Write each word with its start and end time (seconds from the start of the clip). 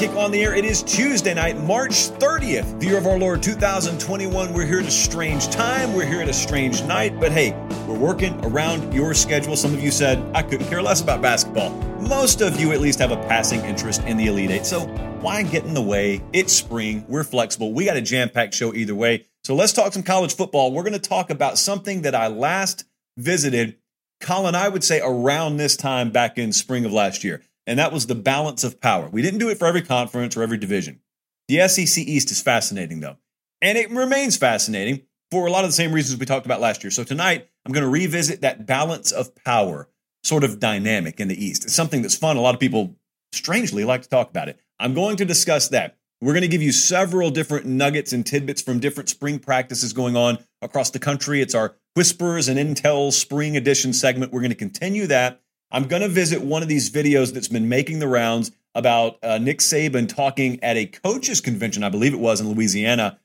Kick 0.00 0.16
on 0.16 0.30
the 0.30 0.42
air. 0.42 0.54
It 0.54 0.64
is 0.64 0.82
Tuesday 0.82 1.34
night, 1.34 1.58
March 1.58 2.08
30th, 2.08 2.80
the 2.80 2.86
year 2.86 2.96
of 2.96 3.06
our 3.06 3.18
Lord 3.18 3.42
2021. 3.42 4.54
We're 4.54 4.64
here 4.64 4.78
at 4.80 4.86
a 4.86 4.90
strange 4.90 5.50
time. 5.50 5.92
We're 5.92 6.06
here 6.06 6.22
at 6.22 6.28
a 6.30 6.32
strange 6.32 6.82
night. 6.84 7.20
But 7.20 7.32
hey, 7.32 7.52
we're 7.86 7.98
working 7.98 8.42
around 8.42 8.94
your 8.94 9.12
schedule. 9.12 9.58
Some 9.58 9.74
of 9.74 9.84
you 9.84 9.90
said, 9.90 10.18
I 10.34 10.40
couldn't 10.40 10.68
care 10.68 10.80
less 10.80 11.02
about 11.02 11.20
basketball. 11.20 11.68
Most 12.00 12.40
of 12.40 12.58
you 12.58 12.72
at 12.72 12.80
least 12.80 12.98
have 13.00 13.10
a 13.10 13.18
passing 13.28 13.60
interest 13.66 14.02
in 14.04 14.16
the 14.16 14.28
Elite 14.28 14.50
Eight. 14.50 14.64
So 14.64 14.86
why 15.20 15.42
get 15.42 15.64
in 15.64 15.74
the 15.74 15.82
way? 15.82 16.22
It's 16.32 16.54
spring. 16.54 17.04
We're 17.06 17.22
flexible. 17.22 17.74
We 17.74 17.84
got 17.84 17.98
a 17.98 18.00
jam 18.00 18.30
packed 18.30 18.54
show 18.54 18.72
either 18.72 18.94
way. 18.94 19.26
So 19.44 19.54
let's 19.54 19.74
talk 19.74 19.92
some 19.92 20.02
college 20.02 20.34
football. 20.34 20.72
We're 20.72 20.82
going 20.82 20.94
to 20.94 20.98
talk 20.98 21.28
about 21.28 21.58
something 21.58 22.00
that 22.02 22.14
I 22.14 22.28
last 22.28 22.84
visited, 23.18 23.76
Colin, 24.18 24.54
I 24.54 24.70
would 24.70 24.82
say 24.82 25.02
around 25.04 25.58
this 25.58 25.76
time 25.76 26.10
back 26.10 26.38
in 26.38 26.54
spring 26.54 26.86
of 26.86 26.92
last 26.94 27.22
year 27.22 27.42
and 27.70 27.78
that 27.78 27.92
was 27.92 28.08
the 28.08 28.16
balance 28.16 28.64
of 28.64 28.80
power. 28.80 29.08
We 29.08 29.22
didn't 29.22 29.38
do 29.38 29.48
it 29.48 29.56
for 29.56 29.66
every 29.68 29.82
conference 29.82 30.36
or 30.36 30.42
every 30.42 30.58
division. 30.58 30.98
The 31.46 31.68
SEC 31.68 32.02
East 32.02 32.32
is 32.32 32.42
fascinating, 32.42 32.98
though, 32.98 33.16
and 33.62 33.78
it 33.78 33.92
remains 33.92 34.36
fascinating 34.36 35.02
for 35.30 35.46
a 35.46 35.52
lot 35.52 35.62
of 35.62 35.70
the 35.70 35.74
same 35.74 35.92
reasons 35.92 36.18
we 36.18 36.26
talked 36.26 36.46
about 36.46 36.60
last 36.60 36.82
year. 36.82 36.90
So 36.90 37.04
tonight, 37.04 37.48
I'm 37.64 37.72
going 37.72 37.84
to 37.84 37.88
revisit 37.88 38.40
that 38.40 38.66
balance 38.66 39.12
of 39.12 39.36
power 39.44 39.88
sort 40.24 40.42
of 40.42 40.58
dynamic 40.58 41.20
in 41.20 41.28
the 41.28 41.44
East. 41.44 41.64
It's 41.64 41.72
something 41.72 42.02
that's 42.02 42.16
fun. 42.16 42.36
A 42.36 42.40
lot 42.40 42.54
of 42.54 42.60
people, 42.60 42.96
strangely, 43.30 43.84
like 43.84 44.02
to 44.02 44.08
talk 44.08 44.30
about 44.30 44.48
it. 44.48 44.58
I'm 44.80 44.92
going 44.92 45.16
to 45.18 45.24
discuss 45.24 45.68
that. 45.68 45.96
We're 46.20 46.32
going 46.32 46.42
to 46.42 46.48
give 46.48 46.62
you 46.62 46.72
several 46.72 47.30
different 47.30 47.66
nuggets 47.66 48.12
and 48.12 48.26
tidbits 48.26 48.62
from 48.62 48.80
different 48.80 49.08
spring 49.08 49.38
practices 49.38 49.92
going 49.92 50.16
on 50.16 50.38
across 50.60 50.90
the 50.90 50.98
country. 50.98 51.40
It's 51.40 51.54
our 51.54 51.76
Whispers 51.94 52.48
and 52.48 52.58
Intel 52.58 53.12
Spring 53.12 53.56
Edition 53.56 53.92
segment. 53.92 54.32
We're 54.32 54.40
going 54.40 54.50
to 54.50 54.56
continue 54.56 55.06
that 55.06 55.40
I'm 55.70 55.84
going 55.84 56.02
to 56.02 56.08
visit 56.08 56.42
one 56.42 56.62
of 56.62 56.68
these 56.68 56.90
videos 56.90 57.32
that's 57.32 57.48
been 57.48 57.68
making 57.68 58.00
the 58.00 58.08
rounds 58.08 58.50
about 58.74 59.18
uh, 59.22 59.38
Nick 59.38 59.58
Saban 59.58 60.08
talking 60.08 60.62
at 60.62 60.76
a 60.76 60.86
coaches 60.86 61.40
convention, 61.40 61.82
I 61.82 61.88
believe 61.88 62.12
it 62.12 62.20
was 62.20 62.40
in 62.40 62.52
Louisiana, 62.52 63.18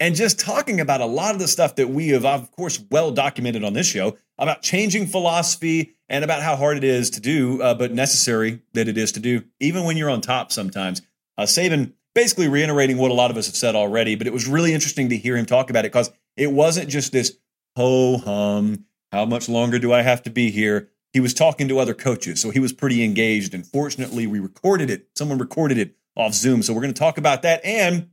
and 0.00 0.14
just 0.14 0.40
talking 0.40 0.80
about 0.80 1.00
a 1.00 1.06
lot 1.06 1.34
of 1.34 1.40
the 1.40 1.48
stuff 1.48 1.76
that 1.76 1.88
we 1.88 2.08
have, 2.08 2.24
of 2.24 2.50
course, 2.52 2.82
well 2.90 3.10
documented 3.10 3.64
on 3.64 3.72
this 3.72 3.86
show 3.86 4.16
about 4.38 4.62
changing 4.62 5.06
philosophy 5.06 5.94
and 6.08 6.24
about 6.24 6.42
how 6.42 6.56
hard 6.56 6.76
it 6.76 6.84
is 6.84 7.10
to 7.10 7.20
do, 7.20 7.62
uh, 7.62 7.74
but 7.74 7.92
necessary 7.92 8.60
that 8.72 8.88
it 8.88 8.98
is 8.98 9.12
to 9.12 9.20
do, 9.20 9.44
even 9.60 9.84
when 9.84 9.96
you're 9.96 10.10
on 10.10 10.20
top 10.20 10.52
sometimes. 10.52 11.00
Uh, 11.38 11.44
Saban 11.44 11.92
basically 12.14 12.48
reiterating 12.48 12.98
what 12.98 13.10
a 13.10 13.14
lot 13.14 13.30
of 13.30 13.36
us 13.36 13.46
have 13.46 13.56
said 13.56 13.74
already, 13.74 14.14
but 14.14 14.26
it 14.26 14.32
was 14.32 14.46
really 14.46 14.74
interesting 14.74 15.08
to 15.08 15.16
hear 15.16 15.36
him 15.36 15.46
talk 15.46 15.70
about 15.70 15.84
it 15.84 15.92
because 15.92 16.10
it 16.36 16.50
wasn't 16.50 16.88
just 16.88 17.12
this 17.12 17.36
ho 17.76 18.18
hum, 18.18 18.86
how 19.12 19.24
much 19.24 19.48
longer 19.48 19.78
do 19.78 19.92
I 19.92 20.02
have 20.02 20.22
to 20.24 20.30
be 20.30 20.50
here? 20.50 20.90
He 21.14 21.20
was 21.20 21.32
talking 21.32 21.68
to 21.68 21.78
other 21.78 21.94
coaches, 21.94 22.40
so 22.40 22.50
he 22.50 22.58
was 22.58 22.72
pretty 22.72 23.04
engaged. 23.04 23.54
And 23.54 23.64
fortunately, 23.64 24.26
we 24.26 24.40
recorded 24.40 24.90
it. 24.90 25.06
Someone 25.16 25.38
recorded 25.38 25.78
it 25.78 25.94
off 26.16 26.34
Zoom. 26.34 26.62
So 26.62 26.74
we're 26.74 26.82
going 26.82 26.92
to 26.92 26.98
talk 26.98 27.18
about 27.18 27.42
that. 27.42 27.64
And 27.64 28.10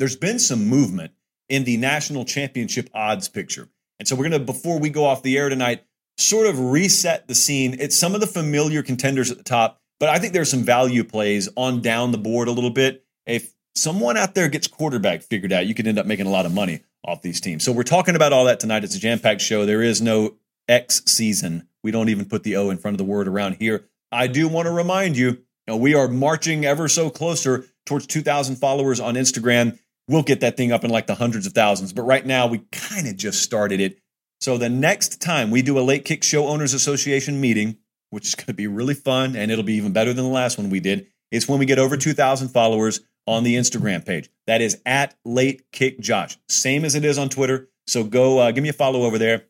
there's 0.00 0.16
been 0.16 0.40
some 0.40 0.66
movement 0.66 1.12
in 1.48 1.62
the 1.62 1.76
national 1.76 2.24
championship 2.24 2.90
odds 2.92 3.28
picture. 3.28 3.68
And 4.00 4.08
so 4.08 4.16
we're 4.16 4.28
going 4.28 4.40
to, 4.40 4.52
before 4.52 4.80
we 4.80 4.90
go 4.90 5.04
off 5.04 5.22
the 5.22 5.38
air 5.38 5.48
tonight, 5.48 5.84
sort 6.18 6.48
of 6.48 6.58
reset 6.58 7.28
the 7.28 7.36
scene. 7.36 7.76
It's 7.78 7.96
some 7.96 8.16
of 8.16 8.20
the 8.20 8.26
familiar 8.26 8.82
contenders 8.82 9.30
at 9.30 9.38
the 9.38 9.44
top, 9.44 9.80
but 10.00 10.08
I 10.08 10.18
think 10.18 10.32
there's 10.32 10.50
some 10.50 10.64
value 10.64 11.04
plays 11.04 11.48
on 11.56 11.82
down 11.82 12.10
the 12.10 12.18
board 12.18 12.48
a 12.48 12.52
little 12.52 12.70
bit. 12.70 13.04
If 13.26 13.54
someone 13.76 14.16
out 14.16 14.34
there 14.34 14.48
gets 14.48 14.66
quarterback 14.66 15.22
figured 15.22 15.52
out, 15.52 15.66
you 15.66 15.74
could 15.74 15.86
end 15.86 16.00
up 16.00 16.06
making 16.06 16.26
a 16.26 16.30
lot 16.30 16.46
of 16.46 16.52
money 16.52 16.82
off 17.04 17.22
these 17.22 17.40
teams. 17.40 17.62
So 17.62 17.70
we're 17.70 17.84
talking 17.84 18.16
about 18.16 18.32
all 18.32 18.46
that 18.46 18.58
tonight. 18.58 18.82
It's 18.82 18.96
a 18.96 18.98
jam 18.98 19.20
packed 19.20 19.40
show. 19.40 19.66
There 19.66 19.82
is 19.82 20.02
no 20.02 20.34
X 20.68 21.02
season 21.06 21.68
we 21.84 21.90
don't 21.90 22.08
even 22.08 22.24
put 22.24 22.42
the 22.42 22.56
O 22.56 22.70
in 22.70 22.78
front 22.78 22.94
of 22.94 22.98
the 22.98 23.04
word 23.04 23.28
around 23.28 23.58
here. 23.60 23.84
I 24.10 24.26
do 24.26 24.48
want 24.48 24.66
to 24.66 24.72
remind 24.72 25.16
you, 25.16 25.28
you 25.28 25.38
know, 25.68 25.76
we 25.76 25.94
are 25.94 26.08
marching 26.08 26.64
ever 26.64 26.88
so 26.88 27.10
closer 27.10 27.66
towards 27.84 28.06
2,000 28.06 28.56
followers 28.56 28.98
on 28.98 29.14
Instagram. 29.14 29.78
We'll 30.08 30.22
get 30.22 30.40
that 30.40 30.56
thing 30.56 30.72
up 30.72 30.82
in 30.82 30.90
like 30.90 31.06
the 31.06 31.14
hundreds 31.14 31.46
of 31.46 31.52
thousands, 31.52 31.92
but 31.92 32.02
right 32.02 32.24
now 32.24 32.46
we 32.46 32.58
kind 32.72 33.06
of 33.06 33.16
just 33.16 33.42
started 33.42 33.80
it. 33.80 33.98
So 34.40 34.58
the 34.58 34.68
next 34.68 35.20
time 35.20 35.50
we 35.50 35.62
do 35.62 35.78
a 35.78 35.80
Late 35.80 36.04
Kick 36.04 36.24
Show 36.24 36.46
Owners 36.48 36.74
Association 36.74 37.40
meeting, 37.40 37.76
which 38.10 38.26
is 38.26 38.34
going 38.34 38.46
to 38.46 38.54
be 38.54 38.66
really 38.66 38.94
fun 38.94 39.36
and 39.36 39.50
it'll 39.50 39.64
be 39.64 39.74
even 39.74 39.92
better 39.92 40.12
than 40.12 40.24
the 40.24 40.30
last 40.30 40.58
one 40.58 40.70
we 40.70 40.80
did, 40.80 41.06
it's 41.30 41.48
when 41.48 41.58
we 41.58 41.66
get 41.66 41.78
over 41.78 41.96
2,000 41.96 42.48
followers 42.48 43.00
on 43.26 43.44
the 43.44 43.56
Instagram 43.56 44.04
page. 44.04 44.30
That 44.46 44.60
is 44.60 44.80
at 44.86 45.14
Late 45.24 45.70
Kick 45.72 46.00
Josh, 46.00 46.38
same 46.48 46.84
as 46.84 46.94
it 46.94 47.04
is 47.04 47.18
on 47.18 47.28
Twitter. 47.28 47.68
So 47.86 48.04
go 48.04 48.38
uh, 48.38 48.50
give 48.52 48.62
me 48.62 48.70
a 48.70 48.74
follow 48.74 49.02
over 49.02 49.18
there 49.18 49.44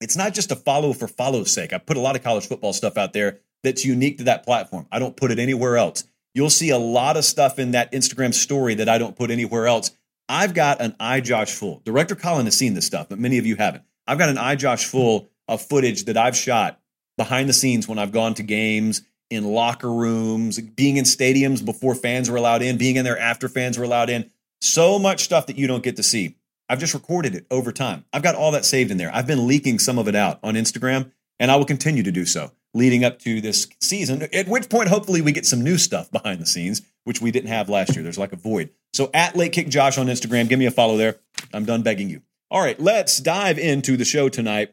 it's 0.00 0.16
not 0.16 0.34
just 0.34 0.50
a 0.50 0.56
follow 0.56 0.92
for 0.92 1.08
follow's 1.08 1.52
sake. 1.52 1.72
I 1.72 1.78
put 1.78 1.96
a 1.96 2.00
lot 2.00 2.16
of 2.16 2.22
college 2.22 2.46
football 2.46 2.72
stuff 2.72 2.96
out 2.96 3.12
there 3.12 3.40
that's 3.62 3.84
unique 3.84 4.18
to 4.18 4.24
that 4.24 4.44
platform. 4.44 4.86
I 4.90 4.98
don't 4.98 5.16
put 5.16 5.30
it 5.30 5.38
anywhere 5.38 5.76
else. 5.76 6.04
You'll 6.34 6.50
see 6.50 6.70
a 6.70 6.78
lot 6.78 7.16
of 7.16 7.24
stuff 7.24 7.58
in 7.58 7.72
that 7.72 7.92
Instagram 7.92 8.32
story 8.32 8.74
that 8.74 8.88
I 8.88 8.98
don't 8.98 9.16
put 9.16 9.30
anywhere 9.30 9.66
else. 9.66 9.90
I've 10.28 10.54
got 10.54 10.80
an 10.80 10.92
iJosh 11.00 11.54
full. 11.54 11.82
Director 11.84 12.14
Colin 12.14 12.46
has 12.46 12.56
seen 12.56 12.74
this 12.74 12.86
stuff, 12.86 13.08
but 13.08 13.18
many 13.18 13.38
of 13.38 13.46
you 13.46 13.56
haven't. 13.56 13.82
I've 14.06 14.18
got 14.18 14.28
an 14.28 14.36
iJosh 14.36 14.84
full 14.86 15.28
of 15.48 15.60
footage 15.60 16.04
that 16.04 16.16
I've 16.16 16.36
shot 16.36 16.80
behind 17.16 17.48
the 17.48 17.52
scenes 17.52 17.88
when 17.88 17.98
I've 17.98 18.12
gone 18.12 18.34
to 18.34 18.42
games, 18.42 19.02
in 19.30 19.44
locker 19.44 19.90
rooms, 19.90 20.60
being 20.60 20.96
in 20.96 21.04
stadiums 21.04 21.64
before 21.64 21.94
fans 21.94 22.28
were 22.28 22.36
allowed 22.36 22.62
in, 22.62 22.76
being 22.78 22.96
in 22.96 23.04
there 23.04 23.18
after 23.18 23.48
fans 23.48 23.78
were 23.78 23.84
allowed 23.84 24.10
in. 24.10 24.30
So 24.60 24.98
much 24.98 25.24
stuff 25.24 25.46
that 25.46 25.56
you 25.56 25.66
don't 25.66 25.82
get 25.82 25.96
to 25.96 26.02
see. 26.02 26.36
I've 26.70 26.78
just 26.78 26.94
recorded 26.94 27.34
it 27.34 27.46
over 27.50 27.72
time. 27.72 28.04
I've 28.12 28.22
got 28.22 28.36
all 28.36 28.52
that 28.52 28.64
saved 28.64 28.92
in 28.92 28.96
there. 28.96 29.12
I've 29.12 29.26
been 29.26 29.48
leaking 29.48 29.80
some 29.80 29.98
of 29.98 30.06
it 30.06 30.14
out 30.14 30.38
on 30.44 30.54
Instagram, 30.54 31.10
and 31.40 31.50
I 31.50 31.56
will 31.56 31.64
continue 31.64 32.04
to 32.04 32.12
do 32.12 32.24
so 32.24 32.52
leading 32.72 33.04
up 33.04 33.18
to 33.18 33.40
this 33.40 33.66
season. 33.80 34.28
At 34.32 34.46
which 34.46 34.68
point, 34.68 34.88
hopefully, 34.88 35.20
we 35.20 35.32
get 35.32 35.44
some 35.44 35.62
new 35.62 35.76
stuff 35.76 36.12
behind 36.12 36.40
the 36.40 36.46
scenes, 36.46 36.82
which 37.02 37.20
we 37.20 37.32
didn't 37.32 37.48
have 37.48 37.68
last 37.68 37.96
year. 37.96 38.04
There's 38.04 38.18
like 38.18 38.32
a 38.32 38.36
void. 38.36 38.70
So 38.92 39.10
at 39.12 39.36
Late 39.36 39.52
Kick 39.52 39.68
Josh 39.68 39.98
on 39.98 40.06
Instagram, 40.06 40.48
give 40.48 40.60
me 40.60 40.66
a 40.66 40.70
follow 40.70 40.96
there. 40.96 41.16
I'm 41.52 41.64
done 41.64 41.82
begging 41.82 42.08
you. 42.08 42.22
All 42.52 42.60
right, 42.60 42.78
let's 42.78 43.18
dive 43.18 43.58
into 43.58 43.96
the 43.96 44.04
show 44.04 44.28
tonight. 44.28 44.72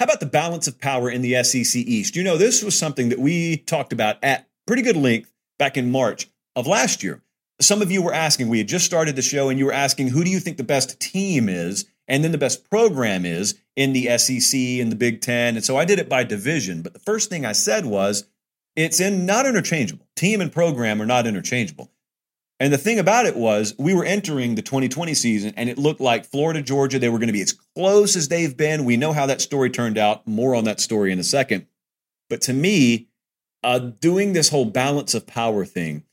How 0.00 0.06
about 0.06 0.18
the 0.18 0.26
balance 0.26 0.66
of 0.66 0.80
power 0.80 1.08
in 1.08 1.22
the 1.22 1.40
SEC 1.44 1.76
East? 1.76 2.16
You 2.16 2.24
know, 2.24 2.36
this 2.36 2.64
was 2.64 2.76
something 2.76 3.10
that 3.10 3.18
we 3.20 3.58
talked 3.58 3.92
about 3.92 4.16
at 4.24 4.48
pretty 4.66 4.82
good 4.82 4.96
length 4.96 5.32
back 5.56 5.76
in 5.76 5.92
March 5.92 6.28
of 6.56 6.66
last 6.66 7.04
year 7.04 7.22
some 7.60 7.82
of 7.82 7.90
you 7.90 8.02
were 8.02 8.14
asking, 8.14 8.48
we 8.48 8.58
had 8.58 8.68
just 8.68 8.86
started 8.86 9.16
the 9.16 9.22
show, 9.22 9.48
and 9.48 9.58
you 9.58 9.66
were 9.66 9.72
asking, 9.72 10.08
who 10.08 10.24
do 10.24 10.30
you 10.30 10.40
think 10.40 10.56
the 10.56 10.64
best 10.64 10.98
team 11.00 11.48
is? 11.48 11.86
And 12.08 12.24
then 12.24 12.32
the 12.32 12.38
best 12.38 12.68
program 12.68 13.24
is 13.24 13.60
in 13.76 13.92
the 13.92 14.18
SEC 14.18 14.58
and 14.58 14.90
the 14.90 14.96
Big 14.96 15.20
Ten. 15.20 15.54
And 15.56 15.64
so 15.64 15.76
I 15.76 15.84
did 15.84 15.98
it 15.98 16.08
by 16.08 16.24
division. 16.24 16.82
But 16.82 16.92
the 16.92 16.98
first 16.98 17.30
thing 17.30 17.46
I 17.46 17.52
said 17.52 17.86
was, 17.86 18.26
it's 18.74 19.00
in 19.00 19.26
not 19.26 19.46
interchangeable. 19.46 20.06
Team 20.16 20.40
and 20.40 20.52
program 20.52 21.00
are 21.00 21.06
not 21.06 21.26
interchangeable. 21.26 21.90
And 22.58 22.72
the 22.72 22.78
thing 22.78 22.98
about 22.98 23.26
it 23.26 23.36
was, 23.36 23.74
we 23.78 23.94
were 23.94 24.04
entering 24.04 24.54
the 24.54 24.62
2020 24.62 25.14
season, 25.14 25.54
and 25.56 25.70
it 25.70 25.78
looked 25.78 26.00
like 26.00 26.26
Florida, 26.26 26.60
Georgia, 26.60 26.98
they 26.98 27.08
were 27.08 27.18
going 27.18 27.28
to 27.28 27.32
be 27.32 27.40
as 27.40 27.54
close 27.74 28.16
as 28.16 28.28
they've 28.28 28.56
been. 28.56 28.84
We 28.84 28.98
know 28.98 29.12
how 29.12 29.26
that 29.26 29.40
story 29.40 29.70
turned 29.70 29.96
out. 29.96 30.26
More 30.26 30.54
on 30.54 30.64
that 30.64 30.80
story 30.80 31.10
in 31.10 31.18
a 31.18 31.24
second. 31.24 31.66
But 32.28 32.42
to 32.42 32.52
me, 32.52 33.08
uh, 33.62 33.78
doing 33.78 34.32
this 34.32 34.50
whole 34.50 34.66
balance 34.66 35.14
of 35.14 35.26
power 35.26 35.64
thing, 35.64 36.04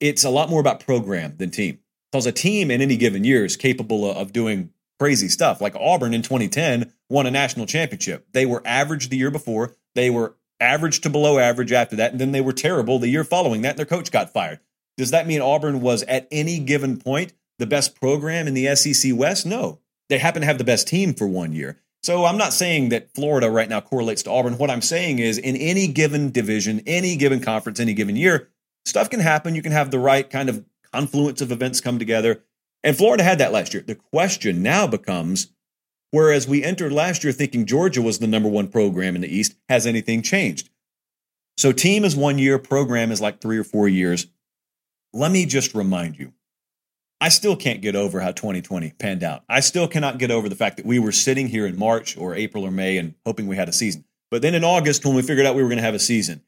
it's 0.00 0.24
a 0.24 0.30
lot 0.30 0.50
more 0.50 0.60
about 0.60 0.80
program 0.80 1.36
than 1.36 1.50
team. 1.50 1.78
Because 2.10 2.26
a 2.26 2.32
team 2.32 2.70
in 2.70 2.80
any 2.80 2.96
given 2.96 3.24
year 3.24 3.44
is 3.44 3.56
capable 3.56 4.10
of 4.10 4.32
doing 4.32 4.70
crazy 4.98 5.28
stuff. 5.28 5.60
Like 5.60 5.74
Auburn 5.76 6.14
in 6.14 6.22
2010 6.22 6.92
won 7.08 7.26
a 7.26 7.30
national 7.30 7.66
championship. 7.66 8.26
They 8.32 8.46
were 8.46 8.62
average 8.64 9.08
the 9.08 9.16
year 9.16 9.30
before, 9.30 9.74
they 9.94 10.10
were 10.10 10.36
average 10.60 11.00
to 11.02 11.10
below 11.10 11.38
average 11.38 11.72
after 11.72 11.96
that, 11.96 12.12
and 12.12 12.20
then 12.20 12.32
they 12.32 12.40
were 12.40 12.52
terrible 12.52 12.98
the 12.98 13.08
year 13.08 13.24
following 13.24 13.62
that, 13.62 13.70
and 13.70 13.78
their 13.78 13.86
coach 13.86 14.10
got 14.10 14.32
fired. 14.32 14.60
Does 14.96 15.10
that 15.10 15.26
mean 15.26 15.42
Auburn 15.42 15.80
was 15.80 16.02
at 16.04 16.26
any 16.30 16.58
given 16.58 16.98
point 16.98 17.34
the 17.58 17.66
best 17.66 18.00
program 18.00 18.48
in 18.48 18.54
the 18.54 18.74
SEC 18.74 19.12
West? 19.14 19.44
No. 19.44 19.80
They 20.08 20.18
happen 20.18 20.40
to 20.40 20.46
have 20.46 20.58
the 20.58 20.64
best 20.64 20.88
team 20.88 21.14
for 21.14 21.26
one 21.26 21.52
year. 21.52 21.78
So 22.02 22.24
I'm 22.24 22.38
not 22.38 22.52
saying 22.52 22.90
that 22.90 23.12
Florida 23.14 23.50
right 23.50 23.68
now 23.68 23.80
correlates 23.80 24.22
to 24.22 24.30
Auburn. 24.30 24.58
What 24.58 24.70
I'm 24.70 24.82
saying 24.82 25.18
is 25.18 25.38
in 25.38 25.56
any 25.56 25.88
given 25.88 26.30
division, 26.30 26.82
any 26.86 27.16
given 27.16 27.40
conference, 27.40 27.80
any 27.80 27.94
given 27.94 28.16
year, 28.16 28.48
stuff 28.86 29.10
can 29.10 29.20
happen. 29.20 29.54
You 29.54 29.62
can 29.62 29.72
have 29.72 29.90
the 29.90 29.98
right 29.98 30.28
kind 30.28 30.48
of 30.48 30.64
confluence 30.92 31.40
of 31.40 31.52
events 31.52 31.80
come 31.80 31.98
together. 31.98 32.44
And 32.82 32.96
Florida 32.96 33.22
had 33.22 33.38
that 33.38 33.52
last 33.52 33.74
year. 33.74 33.82
The 33.82 33.96
question 33.96 34.62
now 34.62 34.86
becomes 34.86 35.48
whereas 36.12 36.48
we 36.48 36.62
entered 36.62 36.92
last 36.92 37.24
year 37.24 37.32
thinking 37.32 37.66
Georgia 37.66 38.00
was 38.00 38.18
the 38.18 38.26
number 38.26 38.48
one 38.48 38.68
program 38.68 39.16
in 39.16 39.22
the 39.22 39.34
East, 39.34 39.56
has 39.68 39.86
anything 39.86 40.22
changed? 40.22 40.70
So, 41.58 41.72
team 41.72 42.04
is 42.04 42.14
one 42.14 42.38
year, 42.38 42.58
program 42.58 43.10
is 43.10 43.20
like 43.20 43.40
three 43.40 43.58
or 43.58 43.64
four 43.64 43.88
years. 43.88 44.26
Let 45.12 45.32
me 45.32 45.46
just 45.46 45.74
remind 45.74 46.18
you 46.18 46.32
I 47.20 47.30
still 47.30 47.56
can't 47.56 47.80
get 47.80 47.96
over 47.96 48.20
how 48.20 48.32
2020 48.32 48.90
panned 48.98 49.24
out. 49.24 49.42
I 49.48 49.60
still 49.60 49.88
cannot 49.88 50.18
get 50.18 50.30
over 50.30 50.48
the 50.48 50.54
fact 50.54 50.76
that 50.76 50.86
we 50.86 50.98
were 50.98 51.12
sitting 51.12 51.48
here 51.48 51.66
in 51.66 51.78
March 51.78 52.16
or 52.16 52.34
April 52.34 52.64
or 52.64 52.70
May 52.70 52.98
and 52.98 53.14
hoping 53.24 53.46
we 53.46 53.56
had 53.56 53.68
a 53.68 53.72
season. 53.72 54.04
But 54.30 54.42
then 54.42 54.54
in 54.54 54.64
August, 54.64 55.04
when 55.04 55.14
we 55.14 55.22
figured 55.22 55.46
out 55.46 55.54
we 55.54 55.62
were 55.62 55.68
going 55.68 55.78
to 55.78 55.84
have 55.84 55.94
a 55.94 55.98
season, 55.98 56.42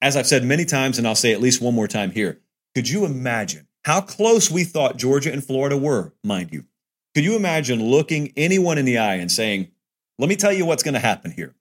as 0.00 0.16
I've 0.16 0.26
said 0.26 0.44
many 0.44 0.64
times, 0.64 0.98
and 0.98 1.06
I'll 1.06 1.14
say 1.14 1.32
at 1.32 1.40
least 1.40 1.60
one 1.60 1.74
more 1.74 1.88
time 1.88 2.10
here, 2.10 2.40
could 2.74 2.88
you 2.88 3.04
imagine 3.04 3.66
how 3.84 4.00
close 4.00 4.50
we 4.50 4.64
thought 4.64 4.96
Georgia 4.96 5.32
and 5.32 5.44
Florida 5.44 5.76
were, 5.76 6.12
mind 6.22 6.52
you? 6.52 6.64
Could 7.14 7.24
you 7.24 7.36
imagine 7.36 7.82
looking 7.82 8.32
anyone 8.36 8.78
in 8.78 8.84
the 8.84 8.98
eye 8.98 9.16
and 9.16 9.30
saying, 9.30 9.68
let 10.18 10.28
me 10.28 10.36
tell 10.36 10.52
you 10.52 10.66
what's 10.66 10.82
going 10.82 10.94
to 10.94 11.00
happen 11.00 11.30
here? 11.30 11.54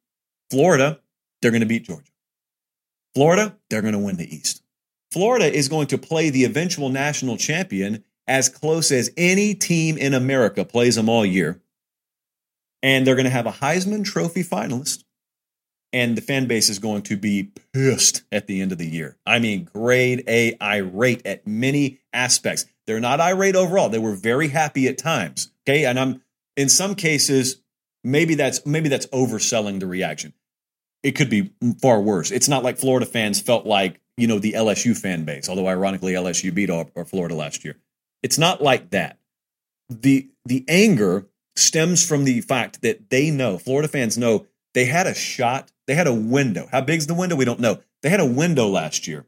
Florida, 0.51 0.99
they're 1.41 1.51
going 1.51 1.61
to 1.61 1.67
beat 1.67 1.85
Georgia. 1.85 2.11
Florida, 3.15 3.57
they're 3.69 3.81
going 3.81 3.93
to 3.93 3.99
win 3.99 4.17
the 4.17 4.35
East. 4.35 4.61
Florida 5.11 5.51
is 5.51 5.69
going 5.69 5.87
to 5.87 5.97
play 5.97 6.29
the 6.29 6.43
eventual 6.43 6.89
national 6.89 7.37
champion 7.37 8.03
as 8.27 8.49
close 8.49 8.91
as 8.91 9.09
any 9.17 9.55
team 9.55 9.97
in 9.97 10.13
America 10.13 10.65
plays 10.65 10.95
them 10.95 11.09
all 11.09 11.25
year. 11.25 11.61
And 12.83 13.07
they're 13.07 13.15
going 13.15 13.25
to 13.25 13.31
have 13.31 13.47
a 13.47 13.51
Heisman 13.51 14.05
Trophy 14.05 14.43
finalist. 14.43 15.03
And 15.93 16.17
the 16.17 16.21
fan 16.21 16.47
base 16.47 16.69
is 16.69 16.79
going 16.79 17.03
to 17.03 17.17
be 17.17 17.51
pissed 17.73 18.23
at 18.31 18.47
the 18.47 18.61
end 18.61 18.71
of 18.71 18.77
the 18.77 18.87
year. 18.87 19.17
I 19.25 19.39
mean, 19.39 19.63
grade 19.63 20.23
A 20.27 20.57
irate 20.61 21.25
at 21.25 21.47
many 21.47 21.99
aspects. 22.11 22.65
They're 22.85 22.99
not 22.99 23.21
irate 23.21 23.55
overall. 23.55 23.89
They 23.89 23.99
were 23.99 24.15
very 24.15 24.49
happy 24.49 24.87
at 24.87 24.97
times. 24.97 25.51
Okay. 25.63 25.85
And 25.85 25.99
I'm 25.99 26.21
in 26.57 26.69
some 26.69 26.95
cases, 26.95 27.61
maybe 28.03 28.35
that's 28.35 28.65
maybe 28.65 28.89
that's 28.89 29.05
overselling 29.07 29.79
the 29.79 29.87
reaction. 29.87 30.33
It 31.03 31.11
could 31.11 31.29
be 31.29 31.53
far 31.81 32.01
worse. 32.01 32.31
It's 32.31 32.49
not 32.49 32.63
like 32.63 32.77
Florida 32.77 33.05
fans 33.05 33.39
felt 33.39 33.65
like, 33.65 34.01
you 34.17 34.27
know, 34.27 34.39
the 34.39 34.53
LSU 34.53 34.97
fan 34.97 35.23
base, 35.23 35.47
although 35.47 35.67
ironically 35.67 36.13
LSU 36.13 36.53
beat 36.53 36.69
our, 36.69 36.87
our 36.95 37.05
Florida 37.05 37.35
last 37.35 37.63
year. 37.63 37.77
It's 38.23 38.37
not 38.37 38.61
like 38.61 38.89
that. 38.89 39.19
The 39.89 40.29
the 40.45 40.65
anger 40.67 41.27
stems 41.55 42.05
from 42.05 42.23
the 42.23 42.41
fact 42.41 42.81
that 42.81 43.09
they 43.09 43.31
know, 43.31 43.57
Florida 43.57 43.87
fans 43.87 44.17
know 44.17 44.47
they 44.77 44.85
had 44.85 45.07
a 45.07 45.15
shot, 45.15 45.71
they 45.87 45.95
had 45.95 46.05
a 46.05 46.13
window. 46.13 46.67
How 46.71 46.81
big's 46.81 47.07
the 47.07 47.15
window? 47.15 47.35
We 47.35 47.45
don't 47.45 47.59
know. 47.59 47.79
They 48.03 48.09
had 48.09 48.19
a 48.19 48.25
window 48.27 48.67
last 48.67 49.07
year. 49.07 49.25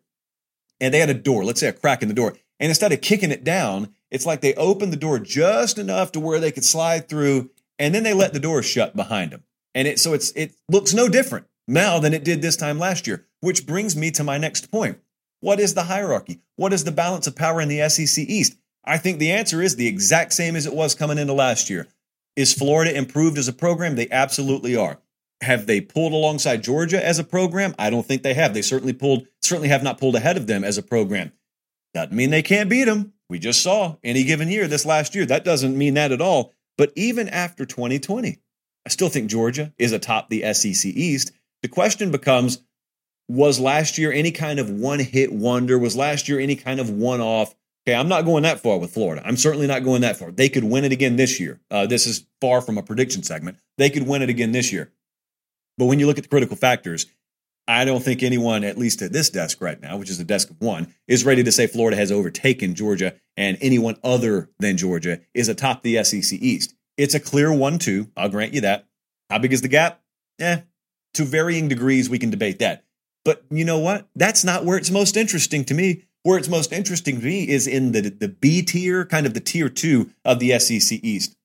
And 0.79 0.93
they 0.93 0.99
had 0.99 1.09
a 1.09 1.15
door, 1.15 1.43
let's 1.43 1.59
say 1.59 1.69
a 1.69 1.73
crack 1.73 2.03
in 2.03 2.07
the 2.07 2.13
door. 2.13 2.37
And 2.59 2.69
instead 2.69 2.91
of 2.91 3.01
kicking 3.01 3.31
it 3.31 3.43
down, 3.43 3.95
it's 4.11 4.27
like 4.27 4.41
they 4.41 4.53
opened 4.53 4.93
the 4.93 4.97
door 4.97 5.17
just 5.17 5.79
enough 5.79 6.11
to 6.11 6.19
where 6.19 6.39
they 6.39 6.51
could 6.51 6.63
slide 6.63 7.09
through, 7.09 7.49
and 7.79 7.95
then 7.95 8.03
they 8.03 8.13
let 8.13 8.31
the 8.31 8.39
door 8.39 8.61
shut 8.61 8.95
behind 8.95 9.31
them. 9.31 9.43
And 9.73 9.87
it 9.87 9.97
so 9.97 10.13
it's 10.13 10.29
it 10.33 10.53
looks 10.69 10.93
no 10.93 11.09
different 11.09 11.47
now 11.67 11.97
than 11.97 12.13
it 12.13 12.23
did 12.23 12.43
this 12.43 12.55
time 12.55 12.77
last 12.77 13.07
year, 13.07 13.25
which 13.41 13.65
brings 13.65 13.95
me 13.95 14.11
to 14.11 14.23
my 14.23 14.37
next 14.37 14.69
point. 14.69 14.99
What 15.39 15.59
is 15.59 15.73
the 15.73 15.85
hierarchy? 15.85 16.41
What 16.57 16.73
is 16.73 16.83
the 16.83 16.91
balance 16.91 17.25
of 17.25 17.35
power 17.35 17.59
in 17.59 17.69
the 17.69 17.89
SEC 17.89 18.23
East? 18.23 18.55
I 18.85 18.99
think 18.99 19.17
the 19.17 19.31
answer 19.31 19.63
is 19.63 19.77
the 19.77 19.87
exact 19.87 20.31
same 20.33 20.55
as 20.55 20.67
it 20.67 20.75
was 20.75 20.93
coming 20.93 21.17
into 21.17 21.33
last 21.33 21.71
year. 21.71 21.87
Is 22.35 22.53
Florida 22.53 22.95
improved 22.95 23.39
as 23.39 23.47
a 23.47 23.53
program? 23.53 23.95
They 23.95 24.09
absolutely 24.11 24.75
are. 24.75 24.99
Have 25.41 25.67
they 25.67 25.79
pulled 25.79 26.13
alongside 26.13 26.63
Georgia 26.63 27.03
as 27.03 27.17
a 27.17 27.23
program? 27.23 27.73
I 27.79 27.89
don't 27.89 28.05
think 28.05 28.23
they 28.23 28.33
have. 28.33 28.53
They 28.53 28.61
certainly 28.61 28.93
pulled, 28.93 29.27
certainly 29.41 29.69
have 29.69 29.83
not 29.83 29.97
pulled 29.97 30.15
ahead 30.15 30.37
of 30.37 30.47
them 30.47 30.63
as 30.63 30.77
a 30.77 30.83
program. 30.83 31.31
Doesn't 31.93 32.15
mean 32.15 32.29
they 32.29 32.41
can't 32.41 32.69
beat 32.69 32.85
them. 32.85 33.13
We 33.29 33.39
just 33.39 33.61
saw 33.61 33.95
any 34.03 34.23
given 34.23 34.49
year 34.49 34.67
this 34.67 34.85
last 34.85 35.15
year. 35.15 35.25
That 35.25 35.45
doesn't 35.45 35.77
mean 35.77 35.93
that 35.93 36.11
at 36.11 36.21
all. 36.21 36.53
But 36.77 36.91
even 36.95 37.29
after 37.29 37.65
2020, 37.65 38.39
I 38.85 38.89
still 38.89 39.09
think 39.09 39.29
Georgia 39.29 39.73
is 39.77 39.91
atop 39.91 40.29
the 40.29 40.53
SEC 40.53 40.85
East. 40.85 41.31
The 41.61 41.67
question 41.67 42.11
becomes 42.11 42.61
was 43.27 43.59
last 43.59 43.97
year 43.97 44.11
any 44.11 44.31
kind 44.31 44.59
of 44.59 44.69
one 44.69 44.99
hit 44.99 45.31
wonder? 45.31 45.77
Was 45.77 45.95
last 45.95 46.27
year 46.27 46.39
any 46.39 46.55
kind 46.55 46.79
of 46.79 46.89
one 46.89 47.21
off? 47.21 47.53
Okay, 47.87 47.95
I'm 47.95 48.09
not 48.09 48.25
going 48.25 48.43
that 48.43 48.59
far 48.59 48.77
with 48.77 48.93
Florida. 48.93 49.21
I'm 49.25 49.37
certainly 49.37 49.67
not 49.67 49.83
going 49.83 50.01
that 50.01 50.17
far. 50.17 50.31
They 50.31 50.49
could 50.49 50.63
win 50.63 50.83
it 50.83 50.91
again 50.91 51.15
this 51.15 51.39
year. 51.39 51.59
Uh, 51.71 51.85
this 51.85 52.07
is 52.07 52.25
far 52.41 52.61
from 52.61 52.77
a 52.77 52.83
prediction 52.83 53.23
segment. 53.23 53.57
They 53.77 53.89
could 53.89 54.07
win 54.07 54.21
it 54.21 54.29
again 54.29 54.51
this 54.51 54.73
year. 54.73 54.91
But 55.79 55.85
when 55.85 55.97
you 55.97 56.07
look 56.07 56.17
at 56.17 56.25
the 56.25 56.29
critical 56.29 56.57
factors, 56.57 57.05
I 57.65 57.85
don't 57.85 58.03
think 58.03 58.21
anyone, 58.21 58.65
at 58.65 58.77
least 58.77 59.01
at 59.01 59.13
this 59.13 59.29
desk 59.29 59.61
right 59.61 59.79
now, 59.79 59.95
which 59.95 60.09
is 60.09 60.17
the 60.17 60.25
desk 60.25 60.49
of 60.49 60.59
one, 60.59 60.93
is 61.07 61.23
ready 61.23 61.41
to 61.41 61.51
say 61.53 61.67
Florida 61.67 61.95
has 61.95 62.11
overtaken 62.11 62.75
Georgia 62.75 63.15
and 63.37 63.57
anyone 63.61 63.95
other 64.03 64.49
than 64.59 64.75
Georgia 64.75 65.21
is 65.33 65.47
atop 65.47 65.81
the 65.81 66.03
SEC 66.03 66.37
East. 66.41 66.75
It's 66.97 67.15
a 67.15 67.19
clear 67.19 67.53
1 67.53 67.79
2. 67.79 68.11
I'll 68.17 68.27
grant 68.27 68.53
you 68.53 68.61
that. 68.61 68.87
How 69.29 69.39
big 69.39 69.53
is 69.53 69.61
the 69.61 69.69
gap? 69.69 70.01
Eh, 70.39 70.61
to 71.13 71.23
varying 71.23 71.69
degrees, 71.69 72.09
we 72.09 72.19
can 72.19 72.29
debate 72.29 72.59
that. 72.59 72.83
But 73.23 73.45
you 73.49 73.63
know 73.63 73.79
what? 73.79 74.09
That's 74.15 74.43
not 74.43 74.65
where 74.65 74.77
it's 74.77 74.91
most 74.91 75.15
interesting 75.15 75.63
to 75.65 75.73
me. 75.73 76.03
Where 76.23 76.37
it's 76.37 76.49
most 76.49 76.73
interesting 76.73 77.21
to 77.21 77.25
me 77.25 77.47
is 77.47 77.67
in 77.67 77.93
the, 77.93 78.01
the 78.01 78.27
B 78.27 78.63
tier, 78.63 79.05
kind 79.05 79.25
of 79.25 79.33
the 79.33 79.39
tier 79.39 79.69
two 79.69 80.11
of 80.25 80.39
the 80.39 80.59
SEC 80.59 80.99
East. 81.01 81.37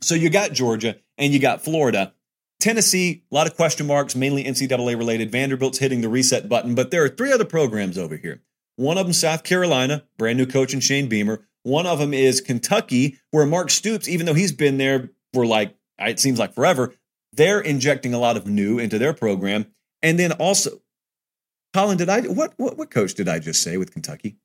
So 0.00 0.14
you 0.14 0.30
got 0.30 0.52
Georgia 0.52 0.96
and 1.18 1.34
you 1.34 1.38
got 1.38 1.62
Florida 1.62 2.14
Tennessee, 2.60 3.24
a 3.32 3.34
lot 3.34 3.46
of 3.46 3.56
question 3.56 3.86
marks, 3.86 4.14
mainly 4.14 4.44
NCAA 4.44 4.96
related. 4.96 5.32
Vanderbilt's 5.32 5.78
hitting 5.78 6.02
the 6.02 6.08
reset 6.08 6.48
button, 6.48 6.74
but 6.74 6.90
there 6.90 7.02
are 7.02 7.08
three 7.08 7.32
other 7.32 7.44
programs 7.44 7.96
over 7.96 8.16
here. 8.16 8.42
One 8.76 8.98
of 8.98 9.06
them, 9.06 9.12
South 9.12 9.44
Carolina, 9.44 10.04
brand 10.18 10.38
new 10.38 10.46
coach 10.46 10.72
and 10.72 10.82
Shane 10.82 11.08
Beamer. 11.08 11.46
One 11.62 11.86
of 11.86 11.98
them 11.98 12.14
is 12.14 12.40
Kentucky, 12.40 13.18
where 13.30 13.46
Mark 13.46 13.70
Stoops, 13.70 14.08
even 14.08 14.26
though 14.26 14.34
he's 14.34 14.52
been 14.52 14.78
there 14.78 15.10
for 15.32 15.46
like, 15.46 15.74
it 15.98 16.20
seems 16.20 16.38
like 16.38 16.54
forever, 16.54 16.94
they're 17.32 17.60
injecting 17.60 18.14
a 18.14 18.18
lot 18.18 18.36
of 18.36 18.46
new 18.46 18.78
into 18.78 18.98
their 18.98 19.12
program. 19.12 19.66
And 20.02 20.18
then 20.18 20.32
also, 20.32 20.80
Colin, 21.74 21.98
did 21.98 22.08
I, 22.08 22.22
what, 22.22 22.54
what, 22.56 22.76
what 22.76 22.90
coach 22.90 23.14
did 23.14 23.28
I 23.28 23.38
just 23.38 23.62
say 23.62 23.76
with 23.76 23.92
Kentucky? 23.92 24.36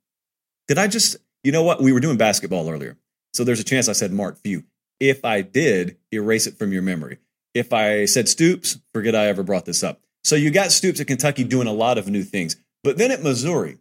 Did 0.68 0.78
I 0.78 0.88
just, 0.88 1.18
you 1.44 1.52
know 1.52 1.64
what? 1.64 1.82
We 1.82 1.94
were 1.94 2.00
doing 2.00 2.18
basketball 2.18 2.70
earlier. 2.70 2.98
So 3.34 3.44
there's 3.44 3.60
a 3.60 3.66
chance 3.66 3.90
I 3.90 3.94
said 3.94 4.12
Mark 4.12 4.38
Few. 4.38 4.64
If 5.00 5.26
I 5.26 5.42
did, 5.42 5.98
erase 6.12 6.48
it 6.48 6.58
from 6.58 6.72
your 6.72 6.82
memory. 6.82 7.20
If 7.56 7.74
I 7.74 8.06
said 8.06 8.30
Stoops, 8.30 8.78
forget 8.94 9.16
I 9.16 9.28
ever 9.28 9.42
brought 9.42 9.66
this 9.66 9.81
up. 9.81 10.02
So 10.24 10.36
you 10.36 10.52
got 10.52 10.72
Stoops 10.72 11.00
at 11.00 11.07
Kentucky 11.07 11.44
doing 11.44 11.68
a 11.68 11.74
lot 11.74 11.98
of 11.98 12.10
new 12.10 12.24
things. 12.24 12.57
But 12.84 12.98
then 12.98 13.10
at 13.10 13.24
Missouri, 13.24 13.78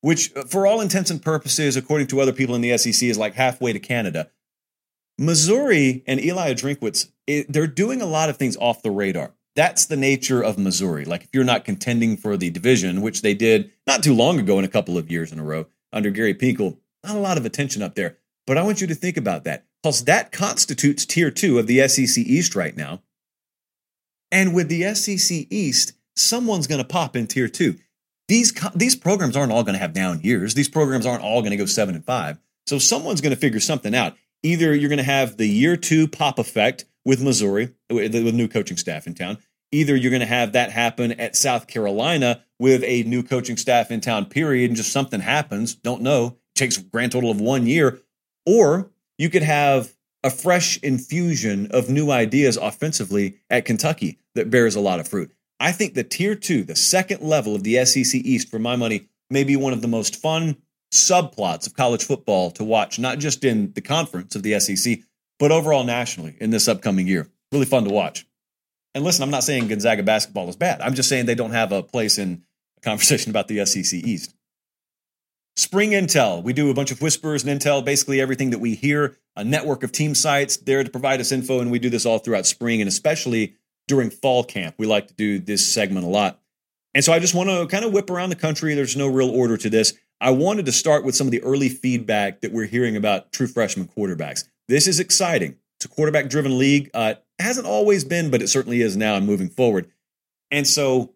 which 0.00 0.34
uh, 0.34 0.44
for 0.44 0.66
all 0.66 0.80
intents 0.80 1.10
and 1.10 1.22
purposes, 1.22 1.76
according 1.76 2.06
to 2.08 2.20
other 2.20 2.32
people 2.32 2.54
in 2.54 2.62
the 2.62 2.76
SEC, 2.78 3.02
is 3.08 3.18
like 3.18 3.34
halfway 3.34 3.72
to 3.72 3.78
Canada. 3.78 4.30
Missouri 5.18 6.02
and 6.06 6.20
Eli 6.20 6.54
Drinkwitz, 6.54 7.10
they're 7.48 7.66
doing 7.66 8.00
a 8.00 8.06
lot 8.06 8.30
of 8.30 8.36
things 8.36 8.56
off 8.56 8.82
the 8.82 8.90
radar. 8.90 9.34
That's 9.56 9.86
the 9.86 9.96
nature 9.96 10.42
of 10.42 10.56
Missouri. 10.56 11.04
Like 11.04 11.24
if 11.24 11.30
you're 11.32 11.44
not 11.44 11.64
contending 11.64 12.16
for 12.16 12.36
the 12.36 12.48
division, 12.48 13.02
which 13.02 13.22
they 13.22 13.34
did 13.34 13.72
not 13.86 14.02
too 14.02 14.14
long 14.14 14.38
ago 14.38 14.58
in 14.58 14.64
a 14.64 14.68
couple 14.68 14.96
of 14.96 15.10
years 15.10 15.32
in 15.32 15.40
a 15.40 15.44
row 15.44 15.66
under 15.92 16.10
Gary 16.10 16.34
Pinkel, 16.34 16.78
not 17.04 17.16
a 17.16 17.20
lot 17.20 17.36
of 17.36 17.44
attention 17.44 17.82
up 17.82 17.94
there. 17.94 18.16
But 18.46 18.56
I 18.56 18.62
want 18.62 18.80
you 18.80 18.86
to 18.86 18.94
think 18.94 19.16
about 19.16 19.44
that 19.44 19.66
because 19.82 20.04
that 20.04 20.32
constitutes 20.32 21.04
tier 21.04 21.30
two 21.30 21.58
of 21.58 21.66
the 21.66 21.86
SEC 21.88 22.24
East 22.24 22.54
right 22.54 22.76
now. 22.76 23.02
And 24.30 24.54
with 24.54 24.68
the 24.68 24.94
SEC 24.94 25.46
East, 25.50 25.92
someone's 26.16 26.66
going 26.66 26.82
to 26.82 26.86
pop 26.86 27.16
in 27.16 27.26
tier 27.26 27.48
two. 27.48 27.76
These, 28.28 28.52
these 28.74 28.94
programs 28.94 29.36
aren't 29.36 29.52
all 29.52 29.62
going 29.62 29.74
to 29.74 29.80
have 29.80 29.94
down 29.94 30.20
years. 30.20 30.54
These 30.54 30.68
programs 30.68 31.06
aren't 31.06 31.22
all 31.22 31.40
going 31.40 31.52
to 31.52 31.56
go 31.56 31.66
seven 31.66 31.94
and 31.94 32.04
five. 32.04 32.38
So 32.66 32.78
someone's 32.78 33.22
going 33.22 33.34
to 33.34 33.40
figure 33.40 33.60
something 33.60 33.94
out. 33.94 34.16
Either 34.42 34.74
you're 34.74 34.90
going 34.90 34.98
to 34.98 35.02
have 35.02 35.38
the 35.38 35.46
year 35.46 35.76
two 35.76 36.06
pop 36.06 36.38
effect 36.38 36.84
with 37.04 37.22
Missouri, 37.22 37.74
with, 37.90 38.14
new 38.14 38.48
coaching 38.48 38.76
staff 38.76 39.06
in 39.06 39.14
town. 39.14 39.38
Either 39.72 39.96
you're 39.96 40.10
going 40.10 40.20
to 40.20 40.26
have 40.26 40.52
that 40.52 40.70
happen 40.70 41.12
at 41.12 41.36
South 41.36 41.66
Carolina 41.66 42.44
with 42.58 42.82
a 42.84 43.02
new 43.04 43.22
coaching 43.22 43.56
staff 43.56 43.90
in 43.90 44.00
town, 44.00 44.26
period, 44.26 44.70
and 44.70 44.76
just 44.76 44.92
something 44.92 45.20
happens. 45.20 45.74
Don't 45.74 46.02
know. 46.02 46.36
Takes 46.54 46.76
a 46.76 46.82
grand 46.82 47.12
total 47.12 47.30
of 47.30 47.40
one 47.40 47.66
year. 47.66 48.00
Or 48.44 48.90
you 49.16 49.30
could 49.30 49.42
have 49.42 49.94
a 50.24 50.30
fresh 50.30 50.78
infusion 50.78 51.68
of 51.70 51.88
new 51.88 52.10
ideas 52.10 52.56
offensively 52.56 53.38
at 53.50 53.64
Kentucky 53.64 54.18
that 54.34 54.50
bears 54.50 54.74
a 54.74 54.80
lot 54.80 55.00
of 55.00 55.08
fruit. 55.08 55.32
I 55.60 55.72
think 55.72 55.94
the 55.94 56.04
tier 56.04 56.34
two, 56.34 56.64
the 56.64 56.76
second 56.76 57.22
level 57.22 57.54
of 57.54 57.64
the 57.64 57.84
SEC 57.84 58.20
East, 58.20 58.50
for 58.50 58.58
my 58.58 58.76
money, 58.76 59.08
may 59.30 59.44
be 59.44 59.56
one 59.56 59.72
of 59.72 59.82
the 59.82 59.88
most 59.88 60.16
fun 60.16 60.56
subplots 60.92 61.66
of 61.66 61.74
college 61.74 62.04
football 62.04 62.50
to 62.52 62.64
watch, 62.64 62.98
not 62.98 63.18
just 63.18 63.44
in 63.44 63.72
the 63.72 63.80
conference 63.80 64.34
of 64.34 64.42
the 64.42 64.58
SEC, 64.58 65.00
but 65.38 65.52
overall 65.52 65.84
nationally 65.84 66.36
in 66.40 66.50
this 66.50 66.68
upcoming 66.68 67.06
year. 67.06 67.28
Really 67.52 67.66
fun 67.66 67.84
to 67.84 67.90
watch. 67.90 68.26
And 68.94 69.04
listen, 69.04 69.22
I'm 69.22 69.30
not 69.30 69.44
saying 69.44 69.68
Gonzaga 69.68 70.02
basketball 70.02 70.48
is 70.48 70.56
bad. 70.56 70.80
I'm 70.80 70.94
just 70.94 71.08
saying 71.08 71.26
they 71.26 71.34
don't 71.34 71.52
have 71.52 71.72
a 71.72 71.82
place 71.82 72.18
in 72.18 72.42
a 72.78 72.80
conversation 72.80 73.30
about 73.30 73.48
the 73.48 73.64
SEC 73.66 73.92
East. 73.92 74.34
Spring 75.58 75.90
Intel. 75.90 76.40
We 76.40 76.52
do 76.52 76.70
a 76.70 76.74
bunch 76.74 76.92
of 76.92 77.02
whispers 77.02 77.44
and 77.44 77.60
intel, 77.60 77.84
basically 77.84 78.20
everything 78.20 78.50
that 78.50 78.60
we 78.60 78.76
hear, 78.76 79.16
a 79.34 79.42
network 79.42 79.82
of 79.82 79.90
team 79.90 80.14
sites 80.14 80.56
there 80.56 80.84
to 80.84 80.88
provide 80.88 81.20
us 81.20 81.32
info. 81.32 81.58
And 81.58 81.72
we 81.72 81.80
do 81.80 81.90
this 81.90 82.06
all 82.06 82.20
throughout 82.20 82.46
spring 82.46 82.80
and 82.80 82.86
especially 82.86 83.56
during 83.88 84.08
fall 84.08 84.44
camp. 84.44 84.76
We 84.78 84.86
like 84.86 85.08
to 85.08 85.14
do 85.14 85.40
this 85.40 85.66
segment 85.66 86.06
a 86.06 86.08
lot. 86.08 86.40
And 86.94 87.04
so 87.04 87.12
I 87.12 87.18
just 87.18 87.34
want 87.34 87.50
to 87.50 87.66
kind 87.66 87.84
of 87.84 87.92
whip 87.92 88.08
around 88.08 88.30
the 88.30 88.36
country. 88.36 88.76
There's 88.76 88.96
no 88.96 89.08
real 89.08 89.30
order 89.30 89.56
to 89.56 89.68
this. 89.68 89.94
I 90.20 90.30
wanted 90.30 90.64
to 90.66 90.72
start 90.72 91.04
with 91.04 91.16
some 91.16 91.26
of 91.26 91.32
the 91.32 91.42
early 91.42 91.68
feedback 91.68 92.40
that 92.42 92.52
we're 92.52 92.66
hearing 92.66 92.94
about 92.94 93.32
true 93.32 93.48
freshman 93.48 93.88
quarterbacks. 93.88 94.44
This 94.68 94.86
is 94.86 95.00
exciting. 95.00 95.56
It's 95.78 95.86
a 95.86 95.88
quarterback 95.88 96.28
driven 96.28 96.56
league. 96.56 96.88
Uh, 96.94 97.14
it 97.16 97.42
hasn't 97.42 97.66
always 97.66 98.04
been, 98.04 98.30
but 98.30 98.42
it 98.42 98.48
certainly 98.48 98.80
is 98.80 98.96
now 98.96 99.16
and 99.16 99.26
moving 99.26 99.48
forward. 99.48 99.90
And 100.52 100.68
so 100.68 101.14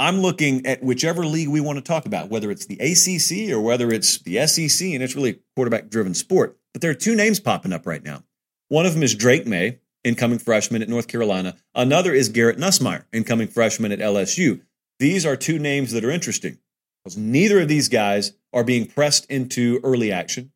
I'm 0.00 0.22
looking 0.22 0.64
at 0.64 0.82
whichever 0.82 1.26
league 1.26 1.48
we 1.48 1.60
want 1.60 1.76
to 1.76 1.84
talk 1.84 2.06
about, 2.06 2.30
whether 2.30 2.50
it's 2.50 2.64
the 2.64 2.76
ACC 2.76 3.52
or 3.54 3.60
whether 3.60 3.92
it's 3.92 4.18
the 4.22 4.46
SEC, 4.46 4.88
and 4.88 5.02
it's 5.02 5.14
really 5.14 5.30
a 5.32 5.38
quarterback 5.54 5.90
driven 5.90 6.14
sport. 6.14 6.56
But 6.72 6.80
there 6.80 6.90
are 6.90 6.94
two 6.94 7.14
names 7.14 7.38
popping 7.38 7.74
up 7.74 7.86
right 7.86 8.02
now. 8.02 8.24
One 8.68 8.86
of 8.86 8.94
them 8.94 9.02
is 9.02 9.14
Drake 9.14 9.46
Maye, 9.46 9.78
incoming 10.02 10.38
freshman 10.38 10.80
at 10.80 10.88
North 10.88 11.06
Carolina. 11.06 11.54
Another 11.74 12.14
is 12.14 12.30
Garrett 12.30 12.56
Nussmeier, 12.56 13.04
incoming 13.12 13.48
freshman 13.48 13.92
at 13.92 13.98
LSU. 13.98 14.62
These 14.98 15.26
are 15.26 15.36
two 15.36 15.58
names 15.58 15.92
that 15.92 16.04
are 16.04 16.10
interesting 16.10 16.56
because 17.04 17.18
neither 17.18 17.60
of 17.60 17.68
these 17.68 17.90
guys 17.90 18.32
are 18.54 18.64
being 18.64 18.86
pressed 18.86 19.30
into 19.30 19.80
early 19.84 20.10
action. 20.10 20.50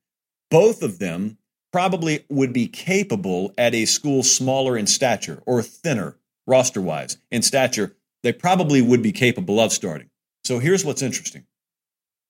Both 0.50 0.82
of 0.82 0.98
them 0.98 1.36
probably 1.70 2.24
would 2.30 2.54
be 2.54 2.66
capable 2.66 3.52
at 3.58 3.74
a 3.74 3.84
school 3.84 4.22
smaller 4.22 4.78
in 4.78 4.86
stature 4.86 5.42
or 5.44 5.60
thinner 5.60 6.16
roster 6.46 6.80
wise 6.80 7.18
in 7.30 7.42
stature 7.42 7.94
they 8.25 8.33
probably 8.33 8.83
would 8.83 9.02
be 9.02 9.12
capable 9.12 9.61
of 9.61 9.73
starting. 9.73 10.11
So 10.45 10.59
here's 10.59 10.85
what's 10.85 11.02
interesting. 11.02 11.47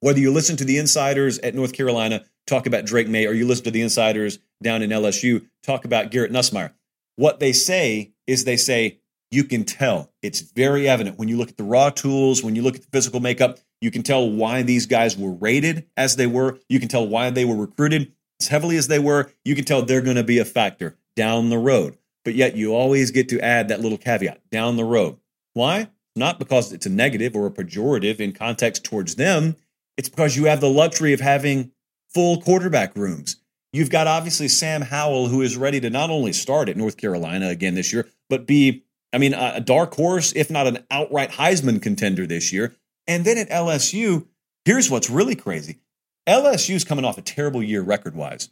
Whether 0.01 0.19
you 0.19 0.33
listen 0.33 0.57
to 0.59 0.65
the 0.65 0.77
insiders 0.77 1.39
at 1.39 1.55
North 1.55 1.73
Carolina 1.73 2.25
talk 2.47 2.67
about 2.67 2.85
Drake 2.85 3.09
Maye 3.09 3.27
or 3.27 3.33
you 3.33 3.47
listen 3.47 3.65
to 3.65 3.71
the 3.71 3.81
insiders 3.81 4.39
down 4.63 4.83
in 4.83 4.91
LSU 4.91 5.47
talk 5.63 5.85
about 5.85 6.11
Garrett 6.11 6.33
Nussmeier, 6.33 6.73
what 7.17 7.41
they 7.41 7.53
say 7.53 8.13
is 8.27 8.45
they 8.45 8.57
say, 8.57 8.99
you 9.31 9.45
can 9.45 9.65
tell. 9.65 10.13
It's 10.21 10.41
very 10.41 10.89
evident 10.89 11.19
when 11.19 11.29
you 11.29 11.37
look 11.37 11.49
at 11.49 11.57
the 11.57 11.65
raw 11.65 11.91
tools, 11.91 12.43
when 12.43 12.55
you 12.55 12.63
look 12.63 12.77
at 12.77 12.83
the 12.83 12.91
physical 12.93 13.21
makeup, 13.21 13.59
you 13.81 13.91
can 13.91 14.03
tell 14.03 14.29
why 14.29 14.63
these 14.63 14.87
guys 14.87 15.17
were 15.17 15.33
rated 15.33 15.87
as 15.97 16.17
they 16.17 16.27
were. 16.27 16.59
You 16.69 16.81
can 16.81 16.89
tell 16.89 17.07
why 17.07 17.31
they 17.31 17.45
were 17.45 17.57
recruited 17.57 18.13
as 18.41 18.49
heavily 18.49 18.77
as 18.77 18.89
they 18.89 18.99
were. 18.99 19.31
You 19.45 19.55
can 19.55 19.65
tell 19.65 19.83
they're 19.83 20.01
going 20.01 20.17
to 20.17 20.25
be 20.25 20.39
a 20.39 20.45
factor 20.45 20.97
down 21.17 21.51
the 21.51 21.59
road. 21.59 21.99
But 22.25 22.35
yet 22.35 22.57
you 22.57 22.75
always 22.75 23.11
get 23.11 23.29
to 23.31 23.41
add 23.41 23.69
that 23.69 23.81
little 23.81 23.99
caveat 23.99 24.41
down 24.51 24.77
the 24.77 24.85
road. 24.85 25.19
Why? 25.55 25.89
Not 26.15 26.39
because 26.39 26.73
it's 26.73 26.87
a 26.87 26.91
negative 26.91 27.35
or 27.35 27.47
a 27.47 27.51
pejorative 27.51 28.21
in 28.21 28.33
context 28.33 28.85
towards 28.85 29.15
them. 29.15 29.57
It's 29.97 30.09
because 30.09 30.37
you 30.37 30.45
have 30.45 30.61
the 30.61 30.69
luxury 30.69 31.13
of 31.13 31.21
having 31.21 31.73
full 32.13 32.41
quarterback 32.41 32.95
rooms. 32.97 33.37
You've 33.73 33.91
got 33.91 34.07
obviously 34.07 34.47
Sam 34.47 34.83
Howell, 34.83 35.29
who 35.29 35.43
is 35.43 35.57
ready 35.57 35.81
to 35.81 35.91
not 35.91 36.11
only 36.11 36.33
start 36.33 36.69
at 36.69 36.77
North 36.77 36.97
Carolina 36.97 37.49
again 37.49 37.75
this 37.75 37.93
year, 37.93 38.09
but 38.29 38.47
be, 38.47 38.85
I 39.13 39.19
mean, 39.19 39.35
a 39.35 39.61
dark 39.61 39.95
horse, 39.95 40.33
if 40.37 40.51
not 40.51 40.69
an 40.69 40.85
outright 40.91 41.33
Heisman 41.33 41.83
contender 41.83 42.27
this 42.27 42.53
year. 42.53 42.75
And 43.09 43.25
then 43.25 43.37
at 43.37 43.51
LSU, 43.51 44.27
here's 44.65 44.91
what's 44.91 45.11
really 45.11 45.35
crazy 45.35 45.81
LSU's 46.29 46.85
coming 46.85 47.05
off 47.05 47.19
a 47.19 47.23
terrible 47.23 47.63
year 47.63 47.83
record 47.83 48.15
wise. 48.15 48.49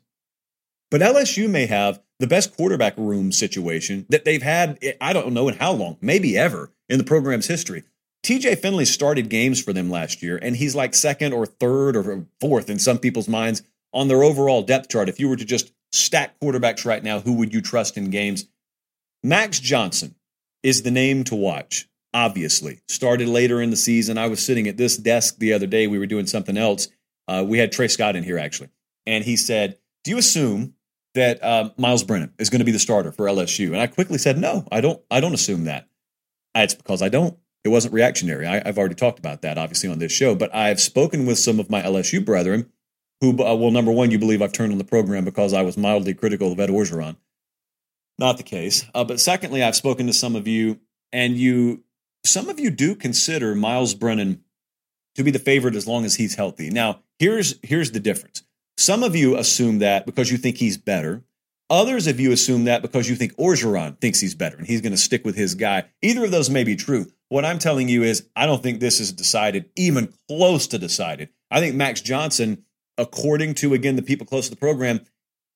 But 0.92 1.00
LSU 1.00 1.48
may 1.48 1.64
have 1.64 2.02
the 2.18 2.26
best 2.26 2.54
quarterback 2.54 2.92
room 2.98 3.32
situation 3.32 4.04
that 4.10 4.26
they've 4.26 4.42
had, 4.42 4.78
I 5.00 5.14
don't 5.14 5.32
know 5.32 5.48
in 5.48 5.56
how 5.56 5.72
long, 5.72 5.96
maybe 6.02 6.36
ever 6.36 6.70
in 6.90 6.98
the 6.98 7.04
program's 7.04 7.46
history. 7.46 7.84
TJ 8.22 8.58
Finley 8.58 8.84
started 8.84 9.30
games 9.30 9.58
for 9.60 9.72
them 9.72 9.88
last 9.88 10.22
year, 10.22 10.38
and 10.42 10.54
he's 10.54 10.74
like 10.76 10.94
second 10.94 11.32
or 11.32 11.46
third 11.46 11.96
or 11.96 12.26
fourth 12.42 12.68
in 12.68 12.78
some 12.78 12.98
people's 12.98 13.26
minds 13.26 13.62
on 13.94 14.08
their 14.08 14.22
overall 14.22 14.60
depth 14.60 14.90
chart. 14.90 15.08
If 15.08 15.18
you 15.18 15.30
were 15.30 15.36
to 15.36 15.46
just 15.46 15.72
stack 15.92 16.38
quarterbacks 16.40 16.84
right 16.84 17.02
now, 17.02 17.20
who 17.20 17.32
would 17.38 17.54
you 17.54 17.62
trust 17.62 17.96
in 17.96 18.10
games? 18.10 18.44
Max 19.22 19.60
Johnson 19.60 20.14
is 20.62 20.82
the 20.82 20.90
name 20.90 21.24
to 21.24 21.34
watch, 21.34 21.88
obviously. 22.12 22.82
Started 22.86 23.28
later 23.28 23.62
in 23.62 23.70
the 23.70 23.76
season. 23.76 24.18
I 24.18 24.26
was 24.26 24.44
sitting 24.44 24.68
at 24.68 24.76
this 24.76 24.98
desk 24.98 25.38
the 25.38 25.54
other 25.54 25.66
day. 25.66 25.86
We 25.86 25.98
were 25.98 26.04
doing 26.04 26.26
something 26.26 26.58
else. 26.58 26.88
Uh, 27.26 27.46
we 27.48 27.56
had 27.56 27.72
Trey 27.72 27.88
Scott 27.88 28.14
in 28.14 28.24
here, 28.24 28.38
actually. 28.38 28.68
And 29.06 29.24
he 29.24 29.38
said, 29.38 29.78
Do 30.04 30.10
you 30.10 30.18
assume 30.18 30.74
that 31.14 31.42
uh, 31.42 31.70
Myles 31.76 32.04
Brennan 32.04 32.32
is 32.38 32.50
going 32.50 32.60
to 32.60 32.64
be 32.64 32.72
the 32.72 32.78
starter 32.78 33.12
for 33.12 33.26
LSU? 33.26 33.68
And 33.68 33.80
I 33.80 33.86
quickly 33.86 34.18
said, 34.18 34.38
No, 34.38 34.66
I 34.70 34.80
don't. 34.80 35.00
I 35.10 35.20
don't 35.20 35.34
assume 35.34 35.64
that. 35.64 35.88
It's 36.54 36.74
because 36.74 37.02
I 37.02 37.08
don't. 37.08 37.36
It 37.64 37.68
wasn't 37.68 37.94
reactionary. 37.94 38.46
I, 38.46 38.66
have 38.66 38.78
already 38.78 38.96
talked 38.96 39.18
about 39.18 39.42
that, 39.42 39.56
obviously, 39.56 39.88
on 39.88 39.98
this 39.98 40.12
show. 40.12 40.34
But 40.34 40.54
I've 40.54 40.80
spoken 40.80 41.26
with 41.26 41.38
some 41.38 41.60
of 41.60 41.70
my 41.70 41.80
LSU 41.80 42.24
brethren 42.24 42.70
who, 43.20 43.30
uh, 43.30 43.54
well, 43.54 43.70
number 43.70 43.92
one, 43.92 44.10
you 44.10 44.18
believe 44.18 44.42
I've 44.42 44.52
turned 44.52 44.72
on 44.72 44.78
the 44.78 44.84
program 44.84 45.24
because 45.24 45.52
I 45.52 45.62
was 45.62 45.76
mildly 45.76 46.12
critical 46.12 46.50
of 46.52 46.58
Ed 46.58 46.70
Orgeron. 46.70 47.16
Not 48.18 48.36
the 48.36 48.42
case. 48.42 48.84
Uh, 48.94 49.04
but 49.04 49.20
secondly, 49.20 49.62
I've 49.62 49.76
spoken 49.76 50.06
to 50.08 50.12
some 50.12 50.34
of 50.34 50.48
you, 50.48 50.80
and 51.12 51.36
you, 51.36 51.84
some 52.24 52.48
of 52.48 52.58
you 52.58 52.70
do 52.70 52.96
consider 52.96 53.54
Myles 53.54 53.94
Brennan 53.94 54.42
to 55.14 55.22
be 55.22 55.30
the 55.30 55.38
favorite 55.38 55.76
as 55.76 55.86
long 55.86 56.04
as 56.04 56.16
he's 56.16 56.34
healthy. 56.34 56.70
Now, 56.70 57.00
here's 57.18 57.54
here's 57.62 57.92
the 57.92 58.00
difference. 58.00 58.42
Some 58.82 59.04
of 59.04 59.14
you 59.14 59.36
assume 59.36 59.78
that 59.78 60.06
because 60.06 60.32
you 60.32 60.36
think 60.36 60.56
he's 60.56 60.76
better. 60.76 61.22
Others 61.70 62.08
of 62.08 62.18
you 62.18 62.32
assume 62.32 62.64
that 62.64 62.82
because 62.82 63.08
you 63.08 63.14
think 63.14 63.32
Orgeron 63.36 63.96
thinks 64.00 64.18
he's 64.18 64.34
better 64.34 64.56
and 64.56 64.66
he's 64.66 64.80
going 64.80 64.90
to 64.90 64.98
stick 64.98 65.24
with 65.24 65.36
his 65.36 65.54
guy. 65.54 65.84
Either 66.02 66.24
of 66.24 66.32
those 66.32 66.50
may 66.50 66.64
be 66.64 66.74
true. 66.74 67.06
What 67.28 67.44
I'm 67.44 67.60
telling 67.60 67.88
you 67.88 68.02
is, 68.02 68.28
I 68.34 68.44
don't 68.44 68.60
think 68.60 68.80
this 68.80 68.98
is 68.98 69.12
decided, 69.12 69.70
even 69.76 70.12
close 70.26 70.66
to 70.66 70.78
decided. 70.80 71.28
I 71.48 71.60
think 71.60 71.76
Max 71.76 72.00
Johnson, 72.00 72.64
according 72.98 73.54
to, 73.54 73.72
again, 73.72 73.94
the 73.94 74.02
people 74.02 74.26
close 74.26 74.46
to 74.46 74.50
the 74.50 74.56
program, 74.56 75.02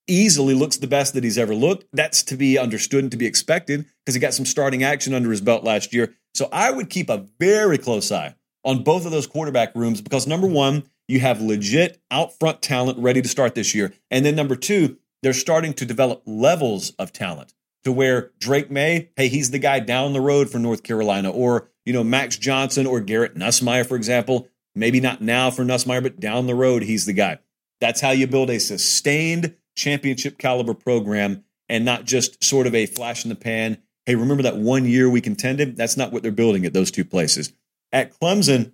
easily 0.06 0.54
looks 0.54 0.76
the 0.76 0.86
best 0.86 1.12
that 1.14 1.24
he's 1.24 1.36
ever 1.36 1.52
looked. 1.56 1.86
That's 1.92 2.22
to 2.22 2.36
be 2.36 2.60
understood 2.60 3.02
and 3.02 3.10
to 3.10 3.16
be 3.16 3.26
expected 3.26 3.86
because 4.04 4.14
he 4.14 4.20
got 4.20 4.34
some 4.34 4.46
starting 4.46 4.84
action 4.84 5.14
under 5.14 5.32
his 5.32 5.40
belt 5.40 5.64
last 5.64 5.92
year. 5.92 6.14
So 6.34 6.48
I 6.52 6.70
would 6.70 6.90
keep 6.90 7.10
a 7.10 7.26
very 7.40 7.76
close 7.76 8.12
eye 8.12 8.36
on 8.62 8.84
both 8.84 9.04
of 9.04 9.10
those 9.10 9.26
quarterback 9.26 9.74
rooms 9.74 10.00
because 10.00 10.28
number 10.28 10.46
one, 10.46 10.84
you 11.08 11.20
have 11.20 11.40
legit 11.40 12.00
out 12.10 12.38
front 12.38 12.62
talent 12.62 12.98
ready 12.98 13.22
to 13.22 13.28
start 13.28 13.54
this 13.54 13.74
year. 13.74 13.94
And 14.10 14.24
then 14.24 14.34
number 14.34 14.56
two, 14.56 14.98
they're 15.22 15.32
starting 15.32 15.74
to 15.74 15.86
develop 15.86 16.22
levels 16.26 16.90
of 16.98 17.12
talent 17.12 17.54
to 17.84 17.92
where 17.92 18.32
Drake 18.38 18.70
Maye, 18.70 19.10
hey, 19.16 19.28
he's 19.28 19.50
the 19.50 19.58
guy 19.58 19.80
down 19.80 20.12
the 20.12 20.20
road 20.20 20.50
for 20.50 20.58
North 20.58 20.82
Carolina, 20.82 21.30
or 21.30 21.68
you 21.84 21.92
know 21.92 22.04
Max 22.04 22.36
Johnson 22.36 22.86
or 22.86 23.00
Garrett 23.00 23.36
Nussmeier, 23.36 23.86
for 23.86 23.96
example. 23.96 24.48
Maybe 24.74 25.00
not 25.00 25.22
now 25.22 25.50
for 25.50 25.64
Nussmeier, 25.64 26.02
but 26.02 26.20
down 26.20 26.46
the 26.46 26.54
road, 26.54 26.82
he's 26.82 27.06
the 27.06 27.12
guy. 27.12 27.38
That's 27.80 28.00
how 28.00 28.10
you 28.10 28.26
build 28.26 28.50
a 28.50 28.60
sustained 28.60 29.54
championship 29.76 30.38
caliber 30.38 30.74
program 30.74 31.44
and 31.68 31.84
not 31.84 32.04
just 32.04 32.42
sort 32.42 32.66
of 32.66 32.74
a 32.74 32.86
flash 32.86 33.24
in 33.24 33.28
the 33.28 33.36
pan. 33.36 33.78
Hey, 34.04 34.14
remember 34.14 34.42
that 34.42 34.56
one 34.56 34.84
year 34.84 35.08
we 35.08 35.20
contended? 35.20 35.76
That's 35.76 35.96
not 35.96 36.12
what 36.12 36.22
they're 36.22 36.32
building 36.32 36.64
at 36.64 36.72
those 36.72 36.90
two 36.90 37.04
places. 37.04 37.52
At 37.92 38.18
Clemson, 38.18 38.72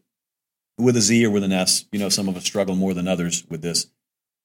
with 0.78 0.96
a 0.96 1.00
Z 1.00 1.24
or 1.26 1.30
with 1.30 1.44
an 1.44 1.52
S, 1.52 1.84
you 1.92 1.98
know, 1.98 2.08
some 2.08 2.28
of 2.28 2.36
us 2.36 2.44
struggle 2.44 2.74
more 2.74 2.94
than 2.94 3.08
others 3.08 3.44
with 3.48 3.62
this. 3.62 3.86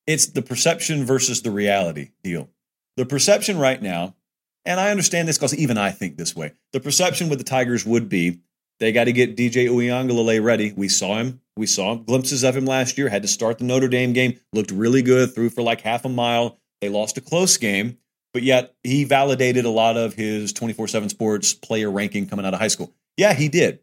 It's 0.06 0.28
the 0.28 0.42
perception 0.42 1.06
versus 1.06 1.42
the 1.42 1.52
reality 1.52 2.12
deal. 2.24 2.50
The 2.96 3.06
perception 3.06 3.58
right 3.58 3.82
now 3.82 4.16
and 4.68 4.82
I 4.82 4.92
understand 4.92 5.30
this 5.30 5.38
because 5.38 5.56
even 5.56 5.78
I 5.78 5.92
think 5.92 6.18
this 6.18 6.36
way. 6.36 6.52
The 6.74 6.82
perception 6.82 7.30
with 7.30 7.40
the 7.40 7.46
Tigers 7.46 7.86
would 7.86 8.10
be 8.10 8.42
they 8.80 8.92
got 8.92 9.06
to 9.06 9.14
get 9.14 9.38
DJ 9.38 9.70
Uiagalelei 9.70 10.44
ready. 10.44 10.74
We 10.76 10.90
saw 10.90 11.18
him. 11.18 11.40
We 11.56 11.66
saw 11.66 11.96
glimpses 11.96 12.44
of 12.44 12.56
him 12.56 12.66
last 12.66 12.98
year. 12.98 13.08
Had 13.08 13.22
to 13.22 13.30
start 13.30 13.58
the 13.58 13.64
Notre 13.64 13.88
Dame 13.88 14.12
game. 14.12 14.38
Looked 14.52 14.72
really 14.72 15.02
good. 15.02 15.34
Threw 15.34 15.50
for 15.50 15.62
like 15.62 15.82
half 15.82 16.04
a 16.04 16.10
mile. 16.10 16.60
They 16.82 16.90
lost 16.90 17.18
a 17.18 17.22
close 17.22 17.56
game, 17.58 17.98
but 18.34 18.44
yet 18.44 18.76
he 18.84 19.06
validated 19.06 19.64
a 19.64 19.70
lot 19.70 19.96
of 19.96 20.14
his 20.14 20.52
24 20.52 20.90
7 20.90 21.10
sports 21.10 21.54
player 21.54 21.90
ranking 21.90 22.28
coming 22.28 22.46
out 22.46 22.54
of 22.54 22.60
high 22.60 22.68
school. 22.68 22.94
Yeah, 23.16 23.34
he 23.34 23.48
did. 23.48 23.80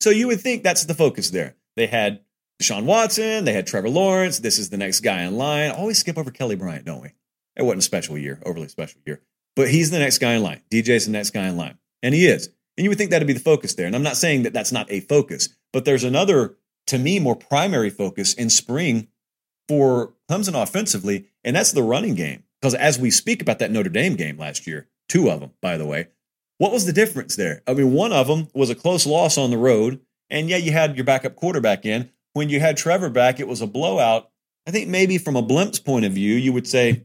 So 0.00 0.08
you 0.08 0.26
would 0.28 0.40
think 0.40 0.62
that's 0.62 0.86
the 0.86 0.94
focus 0.94 1.30
there. 1.30 1.54
They 1.76 1.86
had 1.86 2.20
Deshaun 2.62 2.84
Watson. 2.84 3.44
They 3.44 3.52
had 3.52 3.66
Trevor 3.66 3.88
Lawrence. 3.88 4.38
This 4.38 4.58
is 4.58 4.70
the 4.70 4.76
next 4.76 5.00
guy 5.00 5.22
in 5.22 5.36
line. 5.36 5.70
Always 5.70 5.98
skip 5.98 6.18
over 6.18 6.30
Kelly 6.30 6.56
Bryant, 6.56 6.84
don't 6.84 7.02
we? 7.02 7.12
It 7.56 7.62
wasn't 7.62 7.80
a 7.80 7.82
special 7.82 8.18
year, 8.18 8.40
overly 8.44 8.68
special 8.68 9.00
year. 9.06 9.22
But 9.56 9.70
he's 9.70 9.90
the 9.90 9.98
next 9.98 10.18
guy 10.18 10.34
in 10.34 10.42
line. 10.42 10.62
DJ's 10.70 11.06
the 11.06 11.12
next 11.12 11.30
guy 11.30 11.48
in 11.48 11.56
line. 11.56 11.78
And 12.02 12.14
he 12.14 12.26
is. 12.26 12.48
And 12.76 12.84
you 12.84 12.90
would 12.90 12.98
think 12.98 13.10
that'd 13.10 13.26
be 13.26 13.32
the 13.32 13.40
focus 13.40 13.74
there. 13.74 13.86
And 13.86 13.94
I'm 13.94 14.02
not 14.02 14.16
saying 14.16 14.42
that 14.42 14.52
that's 14.52 14.72
not 14.72 14.90
a 14.90 15.00
focus, 15.00 15.48
but 15.72 15.84
there's 15.84 16.04
another, 16.04 16.56
to 16.88 16.98
me, 16.98 17.20
more 17.20 17.36
primary 17.36 17.90
focus 17.90 18.34
in 18.34 18.50
spring 18.50 19.08
for 19.68 20.14
Clemson 20.30 20.60
offensively, 20.60 21.26
and 21.42 21.56
that's 21.56 21.72
the 21.72 21.82
running 21.82 22.14
game. 22.14 22.42
Because 22.60 22.74
as 22.74 22.98
we 22.98 23.10
speak 23.10 23.42
about 23.42 23.58
that 23.60 23.70
Notre 23.70 23.90
Dame 23.90 24.16
game 24.16 24.38
last 24.38 24.66
year, 24.66 24.88
two 25.08 25.30
of 25.30 25.40
them, 25.40 25.52
by 25.60 25.76
the 25.76 25.86
way, 25.86 26.08
what 26.58 26.72
was 26.72 26.86
the 26.86 26.92
difference 26.92 27.36
there? 27.36 27.62
I 27.66 27.74
mean, 27.74 27.92
one 27.92 28.12
of 28.12 28.26
them 28.26 28.48
was 28.54 28.70
a 28.70 28.74
close 28.74 29.06
loss 29.06 29.36
on 29.36 29.50
the 29.50 29.58
road, 29.58 30.00
and 30.30 30.48
yeah, 30.48 30.56
you 30.56 30.72
had 30.72 30.96
your 30.96 31.04
backup 31.04 31.36
quarterback 31.36 31.84
in. 31.84 32.10
When 32.32 32.48
you 32.48 32.60
had 32.60 32.76
Trevor 32.76 33.10
back, 33.10 33.40
it 33.40 33.48
was 33.48 33.60
a 33.60 33.66
blowout. 33.66 34.30
I 34.66 34.70
think 34.70 34.88
maybe 34.88 35.18
from 35.18 35.36
a 35.36 35.42
blimp's 35.42 35.78
point 35.78 36.04
of 36.04 36.12
view, 36.12 36.34
you 36.34 36.52
would 36.52 36.66
say, 36.66 37.04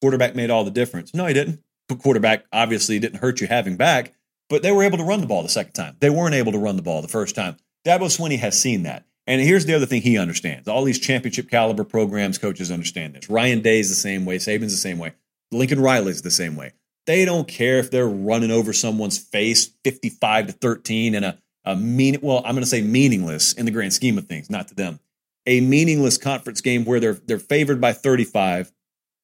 quarterback 0.00 0.34
made 0.34 0.50
all 0.50 0.64
the 0.64 0.70
difference. 0.70 1.14
No, 1.14 1.26
he 1.26 1.34
didn't. 1.34 1.60
But 1.88 1.98
Quarterback 1.98 2.44
obviously 2.52 2.98
didn't 2.98 3.20
hurt 3.20 3.40
you 3.40 3.46
having 3.46 3.76
back, 3.76 4.14
but 4.48 4.62
they 4.62 4.72
were 4.72 4.82
able 4.82 4.98
to 4.98 5.04
run 5.04 5.20
the 5.20 5.26
ball 5.26 5.42
the 5.42 5.48
second 5.48 5.72
time. 5.72 5.96
They 6.00 6.10
weren't 6.10 6.34
able 6.34 6.52
to 6.52 6.58
run 6.58 6.76
the 6.76 6.82
ball 6.82 7.02
the 7.02 7.08
first 7.08 7.34
time. 7.34 7.56
Dabo 7.86 8.06
Swinney 8.06 8.38
has 8.38 8.58
seen 8.58 8.84
that. 8.84 9.04
And 9.26 9.40
here's 9.40 9.64
the 9.64 9.74
other 9.74 9.86
thing 9.86 10.02
he 10.02 10.18
understands. 10.18 10.68
All 10.68 10.84
these 10.84 10.98
championship 10.98 11.50
caliber 11.50 11.84
programs, 11.84 12.38
coaches 12.38 12.70
understand 12.70 13.14
this. 13.14 13.30
Ryan 13.30 13.60
Day's 13.60 13.88
the 13.88 13.94
same 13.94 14.24
way. 14.24 14.36
Saban's 14.36 14.72
the 14.72 14.78
same 14.78 14.98
way. 14.98 15.12
Lincoln 15.50 15.80
Riley's 15.80 16.22
the 16.22 16.30
same 16.30 16.56
way. 16.56 16.72
They 17.06 17.24
don't 17.24 17.48
care 17.48 17.78
if 17.78 17.90
they're 17.90 18.08
running 18.08 18.50
over 18.50 18.72
someone's 18.72 19.18
face 19.18 19.70
55 19.84 20.46
to 20.48 20.52
13 20.52 21.14
in 21.14 21.24
a, 21.24 21.38
a 21.64 21.76
mean, 21.76 22.18
well, 22.22 22.38
I'm 22.44 22.54
going 22.54 22.62
to 22.64 22.66
say 22.68 22.82
meaningless 22.82 23.52
in 23.52 23.64
the 23.64 23.70
grand 23.70 23.92
scheme 23.92 24.18
of 24.18 24.26
things, 24.26 24.50
not 24.50 24.68
to 24.68 24.74
them. 24.74 25.00
A 25.46 25.60
meaningless 25.60 26.18
conference 26.18 26.60
game 26.60 26.84
where 26.84 27.00
they're 27.00 27.14
they're 27.14 27.38
favored 27.38 27.80
by 27.80 27.92
35 27.92 28.72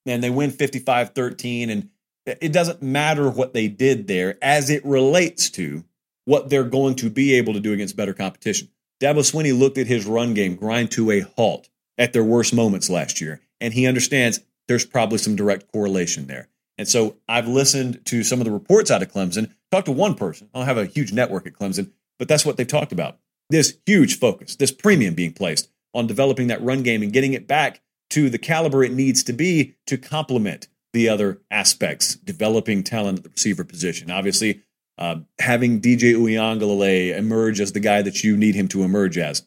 and 0.06 0.22
they 0.22 0.30
win 0.30 0.50
55 0.50 1.10
13. 1.10 1.70
And 1.70 1.90
it 2.26 2.52
doesn't 2.52 2.82
matter 2.82 3.30
what 3.30 3.54
they 3.54 3.68
did 3.68 4.06
there 4.06 4.36
as 4.42 4.70
it 4.70 4.84
relates 4.84 5.50
to 5.50 5.84
what 6.24 6.50
they're 6.50 6.64
going 6.64 6.94
to 6.96 7.10
be 7.10 7.34
able 7.34 7.54
to 7.54 7.60
do 7.60 7.72
against 7.72 7.96
better 7.96 8.14
competition. 8.14 8.68
Dabo 9.00 9.20
Swinney 9.20 9.58
looked 9.58 9.78
at 9.78 9.86
his 9.86 10.06
run 10.06 10.34
game 10.34 10.56
grind 10.56 10.90
to 10.92 11.10
a 11.10 11.20
halt 11.20 11.68
at 11.96 12.12
their 12.12 12.24
worst 12.24 12.54
moments 12.54 12.90
last 12.90 13.20
year, 13.20 13.40
and 13.60 13.72
he 13.72 13.86
understands 13.86 14.40
there's 14.68 14.84
probably 14.84 15.18
some 15.18 15.36
direct 15.36 15.72
correlation 15.72 16.26
there. 16.26 16.48
And 16.78 16.86
so 16.86 17.16
I've 17.28 17.48
listened 17.48 18.04
to 18.06 18.22
some 18.22 18.40
of 18.40 18.44
the 18.44 18.50
reports 18.50 18.90
out 18.90 19.02
of 19.02 19.12
Clemson, 19.12 19.52
talked 19.70 19.86
to 19.86 19.92
one 19.92 20.14
person. 20.14 20.48
I 20.54 20.58
don't 20.58 20.68
have 20.68 20.78
a 20.78 20.86
huge 20.86 21.12
network 21.12 21.46
at 21.46 21.54
Clemson, 21.54 21.90
but 22.20 22.28
that's 22.28 22.44
what 22.44 22.58
they've 22.58 22.66
talked 22.66 22.92
about. 22.92 23.16
This 23.48 23.78
huge 23.86 24.18
focus, 24.18 24.54
this 24.54 24.70
premium 24.70 25.14
being 25.14 25.32
placed 25.32 25.70
on 25.94 26.06
developing 26.06 26.48
that 26.48 26.62
run 26.62 26.82
game 26.82 27.02
and 27.02 27.12
getting 27.12 27.32
it 27.32 27.48
back 27.48 27.80
to 28.10 28.28
the 28.28 28.38
caliber 28.38 28.84
it 28.84 28.92
needs 28.92 29.24
to 29.24 29.32
be 29.32 29.74
to 29.86 29.96
complement 29.96 30.68
the 30.92 31.08
other 31.08 31.40
aspects, 31.50 32.16
developing 32.16 32.82
talent 32.82 33.18
at 33.18 33.24
the 33.24 33.30
receiver 33.30 33.64
position. 33.64 34.10
Obviously, 34.10 34.60
uh, 34.98 35.16
having 35.40 35.80
DJ 35.80 36.14
Uiagalelei 36.14 37.16
emerge 37.16 37.58
as 37.58 37.72
the 37.72 37.80
guy 37.80 38.02
that 38.02 38.22
you 38.22 38.36
need 38.36 38.54
him 38.54 38.68
to 38.68 38.82
emerge 38.82 39.16
as. 39.16 39.46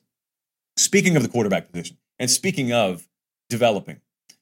Speaking 0.75 1.15
of 1.15 1.21
the 1.21 1.29
quarterback 1.29 1.71
position, 1.71 1.97
and 2.17 2.31
speaking 2.31 2.73
of 2.73 3.07
developing, 3.49 4.01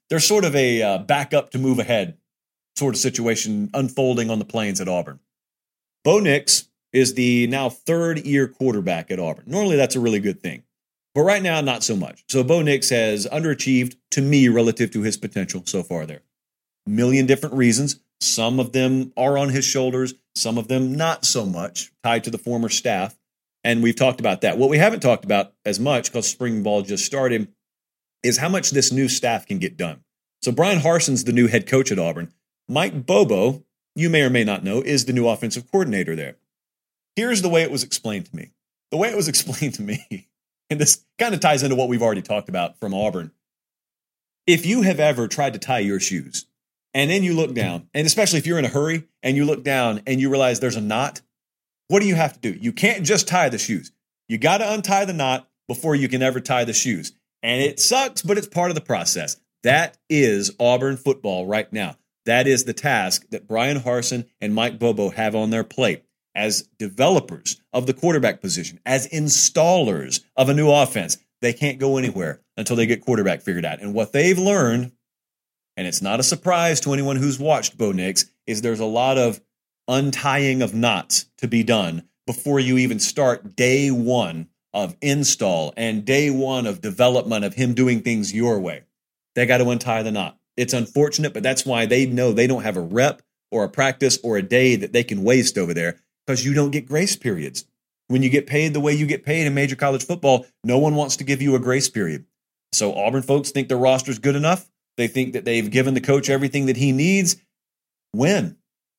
there's 0.10 0.26
sort 0.26 0.46
of 0.46 0.56
a 0.56 0.82
uh, 0.82 0.98
backup 1.00 1.52
to 1.52 1.60
move 1.60 1.80
ahead 1.80 2.18
sort 2.78 2.96
of 2.96 3.02
situation 3.02 3.70
unfolding 3.74 4.30
on 4.30 4.40
the 4.40 4.46
plains 4.46 4.80
at 4.80 4.88
Auburn. 4.88 5.20
Bo 6.06 6.20
Nix 6.20 6.70
is 6.94 7.14
the 7.14 7.48
now 7.48 7.70
third 7.70 8.26
year 8.26 8.48
quarterback 8.48 9.12
at 9.12 9.20
Auburn. 9.20 9.46
Normally, 9.48 9.76
that's 9.76 9.96
a 9.96 10.00
really 10.00 10.20
good 10.20 10.42
thing. 10.42 10.64
But 11.14 11.22
right 11.22 11.44
now, 11.44 11.60
not 11.62 11.84
so 11.84 11.96
much. 11.96 12.24
So 12.30 12.44
Bo 12.44 12.62
Nix 12.62 12.90
has 12.90 13.28
underachieved 13.28 13.96
to 14.12 14.22
me 14.22 14.48
relative 14.48 14.92
to 14.92 15.02
his 15.02 15.18
potential 15.18 15.64
so 15.66 15.84
far 15.84 16.06
there. 16.06 16.22
A 16.88 16.90
million 16.90 17.26
different 17.26 17.56
reasons. 17.56 18.00
Some 18.22 18.60
of 18.60 18.72
them 18.72 19.12
are 19.18 19.38
on 19.38 19.50
his 19.50 19.66
shoulders, 19.66 20.14
some 20.36 20.58
of 20.58 20.68
them 20.68 20.96
not 20.96 21.26
so 21.26 21.46
much, 21.46 21.92
tied 22.04 22.24
to 22.26 22.30
the 22.30 22.38
former 22.38 22.70
staff. 22.70 23.18
And 23.64 23.84
we've 23.84 23.96
talked 23.96 24.20
about 24.20 24.42
that. 24.42 24.58
What 24.58 24.70
we 24.70 24.78
haven't 24.78 25.02
talked 25.02 25.26
about 25.26 25.54
as 25.66 25.80
much, 25.80 26.12
because 26.12 26.28
spring 26.28 26.64
ball 26.64 26.84
just 26.84 27.06
started, 27.06 27.48
is 28.24 28.38
how 28.38 28.50
much 28.50 28.72
this 28.72 28.92
new 28.92 29.10
staff 29.10 29.48
can 29.48 29.58
get 29.60 29.76
done. 29.76 30.04
So 30.44 30.52
Brian 30.52 30.80
Harsin's 30.80 31.24
the 31.24 31.34
new 31.34 31.48
head 31.48 31.68
coach 31.68 31.92
at 31.92 32.00
Auburn. 32.00 32.32
Mike 32.70 33.06
Bobo, 33.06 33.64
you 33.96 34.10
may 34.10 34.22
or 34.22 34.30
may 34.30 34.44
not 34.44 34.64
know, 34.64 34.82
is 34.82 35.06
the 35.06 35.14
new 35.14 35.28
offensive 35.28 35.70
coordinator 35.72 36.16
there. 36.16 36.38
Here's 37.16 37.42
the 37.42 37.50
way 37.50 37.62
it 37.64 37.72
was 37.72 37.84
explained 37.84 38.28
to 38.28 38.36
me. 38.36 38.52
The 38.92 38.98
way 38.98 39.10
it 39.10 39.16
was 39.16 39.28
explained 39.30 39.76
to 39.76 39.82
me, 39.82 40.30
and 40.70 40.80
this 40.80 41.06
kind 41.20 41.34
of 41.34 41.40
ties 41.40 41.64
into 41.64 41.76
what 41.76 41.90
we've 41.90 42.02
already 42.02 42.22
talked 42.22 42.50
about 42.50 42.80
from 42.80 42.94
Auburn. 42.94 43.32
If 44.48 44.66
you 44.66 44.82
have 44.82 45.00
ever 45.00 45.28
tried 45.28 45.54
to 45.54 45.60
tie 45.60 45.80
your 45.80 46.00
shoes 46.00 46.46
and 46.94 47.10
then 47.12 47.24
you 47.24 47.34
look 47.34 47.54
down, 47.54 47.88
and 47.94 48.08
especially 48.08 48.40
if 48.40 48.48
you're 48.48 48.60
in 48.60 48.66
a 48.66 48.70
hurry 48.70 49.08
and 49.22 49.38
you 49.38 49.46
look 49.46 49.64
down 49.64 50.02
and 50.08 50.20
you 50.20 50.30
realize 50.30 50.60
there's 50.60 50.76
a 50.76 50.82
knot, 50.82 51.22
what 51.88 52.02
do 52.02 52.08
you 52.08 52.16
have 52.16 52.34
to 52.34 52.40
do? 52.40 52.58
You 52.60 52.74
can't 52.74 53.06
just 53.06 53.28
tie 53.28 53.50
the 53.50 53.58
shoes. 53.58 53.92
You 54.28 54.38
got 54.38 54.60
to 54.60 54.74
untie 54.74 55.06
the 55.06 55.14
knot 55.14 55.48
before 55.68 55.96
you 55.96 56.08
can 56.08 56.22
ever 56.22 56.40
tie 56.40 56.64
the 56.64 56.74
shoes. 56.74 57.14
And 57.44 57.62
it 57.62 57.80
sucks, 57.80 58.22
but 58.22 58.38
it's 58.38 58.48
part 58.48 58.72
of 58.72 58.76
the 58.76 58.82
process. 58.82 59.38
That 59.64 59.98
is 60.10 60.56
Auburn 60.60 60.98
football 60.98 61.46
right 61.46 61.72
now. 61.72 61.98
That 62.26 62.48
is 62.48 62.64
the 62.64 62.74
task 62.74 63.26
that 63.32 63.48
Brian 63.48 63.80
Harsin 63.80 64.28
and 64.40 64.56
Mike 64.56 64.80
Bobo 64.80 65.10
have 65.10 65.36
on 65.36 65.50
their 65.50 65.64
plate 65.64 66.04
as 66.36 66.68
developers 66.80 67.62
of 67.74 67.86
the 67.86 67.94
quarterback 67.94 68.42
position, 68.42 68.80
as 68.86 69.08
installers 69.10 70.24
of 70.36 70.50
a 70.50 70.54
new 70.54 70.70
offense. 70.72 71.18
They 71.42 71.54
can't 71.54 71.80
go 71.80 71.98
anywhere 71.98 72.40
until 72.56 72.76
they 72.76 72.86
get 72.86 73.02
quarterback 73.02 73.42
figured 73.42 73.66
out. 73.66 73.82
And 73.82 73.94
what 73.94 74.14
they've 74.14 74.38
learned, 74.38 74.92
and 75.76 75.88
it's 75.88 76.02
not 76.02 76.20
a 76.20 76.24
surprise 76.24 76.80
to 76.82 76.94
anyone 76.94 77.16
who's 77.16 77.40
watched 77.40 77.78
Bo 77.78 77.92
Nix, 77.92 78.26
is 78.46 78.62
there's 78.62 78.80
a 78.80 78.86
lot 78.86 79.18
of 79.18 79.42
untying 79.88 80.62
of 80.62 80.74
knots 80.74 81.26
to 81.40 81.48
be 81.48 81.64
done 81.64 82.08
before 82.28 82.60
you 82.60 82.78
even 82.78 83.00
start 83.00 83.56
day 83.56 83.90
one 83.90 84.48
of 84.74 84.96
install 85.02 85.74
and 85.76 86.06
day 86.06 86.30
one 86.30 86.66
of 86.66 86.82
development 86.82 87.44
of 87.44 87.56
him 87.56 87.74
doing 87.74 88.02
things 88.02 88.34
your 88.34 88.60
way. 88.60 88.84
They 89.36 89.46
got 89.46 89.58
to 89.58 89.70
untie 89.70 90.04
the 90.04 90.12
knot. 90.12 90.38
It's 90.56 90.74
unfortunate, 90.74 91.34
but 91.34 91.44
that's 91.44 91.66
why 91.66 91.86
they 91.86 92.06
know 92.06 92.32
they 92.32 92.48
don't 92.48 92.64
have 92.64 92.78
a 92.78 92.82
rep 92.82 93.22
or 93.50 93.64
a 93.64 93.70
practice 93.70 94.20
or 94.24 94.38
a 94.38 94.42
day 94.42 94.76
that 94.76 94.94
they 94.94 95.04
can 95.04 95.24
waste 95.24 95.58
over 95.58 95.74
there 95.74 96.00
because 96.26 96.46
you 96.46 96.54
don't 96.54 96.72
get 96.72 96.88
grace 96.88 97.16
periods. 97.16 97.66
When 98.08 98.24
you 98.24 98.30
get 98.30 98.48
paid 98.48 98.74
the 98.74 98.80
way 98.80 98.94
you 98.94 99.06
get 99.06 99.24
paid 99.24 99.48
in 99.48 99.54
major 99.54 99.76
college 99.76 100.06
football, 100.06 100.46
no 100.64 100.78
one 100.78 100.96
wants 100.96 101.16
to 101.18 101.24
give 101.24 101.42
you 101.42 101.56
a 101.56 101.60
grace 101.60 101.90
period. 101.90 102.26
So 102.74 102.94
Auburn 102.94 103.24
folks 103.24 103.52
think 103.52 103.68
their 103.68 103.78
roster's 103.78 104.20
good 104.20 104.36
enough. 104.36 104.70
They 104.98 105.08
think 105.08 105.34
that 105.34 105.46
they've 105.46 105.70
given 105.70 105.94
the 105.94 106.02
coach 106.02 106.30
everything 106.30 106.66
that 106.66 106.78
he 106.78 106.92
needs. 106.92 107.38
Win. 108.14 108.58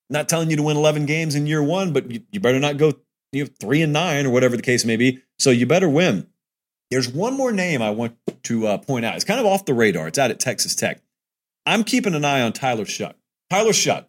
Not 0.09 0.29
telling 0.29 0.50
you 0.50 0.57
to 0.57 0.62
win 0.62 0.76
11 0.76 1.07
games 1.07 1.35
in 1.35 1.47
year 1.47 1.62
one, 1.62 1.93
but 1.93 2.11
you, 2.11 2.23
you 2.33 2.41
better 2.41 2.58
not 2.58 2.76
go 2.76 2.95
you 3.32 3.45
know, 3.45 3.50
three 3.61 3.82
and 3.82 3.93
nine 3.93 4.26
or 4.26 4.30
whatever 4.30 4.56
the 4.56 4.63
case 4.63 4.85
may 4.85 4.97
be. 4.97 5.23
So 5.39 5.50
you 5.50 5.67
better 5.67 5.89
win. 5.89 6.28
There's 6.91 7.08
one 7.08 7.35
more 7.35 7.52
name 7.52 7.80
I 7.80 7.91
want 7.91 8.17
to 8.45 8.67
uh, 8.67 8.78
point 8.78 9.04
out. 9.04 9.17
It's 9.17 9.25
kind 9.25 9.41
of 9.41 9.47
off 9.47 9.65
the 9.65 9.75
radar. 9.75 10.08
It's 10.08 10.19
out 10.19 10.30
at 10.30 10.39
Texas 10.39 10.75
Tech. 10.75 11.02
I'm 11.65 11.85
keeping 11.85 12.15
an 12.15 12.25
eye 12.25 12.43
on 12.43 12.52
Tyler 12.52 12.85
Shough. 12.85 13.15
Tyler 13.49 13.73
Shough, 13.73 14.04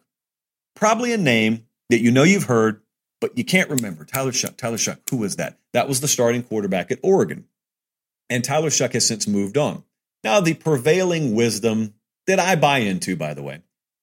probably 0.75 1.13
a 1.13 1.17
name 1.17 1.65
that 1.89 2.01
you 2.01 2.11
know 2.11 2.23
you've 2.23 2.45
heard, 2.45 2.81
but 3.23 3.37
you 3.37 3.45
can't 3.45 3.69
remember. 3.69 4.03
Tyler 4.03 4.33
Shough. 4.33 4.57
Tyler 4.57 4.75
Shough, 4.75 4.99
who 5.09 5.15
was 5.15 5.37
that? 5.37 5.57
That 5.71 5.87
was 5.87 6.01
the 6.01 6.09
starting 6.09 6.43
quarterback 6.43 6.91
at 6.91 6.99
Oregon. 7.01 7.45
And 8.29 8.43
Tyler 8.43 8.67
Shough 8.67 8.91
has 8.91 9.07
since 9.07 9.29
moved 9.29 9.57
on. 9.57 9.85
Now, 10.25 10.41
the 10.41 10.55
prevailing 10.55 11.33
wisdom 11.33 11.93
that 12.27 12.37
I 12.37 12.57
buy 12.57 12.79
into, 12.79 13.15
by 13.15 13.33
the 13.33 13.41
way, 13.41 13.61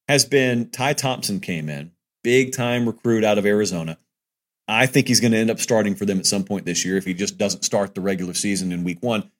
has 0.08 0.24
been 0.24 0.70
Ty 0.70 0.94
Thompson 0.94 1.38
came 1.38 1.68
in, 1.68 1.92
big 2.24 2.54
time 2.54 2.86
recruit 2.86 3.22
out 3.22 3.36
of 3.36 3.44
Arizona. 3.44 3.98
I 4.66 4.86
think 4.86 5.06
he's 5.06 5.20
going 5.20 5.32
to 5.32 5.38
end 5.38 5.50
up 5.50 5.60
starting 5.60 5.96
for 5.96 6.06
them 6.06 6.18
at 6.18 6.24
some 6.24 6.44
point 6.44 6.64
this 6.64 6.86
year 6.86 6.96
if 6.96 7.04
he 7.04 7.12
just 7.12 7.36
doesn't 7.36 7.62
start 7.62 7.94
the 7.94 8.00
regular 8.00 8.32
season 8.32 8.72
in 8.72 8.84
week 8.84 9.02
one. 9.02 9.30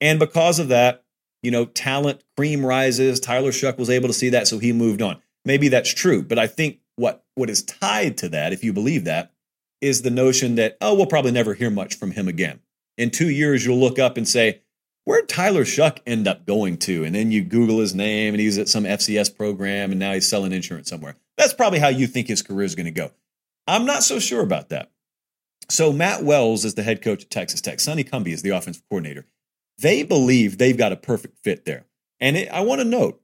And 0.00 0.18
because 0.18 0.58
of 0.58 0.68
that, 0.68 1.04
you 1.42 1.50
know, 1.50 1.66
talent 1.66 2.24
cream 2.38 2.64
rises. 2.64 3.20
Tyler 3.20 3.52
Shough 3.52 3.76
was 3.76 3.90
able 3.90 4.08
to 4.08 4.14
see 4.14 4.30
that, 4.30 4.48
so 4.48 4.58
he 4.58 4.72
moved 4.72 5.02
on. 5.02 5.20
Maybe 5.44 5.68
that's 5.68 5.92
true, 5.92 6.22
but 6.22 6.38
I 6.38 6.46
think 6.46 6.78
what 6.96 7.24
what 7.34 7.50
is 7.50 7.62
tied 7.62 8.18
to 8.18 8.28
that, 8.30 8.52
if 8.52 8.64
you 8.64 8.72
believe 8.72 9.04
that, 9.04 9.32
is 9.80 10.02
the 10.02 10.10
notion 10.10 10.56
that 10.56 10.76
oh, 10.80 10.94
we'll 10.94 11.06
probably 11.06 11.32
never 11.32 11.54
hear 11.54 11.70
much 11.70 11.96
from 11.96 12.12
him 12.12 12.28
again. 12.28 12.60
In 12.98 13.10
two 13.10 13.30
years, 13.30 13.64
you'll 13.64 13.78
look 13.78 13.98
up 13.98 14.16
and 14.16 14.26
say, 14.26 14.62
where'd 15.04 15.28
Tyler 15.28 15.64
Shough 15.64 15.98
end 16.06 16.26
up 16.26 16.46
going 16.46 16.78
to? 16.78 17.04
And 17.04 17.14
then 17.14 17.30
you 17.30 17.44
Google 17.44 17.78
his 17.78 17.94
name, 17.94 18.34
and 18.34 18.40
he's 18.40 18.58
at 18.58 18.68
some 18.68 18.84
FCS 18.84 19.36
program, 19.36 19.90
and 19.90 20.00
now 20.00 20.14
he's 20.14 20.28
selling 20.28 20.52
insurance 20.52 20.88
somewhere. 20.88 21.16
That's 21.36 21.54
probably 21.54 21.78
how 21.78 21.88
you 21.88 22.06
think 22.06 22.28
his 22.28 22.42
career 22.42 22.64
is 22.64 22.74
going 22.74 22.86
to 22.86 22.90
go. 22.90 23.10
I'm 23.66 23.84
not 23.84 24.02
so 24.02 24.18
sure 24.18 24.42
about 24.42 24.70
that. 24.70 24.90
So 25.68 25.92
Matt 25.92 26.22
Wells 26.22 26.64
is 26.64 26.74
the 26.74 26.82
head 26.82 27.02
coach 27.02 27.24
at 27.24 27.30
Texas 27.30 27.60
Tech. 27.60 27.80
Sonny 27.80 28.04
Cumbie 28.04 28.32
is 28.32 28.42
the 28.42 28.50
offensive 28.50 28.84
coordinator. 28.88 29.26
They 29.78 30.02
believe 30.02 30.56
they've 30.56 30.76
got 30.76 30.92
a 30.92 30.96
perfect 30.96 31.38
fit 31.42 31.64
there. 31.64 31.84
And 32.20 32.36
it, 32.36 32.48
I 32.48 32.60
want 32.60 32.80
to 32.80 32.84
note, 32.86 33.20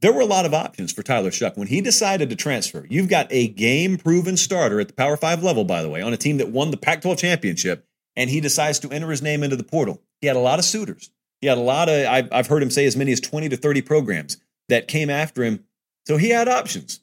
there 0.00 0.12
were 0.12 0.20
a 0.20 0.26
lot 0.26 0.46
of 0.46 0.54
options 0.54 0.92
for 0.92 1.02
Tyler 1.02 1.30
Shough. 1.30 1.56
When 1.56 1.68
he 1.68 1.80
decided 1.80 2.30
to 2.30 2.36
transfer, 2.36 2.86
you've 2.88 3.08
got 3.08 3.26
a 3.30 3.48
game 3.48 3.98
proven 3.98 4.36
starter 4.36 4.80
at 4.80 4.88
the 4.88 4.94
Power 4.94 5.16
Five 5.16 5.42
level, 5.42 5.64
by 5.64 5.82
the 5.82 5.90
way, 5.90 6.00
on 6.00 6.12
a 6.12 6.16
team 6.16 6.38
that 6.38 6.50
won 6.50 6.70
the 6.70 6.76
Pac 6.76 7.02
12 7.02 7.18
championship, 7.18 7.86
and 8.16 8.30
he 8.30 8.40
decides 8.40 8.78
to 8.80 8.90
enter 8.90 9.10
his 9.10 9.22
name 9.22 9.42
into 9.42 9.56
the 9.56 9.64
portal. 9.64 10.02
He 10.20 10.26
had 10.26 10.36
a 10.36 10.40
lot 10.40 10.58
of 10.58 10.64
suitors. 10.64 11.10
He 11.40 11.46
had 11.46 11.58
a 11.58 11.62
lot 11.62 11.88
of, 11.88 12.06
I've, 12.06 12.28
I've 12.32 12.46
heard 12.46 12.62
him 12.62 12.70
say 12.70 12.86
as 12.86 12.96
many 12.96 13.12
as 13.12 13.20
20 13.20 13.48
to 13.50 13.56
30 13.56 13.82
programs 13.82 14.38
that 14.68 14.88
came 14.88 15.10
after 15.10 15.42
him. 15.42 15.64
So 16.06 16.16
he 16.16 16.30
had 16.30 16.48
options, 16.48 17.00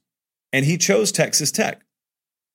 and 0.51 0.65
he 0.65 0.77
chose 0.77 1.11
Texas 1.11 1.51
Tech. 1.51 1.83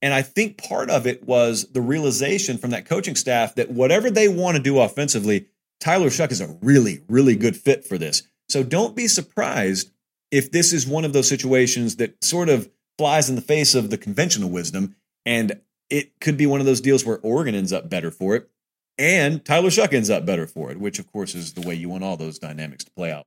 And 0.01 0.13
I 0.13 0.21
think 0.21 0.57
part 0.61 0.89
of 0.89 1.07
it 1.07 1.23
was 1.23 1.71
the 1.71 1.81
realization 1.81 2.57
from 2.57 2.71
that 2.71 2.85
coaching 2.85 3.15
staff 3.15 3.55
that 3.55 3.71
whatever 3.71 4.11
they 4.11 4.27
want 4.27 4.57
to 4.57 4.63
do 4.63 4.79
offensively, 4.79 5.47
Tyler 5.79 6.09
Shough 6.09 6.31
is 6.31 6.41
a 6.41 6.57
really, 6.61 7.01
really 7.07 7.37
good 7.37 7.55
fit 7.55 7.85
for 7.85 7.97
this. 7.97 8.23
So 8.49 8.63
don't 8.63 8.97
be 8.97 9.07
surprised 9.07 9.91
if 10.33 10.51
this 10.51 10.73
is 10.73 10.85
one 10.85 11.05
of 11.05 11.13
those 11.13 11.29
situations 11.29 11.95
that 11.97 12.21
sort 12.23 12.49
of 12.49 12.69
flies 12.97 13.29
in 13.29 13.35
the 13.35 13.41
face 13.41 13.75
of 13.75 13.89
the 13.89 13.97
conventional 13.97 14.49
wisdom. 14.49 14.95
And 15.25 15.61
it 15.89 16.19
could 16.19 16.37
be 16.37 16.45
one 16.45 16.59
of 16.59 16.65
those 16.65 16.81
deals 16.81 17.05
where 17.05 17.19
Oregon 17.19 17.55
ends 17.55 17.71
up 17.71 17.89
better 17.89 18.11
for 18.11 18.35
it 18.35 18.49
and 18.97 19.43
Tyler 19.43 19.69
Shough 19.69 19.93
ends 19.93 20.09
up 20.09 20.25
better 20.25 20.45
for 20.45 20.71
it, 20.71 20.79
which 20.79 20.99
of 20.99 21.11
course 21.11 21.33
is 21.33 21.53
the 21.53 21.67
way 21.67 21.73
you 21.73 21.89
want 21.89 22.03
all 22.03 22.17
those 22.17 22.39
dynamics 22.39 22.83
to 22.83 22.91
play 22.91 23.11
out. 23.11 23.25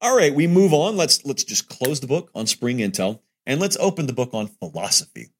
All 0.00 0.16
right, 0.16 0.34
we 0.34 0.46
move 0.46 0.72
on. 0.72 0.96
Let's 0.96 1.24
let's 1.24 1.44
just 1.44 1.68
close 1.68 2.00
the 2.00 2.06
book 2.06 2.30
on 2.34 2.46
spring 2.46 2.78
intel 2.78 3.20
and 3.46 3.60
let's 3.60 3.76
open 3.78 4.06
the 4.06 4.12
book 4.12 4.30
on 4.32 4.48
philosophy, 4.48 5.30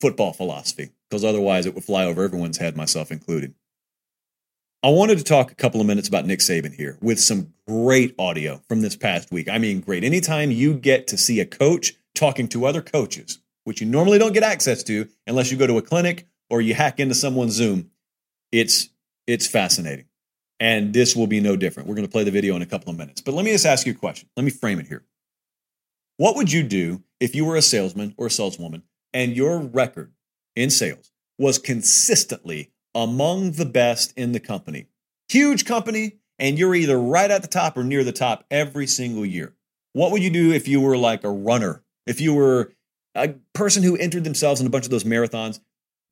football 0.00 0.32
philosophy, 0.32 0.90
because 1.08 1.24
otherwise 1.24 1.66
it 1.66 1.74
would 1.74 1.84
fly 1.84 2.04
over 2.04 2.24
everyone's 2.24 2.58
head, 2.58 2.76
myself 2.76 3.10
included. 3.10 3.54
I 4.82 4.88
wanted 4.88 5.18
to 5.18 5.24
talk 5.24 5.52
a 5.52 5.54
couple 5.54 5.82
of 5.82 5.86
minutes 5.86 6.08
about 6.08 6.24
Nick 6.24 6.38
Saban 6.38 6.74
here 6.74 6.96
with 7.02 7.20
some 7.20 7.52
great 7.68 8.14
audio 8.18 8.62
from 8.66 8.80
this 8.80 8.96
past 8.96 9.30
week. 9.30 9.46
I 9.46 9.58
mean, 9.58 9.80
great. 9.80 10.04
Anytime 10.04 10.50
you 10.50 10.72
get 10.72 11.06
to 11.08 11.18
see 11.18 11.38
a 11.38 11.44
coach 11.44 11.92
talking 12.14 12.48
to 12.48 12.64
other 12.64 12.80
coaches, 12.80 13.40
which 13.64 13.82
you 13.82 13.86
normally 13.86 14.18
don't 14.18 14.32
get 14.32 14.42
access 14.42 14.82
to 14.84 15.06
unless 15.26 15.50
you 15.50 15.58
go 15.58 15.66
to 15.66 15.76
a 15.76 15.82
clinic 15.82 16.26
or 16.48 16.62
you 16.62 16.72
hack 16.72 16.98
into 16.98 17.14
someone's 17.14 17.52
Zoom, 17.52 17.90
it's 18.52 18.88
it's 19.26 19.46
fascinating. 19.46 20.06
And 20.58 20.94
this 20.94 21.14
will 21.14 21.26
be 21.26 21.40
no 21.40 21.56
different. 21.56 21.86
We're 21.86 21.94
going 21.94 22.06
to 22.06 22.12
play 22.12 22.24
the 22.24 22.30
video 22.30 22.56
in 22.56 22.62
a 22.62 22.66
couple 22.66 22.90
of 22.90 22.96
minutes. 22.96 23.20
But 23.20 23.34
let 23.34 23.44
me 23.44 23.52
just 23.52 23.66
ask 23.66 23.86
you 23.86 23.92
a 23.92 23.96
question. 23.96 24.30
Let 24.34 24.44
me 24.44 24.50
frame 24.50 24.80
it 24.80 24.86
here. 24.86 25.04
What 26.16 26.36
would 26.36 26.50
you 26.50 26.62
do 26.62 27.02
if 27.18 27.34
you 27.34 27.44
were 27.44 27.56
a 27.56 27.62
salesman 27.62 28.14
or 28.16 28.26
a 28.26 28.30
saleswoman 28.30 28.82
and 29.12 29.36
your 29.36 29.58
record 29.58 30.12
in 30.56 30.70
sales 30.70 31.12
was 31.38 31.58
consistently 31.58 32.72
among 32.94 33.52
the 33.52 33.66
best 33.66 34.12
in 34.16 34.32
the 34.32 34.40
company. 34.40 34.86
Huge 35.28 35.64
company, 35.64 36.18
and 36.38 36.58
you're 36.58 36.74
either 36.74 36.98
right 36.98 37.30
at 37.30 37.42
the 37.42 37.48
top 37.48 37.76
or 37.76 37.84
near 37.84 38.04
the 38.04 38.12
top 38.12 38.44
every 38.50 38.86
single 38.86 39.24
year. 39.24 39.54
What 39.92 40.12
would 40.12 40.22
you 40.22 40.30
do 40.30 40.52
if 40.52 40.68
you 40.68 40.80
were 40.80 40.96
like 40.96 41.24
a 41.24 41.30
runner? 41.30 41.82
If 42.06 42.20
you 42.20 42.34
were 42.34 42.72
a 43.14 43.34
person 43.54 43.82
who 43.82 43.96
entered 43.96 44.24
themselves 44.24 44.60
in 44.60 44.66
a 44.66 44.70
bunch 44.70 44.84
of 44.84 44.90
those 44.90 45.04
marathons 45.04 45.60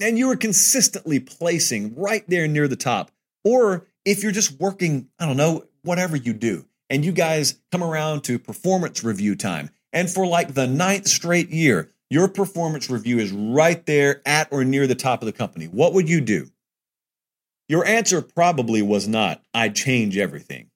and 0.01 0.19
you 0.19 0.29
were 0.29 0.37
consistently 0.37 1.21
placing 1.21 1.95
right 1.95 2.25
there 2.29 2.47
near 2.47 2.69
the 2.69 2.77
top? 2.77 3.11
Or 3.45 3.87
if 4.05 4.23
you're 4.23 4.33
just 4.33 4.61
working, 4.61 5.09
I 5.19 5.27
don't 5.27 5.37
know, 5.37 5.65
whatever 5.83 6.17
you 6.17 6.33
do, 6.33 6.67
and 6.91 7.05
you 7.05 7.13
guys 7.13 7.59
come 7.73 7.83
around 7.83 8.23
to 8.25 8.39
performance 8.39 9.03
review 9.05 9.35
time, 9.35 9.71
and 9.93 10.11
for 10.11 10.27
like 10.27 10.55
the 10.55 10.67
ninth 10.67 11.07
straight 11.07 11.51
year, 11.51 11.91
your 12.11 12.29
performance 12.29 12.89
review 12.89 13.19
is 13.19 13.33
right 13.33 13.85
there 13.87 14.23
at 14.27 14.49
or 14.51 14.65
near 14.65 14.87
the 14.87 14.95
top 14.95 15.23
of 15.23 15.27
the 15.27 15.33
company, 15.33 15.67
what 15.67 15.93
would 15.93 16.09
you 16.09 16.21
do? 16.21 16.49
Your 17.69 17.85
answer 17.85 18.23
probably 18.23 18.81
was 18.81 19.07
not, 19.07 19.43
I'd 19.53 19.77
change 19.77 20.17
everything. 20.17 20.71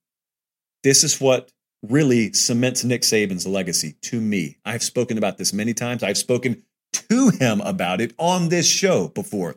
This 0.82 1.02
is 1.02 1.20
what 1.20 1.50
really 1.82 2.32
cements 2.32 2.84
Nick 2.84 3.02
Saban's 3.02 3.46
legacy 3.46 3.96
to 4.02 4.20
me. 4.20 4.58
I've 4.64 4.82
spoken 4.82 5.16
about 5.16 5.38
this 5.38 5.52
many 5.52 5.74
times. 5.74 6.02
I've 6.02 6.18
spoken 6.18 6.62
to 6.92 7.30
him 7.30 7.60
about 7.62 8.00
it 8.00 8.14
on 8.18 8.50
this 8.50 8.68
show 8.68 9.08
before. 9.08 9.56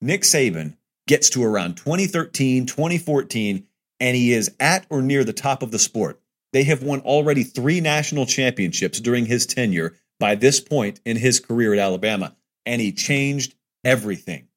Nick 0.00 0.22
Saban 0.22 0.76
gets 1.06 1.30
to 1.30 1.44
around 1.44 1.76
2013, 1.76 2.66
2014, 2.66 3.66
and 4.00 4.16
he 4.16 4.32
is 4.32 4.54
at 4.58 4.86
or 4.90 5.00
near 5.00 5.24
the 5.24 5.32
top 5.32 5.62
of 5.62 5.70
the 5.70 5.78
sport. 5.78 6.20
They 6.52 6.64
have 6.64 6.82
won 6.82 7.00
already 7.00 7.44
three 7.44 7.80
national 7.80 8.26
championships 8.26 9.00
during 9.00 9.26
his 9.26 9.46
tenure 9.46 9.96
by 10.18 10.34
this 10.34 10.60
point 10.60 11.00
in 11.04 11.16
his 11.16 11.40
career 11.40 11.72
at 11.72 11.78
Alabama, 11.78 12.36
and 12.66 12.80
he 12.80 12.92
changed 12.92 13.54
everything. 13.84 14.47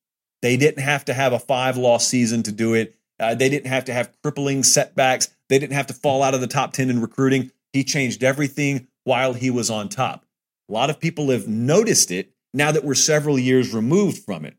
They 0.42 0.58
didn't 0.58 0.84
have 0.84 1.06
to 1.06 1.14
have 1.14 1.34
a 1.34 1.40
five 1.40 1.78
loss 1.78 2.08
season 2.08 2.44
to 2.44 2.52
do 2.52 2.74
it. 2.74 2.96
Uh, 3.20 3.36
they 3.36 3.50
didn't 3.50 3.70
have 3.70 3.86
to 3.86 3.94
have 3.94 4.12
crippling 4.24 4.64
setbacks. 4.64 5.30
They 5.50 5.60
didn't 5.60 5.74
have 5.74 5.88
to 5.88 5.94
fall 5.94 6.24
out 6.24 6.34
of 6.34 6.42
the 6.42 6.48
top 6.48 6.74
10 6.74 6.90
in 6.90 7.02
recruiting. 7.02 7.52
He 7.74 7.84
changed 7.84 8.24
everything 8.24 8.88
while 9.04 9.34
he 9.34 9.50
was 9.50 9.70
on 9.70 9.90
top. 9.90 10.26
A 10.70 10.74
lot 10.74 10.90
of 10.90 11.00
people 11.00 11.30
have 11.30 11.48
noticed 11.48 12.12
it 12.12 12.32
now 12.54 12.72
that 12.72 12.84
we're 12.84 12.96
several 12.96 13.38
years 13.38 13.74
removed 13.74 14.24
from 14.24 14.46
it. 14.46 14.56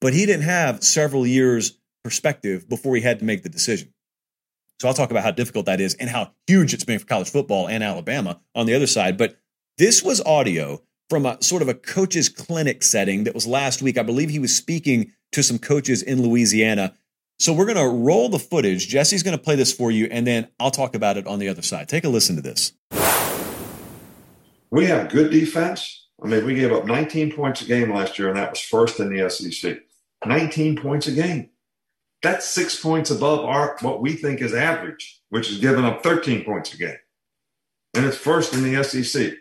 But 0.00 0.14
he 0.14 0.24
didn't 0.26 0.44
have 0.44 0.82
several 0.82 1.26
years 1.26 1.78
perspective 2.04 2.68
before 2.68 2.96
he 2.96 3.02
had 3.02 3.18
to 3.18 3.24
make 3.24 3.42
the 3.42 3.48
decision. 3.48 3.92
So 4.80 4.88
I'll 4.88 4.94
talk 4.94 5.10
about 5.10 5.24
how 5.24 5.30
difficult 5.30 5.66
that 5.66 5.80
is 5.80 5.94
and 5.94 6.08
how 6.08 6.32
huge 6.46 6.72
it's 6.72 6.84
been 6.84 6.98
for 6.98 7.06
college 7.06 7.28
football 7.28 7.68
and 7.68 7.84
Alabama 7.84 8.40
on 8.54 8.64
the 8.64 8.74
other 8.74 8.86
side. 8.86 9.18
But 9.18 9.36
this 9.76 10.02
was 10.02 10.22
audio 10.22 10.82
from 11.10 11.26
a 11.26 11.42
sort 11.42 11.60
of 11.60 11.68
a 11.68 11.74
coach's 11.74 12.28
clinic 12.28 12.84
setting 12.84 13.24
that 13.24 13.34
was 13.34 13.46
last 13.46 13.82
week. 13.82 13.98
I 13.98 14.04
believe 14.04 14.30
he 14.30 14.38
was 14.38 14.56
speaking 14.56 15.12
to 15.32 15.42
some 15.42 15.58
coaches 15.58 16.02
in 16.02 16.22
Louisiana. 16.22 16.94
So 17.40 17.52
we're 17.52 17.66
going 17.66 17.76
to 17.76 17.88
roll 17.88 18.28
the 18.28 18.38
footage. 18.38 18.86
Jesse's 18.88 19.24
going 19.24 19.36
to 19.36 19.42
play 19.42 19.56
this 19.56 19.72
for 19.72 19.90
you, 19.90 20.06
and 20.06 20.26
then 20.26 20.48
I'll 20.60 20.70
talk 20.70 20.94
about 20.94 21.16
it 21.16 21.26
on 21.26 21.40
the 21.40 21.48
other 21.48 21.62
side. 21.62 21.88
Take 21.88 22.04
a 22.04 22.08
listen 22.08 22.36
to 22.36 22.42
this. 22.42 22.72
We 24.70 24.86
have 24.86 25.10
good 25.10 25.32
defense. 25.32 26.06
I 26.22 26.28
mean, 26.28 26.46
we 26.46 26.54
gave 26.54 26.70
up 26.70 26.84
19 26.84 27.32
points 27.32 27.62
a 27.62 27.64
game 27.64 27.92
last 27.92 28.18
year, 28.18 28.28
and 28.28 28.36
that 28.36 28.50
was 28.50 28.60
first 28.60 29.00
in 29.00 29.14
the 29.14 29.28
SEC. 29.28 29.78
19 30.24 30.76
points 30.76 31.08
a 31.08 31.12
game. 31.12 31.48
That's 32.22 32.46
six 32.46 32.80
points 32.80 33.10
above 33.10 33.40
our 33.40 33.78
what 33.80 34.02
we 34.02 34.12
think 34.12 34.42
is 34.42 34.54
average, 34.54 35.20
which 35.30 35.50
is 35.50 35.58
giving 35.58 35.84
up 35.84 36.02
13 36.02 36.44
points 36.44 36.74
a 36.74 36.76
game. 36.76 36.98
And 37.94 38.04
it's 38.04 38.18
first 38.18 38.52
in 38.52 38.62
the 38.62 38.84
SEC. 38.84 39.32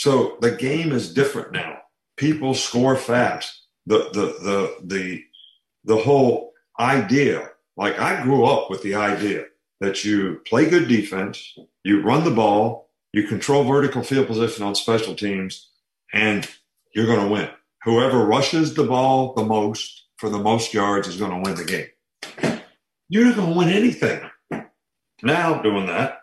So 0.00 0.38
the 0.40 0.52
game 0.52 0.92
is 0.92 1.12
different 1.12 1.52
now. 1.52 1.76
People 2.16 2.54
score 2.54 2.96
fast. 2.96 3.66
The 3.84 4.08
the 4.14 4.24
the 4.42 4.76
the 4.82 5.24
the 5.84 5.96
whole 5.98 6.54
idea, 6.78 7.50
like 7.76 7.98
I 8.00 8.22
grew 8.22 8.46
up 8.46 8.70
with 8.70 8.82
the 8.82 8.94
idea 8.94 9.44
that 9.80 10.02
you 10.02 10.40
play 10.46 10.70
good 10.70 10.88
defense, 10.88 11.54
you 11.84 12.00
run 12.00 12.24
the 12.24 12.30
ball, 12.30 12.88
you 13.12 13.28
control 13.28 13.64
vertical 13.64 14.02
field 14.02 14.26
position 14.26 14.64
on 14.64 14.74
special 14.74 15.14
teams, 15.14 15.68
and 16.14 16.48
you're 16.94 17.04
going 17.04 17.20
to 17.20 17.30
win. 17.30 17.50
Whoever 17.84 18.24
rushes 18.24 18.72
the 18.72 18.84
ball 18.84 19.34
the 19.34 19.44
most 19.44 20.04
for 20.16 20.30
the 20.30 20.38
most 20.38 20.72
yards 20.72 21.08
is 21.08 21.18
going 21.18 21.32
to 21.32 21.42
win 21.46 21.56
the 21.56 21.64
game. 21.66 22.62
You're 23.10 23.26
not 23.26 23.36
going 23.36 23.52
to 23.52 23.58
win 23.58 23.68
anything 23.68 24.30
now 25.22 25.60
doing 25.60 25.88
that. 25.88 26.20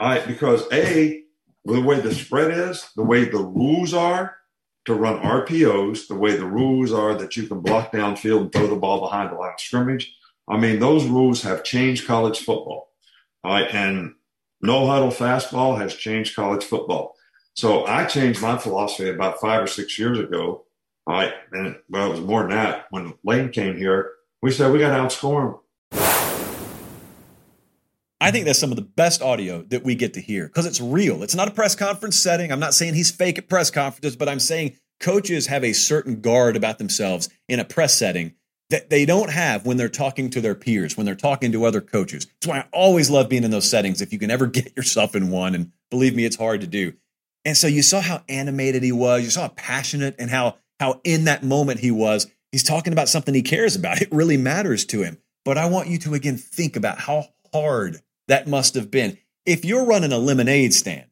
I 0.00 0.18
because 0.26 0.64
a 0.72 1.25
the 1.66 1.80
way 1.80 2.00
the 2.00 2.14
spread 2.14 2.50
is, 2.50 2.88
the 2.96 3.02
way 3.02 3.24
the 3.24 3.38
rules 3.38 3.92
are 3.92 4.36
to 4.86 4.94
run 4.94 5.20
RPOs, 5.20 6.06
the 6.06 6.14
way 6.14 6.36
the 6.36 6.46
rules 6.46 6.92
are 6.92 7.14
that 7.14 7.36
you 7.36 7.46
can 7.46 7.60
block 7.60 7.92
downfield 7.92 8.40
and 8.42 8.52
throw 8.52 8.68
the 8.68 8.76
ball 8.76 9.00
behind 9.00 9.30
the 9.30 9.34
line 9.34 9.54
of 9.54 9.60
scrimmage. 9.60 10.14
I 10.48 10.56
mean, 10.56 10.78
those 10.78 11.06
rules 11.06 11.42
have 11.42 11.64
changed 11.64 12.06
college 12.06 12.38
football. 12.38 12.92
All 13.42 13.52
right. 13.52 13.68
And 13.72 14.14
no 14.60 14.86
huddle 14.86 15.10
fastball 15.10 15.78
has 15.78 15.94
changed 15.94 16.36
college 16.36 16.64
football. 16.64 17.14
So 17.54 17.84
I 17.86 18.04
changed 18.04 18.40
my 18.40 18.56
philosophy 18.58 19.08
about 19.08 19.40
five 19.40 19.62
or 19.62 19.66
six 19.66 19.98
years 19.98 20.18
ago. 20.18 20.66
All 21.06 21.14
right. 21.14 21.34
And 21.52 21.76
well, 21.88 22.06
it 22.06 22.10
was 22.10 22.20
more 22.20 22.42
than 22.42 22.50
that. 22.50 22.86
When 22.90 23.14
Lane 23.24 23.50
came 23.50 23.76
here, 23.76 24.12
we 24.40 24.52
said 24.52 24.72
we 24.72 24.78
got 24.78 24.96
to 24.96 25.02
outscore 25.02 25.52
them. 25.52 25.60
I 28.26 28.32
think 28.32 28.44
that's 28.44 28.58
some 28.58 28.72
of 28.72 28.76
the 28.76 28.82
best 28.82 29.22
audio 29.22 29.62
that 29.68 29.84
we 29.84 29.94
get 29.94 30.14
to 30.14 30.20
hear 30.20 30.48
because 30.48 30.66
it's 30.66 30.80
real. 30.80 31.22
It's 31.22 31.36
not 31.36 31.46
a 31.46 31.52
press 31.52 31.76
conference 31.76 32.16
setting. 32.16 32.50
I'm 32.50 32.58
not 32.58 32.74
saying 32.74 32.94
he's 32.94 33.12
fake 33.12 33.38
at 33.38 33.48
press 33.48 33.70
conferences, 33.70 34.16
but 34.16 34.28
I'm 34.28 34.40
saying 34.40 34.76
coaches 34.98 35.46
have 35.46 35.62
a 35.62 35.72
certain 35.72 36.20
guard 36.20 36.56
about 36.56 36.78
themselves 36.78 37.28
in 37.48 37.60
a 37.60 37.64
press 37.64 37.96
setting 37.96 38.34
that 38.70 38.90
they 38.90 39.06
don't 39.06 39.30
have 39.30 39.64
when 39.64 39.76
they're 39.76 39.88
talking 39.88 40.28
to 40.30 40.40
their 40.40 40.56
peers, 40.56 40.96
when 40.96 41.06
they're 41.06 41.14
talking 41.14 41.52
to 41.52 41.64
other 41.64 41.80
coaches. 41.80 42.26
That's 42.26 42.48
why 42.48 42.58
I 42.58 42.68
always 42.72 43.10
love 43.10 43.28
being 43.28 43.44
in 43.44 43.52
those 43.52 43.70
settings 43.70 44.00
if 44.00 44.12
you 44.12 44.18
can 44.18 44.32
ever 44.32 44.46
get 44.48 44.76
yourself 44.76 45.14
in 45.14 45.30
one. 45.30 45.54
And 45.54 45.70
believe 45.88 46.16
me, 46.16 46.24
it's 46.24 46.34
hard 46.34 46.62
to 46.62 46.66
do. 46.66 46.94
And 47.44 47.56
so 47.56 47.68
you 47.68 47.82
saw 47.82 48.00
how 48.00 48.24
animated 48.28 48.82
he 48.82 48.90
was. 48.90 49.22
You 49.22 49.30
saw 49.30 49.42
how 49.42 49.48
passionate 49.50 50.16
and 50.18 50.30
how 50.30 50.56
how 50.80 51.00
in 51.04 51.26
that 51.26 51.44
moment 51.44 51.78
he 51.78 51.92
was. 51.92 52.26
He's 52.50 52.64
talking 52.64 52.92
about 52.92 53.08
something 53.08 53.34
he 53.34 53.42
cares 53.42 53.76
about. 53.76 54.02
It 54.02 54.08
really 54.10 54.36
matters 54.36 54.84
to 54.86 55.02
him. 55.02 55.18
But 55.44 55.58
I 55.58 55.66
want 55.66 55.86
you 55.86 55.98
to 55.98 56.14
again 56.14 56.38
think 56.38 56.74
about 56.74 56.98
how 56.98 57.28
hard 57.52 58.00
that 58.28 58.46
must 58.46 58.74
have 58.74 58.90
been. 58.90 59.18
If 59.44 59.64
you're 59.64 59.86
running 59.86 60.12
a 60.12 60.18
lemonade 60.18 60.74
stand, 60.74 61.06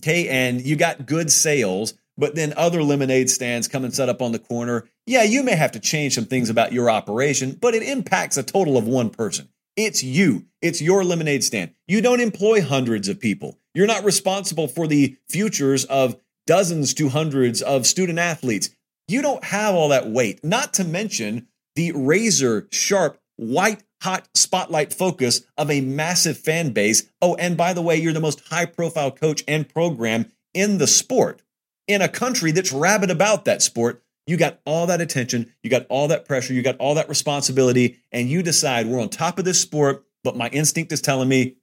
okay, 0.00 0.28
and 0.28 0.60
you 0.60 0.76
got 0.76 1.06
good 1.06 1.30
sales, 1.30 1.94
but 2.16 2.34
then 2.34 2.52
other 2.56 2.82
lemonade 2.82 3.30
stands 3.30 3.68
come 3.68 3.84
and 3.84 3.94
set 3.94 4.08
up 4.08 4.20
on 4.20 4.32
the 4.32 4.38
corner, 4.38 4.88
yeah, 5.06 5.22
you 5.22 5.42
may 5.42 5.54
have 5.54 5.72
to 5.72 5.80
change 5.80 6.14
some 6.14 6.26
things 6.26 6.50
about 6.50 6.72
your 6.72 6.90
operation, 6.90 7.56
but 7.60 7.74
it 7.74 7.82
impacts 7.82 8.36
a 8.36 8.42
total 8.42 8.76
of 8.76 8.86
one 8.86 9.10
person. 9.10 9.48
It's 9.76 10.02
you. 10.02 10.46
It's 10.60 10.82
your 10.82 11.04
lemonade 11.04 11.44
stand. 11.44 11.70
You 11.86 12.00
don't 12.00 12.20
employ 12.20 12.60
hundreds 12.60 13.08
of 13.08 13.20
people. 13.20 13.56
You're 13.74 13.86
not 13.86 14.02
responsible 14.02 14.66
for 14.66 14.88
the 14.88 15.16
futures 15.28 15.84
of 15.84 16.16
dozens 16.48 16.94
to 16.94 17.10
hundreds 17.10 17.62
of 17.62 17.86
student 17.86 18.18
athletes. 18.18 18.70
You 19.06 19.22
don't 19.22 19.44
have 19.44 19.76
all 19.76 19.90
that 19.90 20.10
weight, 20.10 20.42
not 20.42 20.74
to 20.74 20.84
mention 20.84 21.46
the 21.76 21.92
razor 21.92 22.66
sharp 22.72 23.20
white 23.36 23.84
hot 24.02 24.28
spotlight 24.34 24.92
focus 24.92 25.42
of 25.56 25.70
a 25.70 25.80
massive 25.80 26.38
fan 26.38 26.70
base. 26.70 27.10
Oh, 27.20 27.34
and 27.36 27.56
by 27.56 27.72
the 27.72 27.82
way, 27.82 27.96
you're 27.96 28.12
the 28.12 28.20
most 28.20 28.40
high 28.48 28.66
profile 28.66 29.10
coach 29.10 29.42
and 29.48 29.68
program 29.68 30.30
in 30.54 30.78
the 30.78 30.86
sport 30.86 31.42
in 31.86 32.02
a 32.02 32.08
country 32.08 32.52
that's 32.52 32.72
rabid 32.72 33.10
about 33.10 33.44
that 33.46 33.62
sport. 33.62 34.02
You 34.26 34.36
got 34.36 34.60
all 34.66 34.86
that 34.86 35.00
attention, 35.00 35.52
you 35.62 35.70
got 35.70 35.86
all 35.88 36.08
that 36.08 36.26
pressure, 36.26 36.52
you 36.52 36.62
got 36.62 36.76
all 36.76 36.94
that 36.96 37.08
responsibility, 37.08 37.98
and 38.12 38.28
you 38.28 38.42
decide 38.42 38.86
we're 38.86 39.00
on 39.00 39.08
top 39.08 39.38
of 39.38 39.46
this 39.46 39.60
sport, 39.60 40.04
but 40.22 40.36
my 40.36 40.48
instinct 40.48 40.92
is 40.92 41.00
telling 41.00 41.28
me 41.28 41.56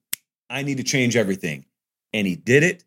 I 0.50 0.64
need 0.64 0.78
to 0.78 0.84
change 0.84 1.16
everything. 1.16 1.66
And 2.12 2.26
he 2.26 2.36
did 2.36 2.64
it 2.64 2.84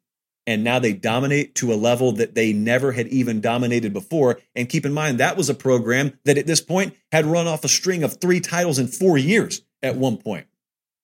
and 0.49 0.65
now 0.65 0.79
they 0.79 0.95
dominate 0.95 1.55
to 1.57 1.75
a 1.75 1.77
level 1.77 2.13
that 2.13 2.35
they 2.35 2.55
never 2.55 2.93
had 2.93 3.07
even 3.09 3.43
dominated 3.43 3.93
before. 3.93 4.41
And 4.57 4.67
keep 4.67 4.87
in 4.87 4.95
mind, 4.95 5.21
that 5.21 5.37
was 5.37 5.51
a 5.51 5.55
program 5.55 6.19
that 6.25 6.39
at 6.39 6.47
this 6.47 6.63
point 6.63 6.97
had 7.13 7.27
run 7.27 7.47
off 7.47 7.65
a 7.65 7.69
string 7.69 8.03
of 8.03 8.19
three 8.19 8.41
titles 8.41 8.79
in 8.79 8.87
four 8.87 9.19
years 9.19 9.61
at 9.83 9.97
one 9.97 10.17
point. 10.17 10.47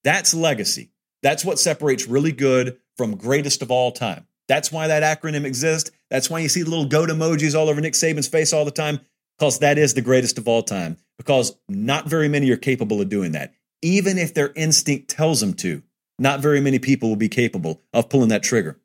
That's 0.02 0.32
legacy. 0.32 0.92
That's 1.22 1.44
what 1.44 1.58
separates 1.58 2.08
really 2.08 2.32
good 2.32 2.78
from 2.96 3.18
greatest 3.18 3.60
of 3.60 3.70
all 3.70 3.92
time. 3.92 4.26
That's 4.48 4.72
why 4.72 4.88
that 4.88 5.02
acronym 5.02 5.44
exists. 5.44 5.90
That's 6.08 6.30
why 6.30 6.38
you 6.38 6.48
see 6.48 6.62
the 6.62 6.70
little 6.70 6.86
goat 6.86 7.10
emojis 7.10 7.54
all 7.54 7.68
over 7.68 7.82
Nick 7.82 7.92
Saban's 7.92 8.28
face 8.28 8.54
all 8.54 8.64
the 8.64 8.70
time, 8.70 8.98
because 9.38 9.58
that 9.58 9.76
is 9.76 9.92
the 9.92 10.00
greatest 10.00 10.38
of 10.38 10.48
all 10.48 10.62
time. 10.62 10.96
Because 11.18 11.54
not 11.68 12.08
very 12.08 12.28
many 12.28 12.50
are 12.50 12.56
capable 12.56 13.02
of 13.02 13.10
doing 13.10 13.32
that. 13.32 13.52
Even 13.82 14.16
if 14.16 14.32
their 14.32 14.54
instinct 14.56 15.10
tells 15.10 15.40
them 15.40 15.52
to, 15.52 15.82
not 16.18 16.40
very 16.40 16.62
many 16.62 16.78
people 16.78 17.10
will 17.10 17.16
be 17.16 17.28
capable 17.28 17.82
of 17.92 18.08
pulling 18.08 18.30
that 18.30 18.42
trigger. 18.42 18.80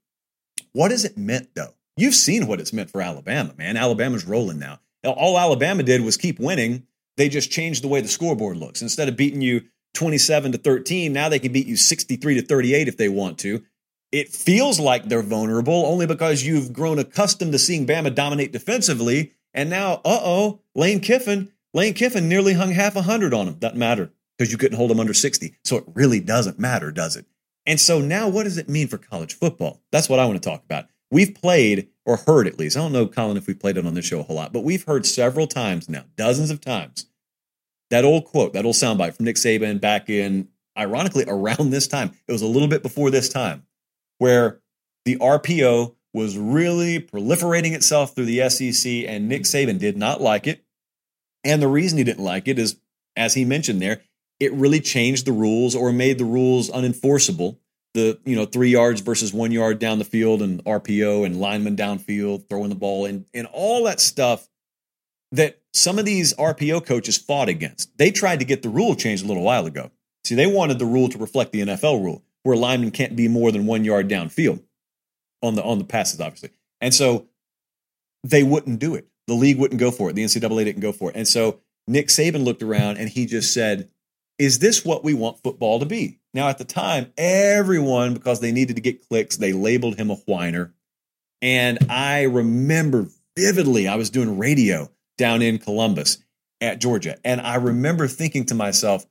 What 0.73 0.91
has 0.91 1.05
it 1.05 1.17
meant, 1.17 1.49
though? 1.55 1.73
You've 1.97 2.15
seen 2.15 2.47
what 2.47 2.60
it's 2.60 2.73
meant 2.73 2.89
for 2.89 3.01
Alabama, 3.01 3.53
man. 3.58 3.75
Alabama's 3.75 4.25
rolling 4.25 4.60
now. 4.60 4.79
All 5.03 5.38
Alabama 5.38 5.84
did 5.84 6.01
was 6.01 6.17
keep 6.17 6.39
winning. 6.39 6.88
They 7.17 7.29
just 7.29 7.51
changed 7.51 7.84
the 7.84 7.88
way 7.88 8.01
the 8.01 8.08
scoreboard 8.08 8.58
looks. 8.58 8.82
Instead 8.82 9.10
of 9.10 9.17
beating 9.17 9.41
you 9.41 9.63
27 9.93 10.53
to 10.53 10.58
13, 10.58 11.12
now 11.12 11.29
they 11.29 11.39
can 11.39 11.51
beat 11.51 11.67
you 11.67 11.75
63 11.75 12.36
to 12.36 12.41
38 12.41 12.88
if 12.88 12.97
they 12.97 13.10
want 13.10 13.38
to. 13.39 13.63
It 14.12 14.29
feels 14.29 14.79
like 14.79 15.05
they're 15.05 15.21
vulnerable 15.21 15.86
only 15.86 16.08
because 16.08 16.43
you've 16.43 16.73
grown 16.73 16.99
accustomed 16.99 17.51
to 17.51 17.60
seeing 17.60 17.86
Bama 17.86 18.13
dominate 18.13 18.51
defensively. 18.51 19.34
And 19.53 19.69
now, 19.69 19.95
uh 20.05 20.19
oh, 20.21 20.62
Lane 20.75 20.99
Kiffin, 20.99 21.51
Lane 21.73 21.93
Kiffin 21.93 22.29
nearly 22.29 22.53
hung 22.53 22.71
half 22.71 22.95
a 22.95 23.01
hundred 23.01 23.34
on 23.34 23.47
him. 23.47 23.55
Doesn't 23.55 23.77
matter 23.77 24.12
because 24.38 24.51
you 24.51 24.58
couldn't 24.58 24.77
hold 24.77 24.89
him 24.89 24.99
under 24.99 25.13
60. 25.13 25.55
So 25.63 25.77
it 25.77 25.84
really 25.93 26.19
doesn't 26.19 26.60
matter, 26.60 26.91
does 26.91 27.15
it? 27.15 27.25
And 27.69 27.79
so 27.79 28.01
now 28.01 28.27
what 28.27 28.45
does 28.45 28.58
it 28.58 28.67
mean 28.67 28.88
for 28.88 28.97
college 28.97 29.36
football? 29.36 29.79
That's 29.91 30.10
what 30.10 30.17
I 30.17 30.25
want 30.25 30.41
to 30.41 30.49
talk 30.49 30.63
about. 30.63 30.88
We've 31.12 31.36
played 31.36 31.88
or 32.03 32.17
heard 32.17 32.47
at 32.47 32.58
least. 32.58 32.75
I 32.75 32.79
don't 32.79 32.91
know, 32.91 33.05
Colin, 33.05 33.38
if 33.38 33.45
we 33.45 33.53
played 33.53 33.77
it 33.77 33.86
on 33.86 33.93
this 33.93 34.05
show 34.05 34.19
a 34.19 34.23
whole 34.23 34.38
lot, 34.38 34.51
but 34.51 34.63
we've 34.63 34.84
heard 34.86 35.05
several 35.05 35.45
times 35.45 35.88
now, 35.88 36.05
dozens 36.17 36.49
of 36.49 36.62
times, 36.62 37.05
that 37.91 38.03
old 38.03 38.25
quote, 38.25 38.53
that 38.53 38.65
old 38.65 38.73
soundbite 38.73 39.13
from 39.13 39.25
Nick 39.25 39.36
Saban 39.36 39.79
back 39.79 40.10
in, 40.10 40.47
ironically, 40.75 41.25
around 41.27 41.69
this 41.69 41.86
time. 41.86 42.12
It 42.27 42.32
was 42.32 42.41
a 42.41 42.47
little 42.47 42.67
bit 42.67 42.82
before 42.82 43.12
this 43.12 43.29
time, 43.29 43.67
where 44.17 44.62
the 45.05 45.17
RPO 45.17 45.95
was 46.12 46.39
really 46.39 46.99
proliferating 46.99 47.73
itself 47.73 48.15
through 48.15 48.25
the 48.25 48.49
SEC, 48.49 48.91
and 49.08 49.29
Nick 49.29 49.43
Saban 49.43 49.77
did 49.77 49.95
not 49.95 50.21
like 50.21 50.47
it. 50.47 50.65
And 51.43 51.62
the 51.62 51.67
reason 51.67 51.99
he 51.99 52.03
didn't 52.03 52.23
like 52.23 52.47
it 52.47 52.58
is, 52.58 52.79
as 53.15 53.36
he 53.36 53.45
mentioned 53.45 53.79
there, 53.79 54.01
it 54.39 54.54
really 54.54 54.80
changed 54.80 55.25
the 55.25 55.32
rules 55.32 55.75
or 55.75 55.91
made 55.91 56.17
the 56.17 56.25
rules 56.25 56.69
unenforceable. 56.69 57.58
The 57.95 58.19
you 58.23 58.36
know 58.36 58.45
three 58.45 58.69
yards 58.69 59.02
versus 59.02 59.34
one 59.34 59.52
yard 59.52 59.80
down 59.80 59.97
the 59.97 60.06
field 60.06 60.41
and 60.41 60.63
RPO 60.63 61.25
and 61.25 61.39
lineman 61.39 61.75
downfield 61.75 62.47
throwing 62.47 62.69
the 62.69 62.75
ball 62.75 63.06
and 63.06 63.25
and 63.34 63.47
all 63.52 63.86
that 63.86 63.99
stuff 63.99 64.47
that 65.32 65.60
some 65.73 65.99
of 65.99 66.06
these 66.06 66.34
RPO 66.36 66.86
coaches 66.86 67.17
fought 67.17 67.49
against. 67.49 67.97
They 67.97 68.12
tried 68.12 68.39
to 68.39 68.45
get 68.45 68.62
the 68.62 68.69
rule 68.69 68.95
changed 68.95 69.23
a 69.23 69.28
little 69.28 69.43
while 69.43 69.65
ago. 69.65 69.91
See, 70.23 70.36
they 70.36 70.47
wanted 70.47 70.80
the 70.80 70.86
rule 70.86 71.10
to 71.10 71.17
reflect 71.17 71.52
the 71.52 71.62
NFL 71.62 72.04
rule, 72.04 72.23
where 72.43 72.56
linemen 72.56 72.91
can't 72.91 73.15
be 73.15 73.28
more 73.28 73.52
than 73.52 73.65
one 73.65 73.84
yard 73.84 74.08
downfield 74.08 74.62
on 75.41 75.56
the 75.56 75.63
on 75.63 75.80
the 75.80 75.84
passes, 75.84 76.21
obviously. 76.21 76.52
And 76.82 76.93
so 76.93 77.28
they 78.23 78.43
wouldn't 78.43 78.80
do 78.80 78.95
it. 78.95 79.08
The 79.28 79.34
league 79.34 79.58
wouldn't 79.58 79.80
go 79.80 79.91
for 79.91 80.10
it. 80.10 80.13
The 80.13 80.23
NCAA 80.23 80.65
didn't 80.65 80.82
go 80.82 80.91
for 80.91 81.10
it. 81.10 81.15
And 81.15 81.28
so 81.28 81.60
Nick 81.88 82.08
Saban 82.08 82.43
looked 82.43 82.63
around 82.63 82.97
and 82.97 83.10
he 83.10 83.25
just 83.25 83.54
said, 83.54 83.89
Is 84.39 84.60
this 84.60 84.86
what 84.86 85.04
we 85.04 85.13
want 85.13 85.43
football 85.43 85.80
to 85.80 85.86
be? 85.86 86.19
Now, 86.34 86.47
at 86.47 86.58
the 86.58 86.63
time, 86.63 87.12
everyone, 87.17 88.13
because 88.13 88.39
they 88.39 88.54
needed 88.54 88.78
to 88.78 88.82
get 88.82 89.08
clicks, 89.08 89.38
they 89.38 89.52
labeled 89.52 89.97
him 89.97 90.10
a 90.10 90.15
whiner. 90.15 90.73
And 91.41 91.80
I 91.89 92.23
remember 92.23 93.08
vividly, 93.38 93.88
I 93.88 93.95
was 93.95 94.10
doing 94.10 94.38
radio 94.38 94.89
down 95.17 95.41
in 95.41 95.58
Columbus 95.58 96.19
at 96.62 96.80
Georgia. 96.80 97.17
And 97.25 97.41
I 97.41 97.56
remember 97.56 98.08
thinking 98.08 98.45
to 98.45 98.56
myself, 98.56 99.06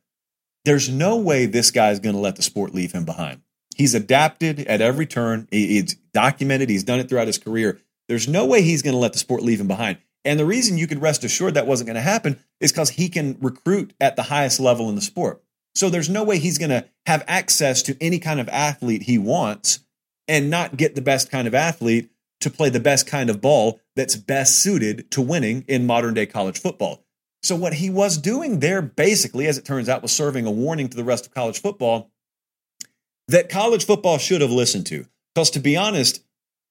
there's 0.64 0.88
no 0.88 1.16
way 1.16 1.46
this 1.46 1.70
guy's 1.70 2.00
going 2.00 2.14
to 2.14 2.20
let 2.20 2.36
the 2.36 2.42
sport 2.42 2.74
leave 2.74 2.92
him 2.92 3.04
behind. 3.04 3.42
He's 3.76 3.94
adapted 3.94 4.60
at 4.60 4.80
every 4.80 5.06
turn. 5.06 5.46
It's 5.52 5.94
documented. 6.12 6.68
He's 6.68 6.84
done 6.84 7.00
it 7.00 7.08
throughout 7.08 7.26
his 7.26 7.38
career. 7.38 7.78
There's 8.08 8.26
no 8.26 8.46
way 8.46 8.62
he's 8.62 8.82
going 8.82 8.94
to 8.94 8.98
let 8.98 9.12
the 9.12 9.18
sport 9.18 9.42
leave 9.42 9.60
him 9.60 9.68
behind. 9.68 9.98
And 10.28 10.38
the 10.38 10.44
reason 10.44 10.76
you 10.76 10.86
could 10.86 11.00
rest 11.00 11.24
assured 11.24 11.54
that 11.54 11.66
wasn't 11.66 11.86
going 11.86 11.94
to 11.94 12.02
happen 12.02 12.38
is 12.60 12.70
because 12.70 12.90
he 12.90 13.08
can 13.08 13.38
recruit 13.40 13.94
at 13.98 14.14
the 14.14 14.24
highest 14.24 14.60
level 14.60 14.90
in 14.90 14.94
the 14.94 15.00
sport. 15.00 15.42
So 15.74 15.88
there's 15.88 16.10
no 16.10 16.22
way 16.22 16.38
he's 16.38 16.58
going 16.58 16.68
to 16.68 16.84
have 17.06 17.24
access 17.26 17.80
to 17.84 17.96
any 17.98 18.18
kind 18.18 18.38
of 18.38 18.46
athlete 18.50 19.04
he 19.04 19.16
wants 19.16 19.80
and 20.28 20.50
not 20.50 20.76
get 20.76 20.94
the 20.94 21.00
best 21.00 21.30
kind 21.30 21.48
of 21.48 21.54
athlete 21.54 22.10
to 22.42 22.50
play 22.50 22.68
the 22.68 22.78
best 22.78 23.06
kind 23.06 23.30
of 23.30 23.40
ball 23.40 23.80
that's 23.96 24.16
best 24.16 24.60
suited 24.60 25.10
to 25.12 25.22
winning 25.22 25.64
in 25.66 25.86
modern 25.86 26.12
day 26.12 26.26
college 26.26 26.60
football. 26.60 27.06
So, 27.42 27.56
what 27.56 27.72
he 27.72 27.88
was 27.88 28.18
doing 28.18 28.60
there, 28.60 28.82
basically, 28.82 29.46
as 29.46 29.56
it 29.56 29.64
turns 29.64 29.88
out, 29.88 30.02
was 30.02 30.12
serving 30.12 30.44
a 30.44 30.50
warning 30.50 30.88
to 30.88 30.96
the 30.96 31.04
rest 31.04 31.24
of 31.24 31.32
college 31.32 31.62
football 31.62 32.10
that 33.28 33.48
college 33.48 33.86
football 33.86 34.18
should 34.18 34.42
have 34.42 34.50
listened 34.50 34.84
to. 34.86 35.06
Because, 35.34 35.50
to 35.52 35.60
be 35.60 35.76
honest, 35.76 36.22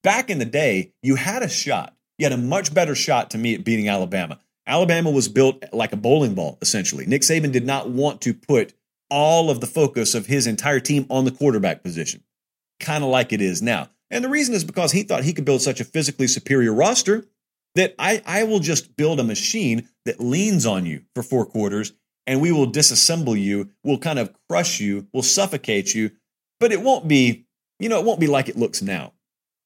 back 0.03 0.29
in 0.29 0.37
the 0.37 0.45
day, 0.45 0.93
you 1.01 1.15
had 1.15 1.41
a 1.41 1.49
shot. 1.49 1.96
You 2.17 2.25
had 2.25 2.33
a 2.33 2.37
much 2.37 2.73
better 2.73 2.95
shot 2.95 3.31
to 3.31 3.37
me 3.37 3.55
at 3.55 3.63
beating 3.63 3.89
Alabama. 3.89 4.39
Alabama 4.65 5.11
was 5.11 5.29
built 5.29 5.63
like 5.71 5.93
a 5.93 5.97
bowling 5.97 6.35
ball, 6.35 6.57
essentially. 6.61 7.05
Nick 7.05 7.21
Saban 7.21 7.51
did 7.51 7.65
not 7.65 7.89
want 7.89 8.21
to 8.21 8.33
put 8.33 8.73
all 9.09 9.49
of 9.49 9.61
the 9.61 9.67
focus 9.67 10.13
of 10.13 10.25
his 10.25 10.47
entire 10.47 10.79
team 10.79 11.05
on 11.09 11.25
the 11.25 11.31
quarterback 11.31 11.83
position, 11.83 12.23
kind 12.79 13.03
of 13.03 13.09
like 13.09 13.31
it 13.31 13.41
is 13.41 13.61
now. 13.61 13.89
And 14.09 14.23
the 14.23 14.29
reason 14.29 14.53
is 14.53 14.63
because 14.63 14.91
he 14.91 15.03
thought 15.03 15.23
he 15.23 15.33
could 15.33 15.45
build 15.45 15.61
such 15.61 15.79
a 15.79 15.85
physically 15.85 16.27
superior 16.27 16.73
roster 16.73 17.25
that 17.75 17.95
I, 17.99 18.21
I 18.25 18.43
will 18.43 18.59
just 18.59 18.95
build 18.97 19.19
a 19.19 19.23
machine 19.23 19.87
that 20.05 20.19
leans 20.19 20.65
on 20.65 20.85
you 20.85 21.03
for 21.13 21.23
four 21.23 21.45
quarters 21.45 21.93
and 22.25 22.41
we 22.41 22.51
will 22.51 22.67
disassemble 22.67 23.39
you. 23.39 23.69
We'll 23.83 23.99
kind 23.99 24.19
of 24.19 24.33
crush 24.49 24.79
you. 24.79 25.07
We'll 25.13 25.23
suffocate 25.23 25.93
you. 25.93 26.11
But 26.59 26.71
it 26.71 26.81
won't 26.81 27.07
be, 27.07 27.45
you 27.79 27.87
know, 27.87 27.99
it 27.99 28.05
won't 28.05 28.19
be 28.19 28.27
like 28.27 28.49
it 28.49 28.57
looks 28.57 28.81
now 28.81 29.13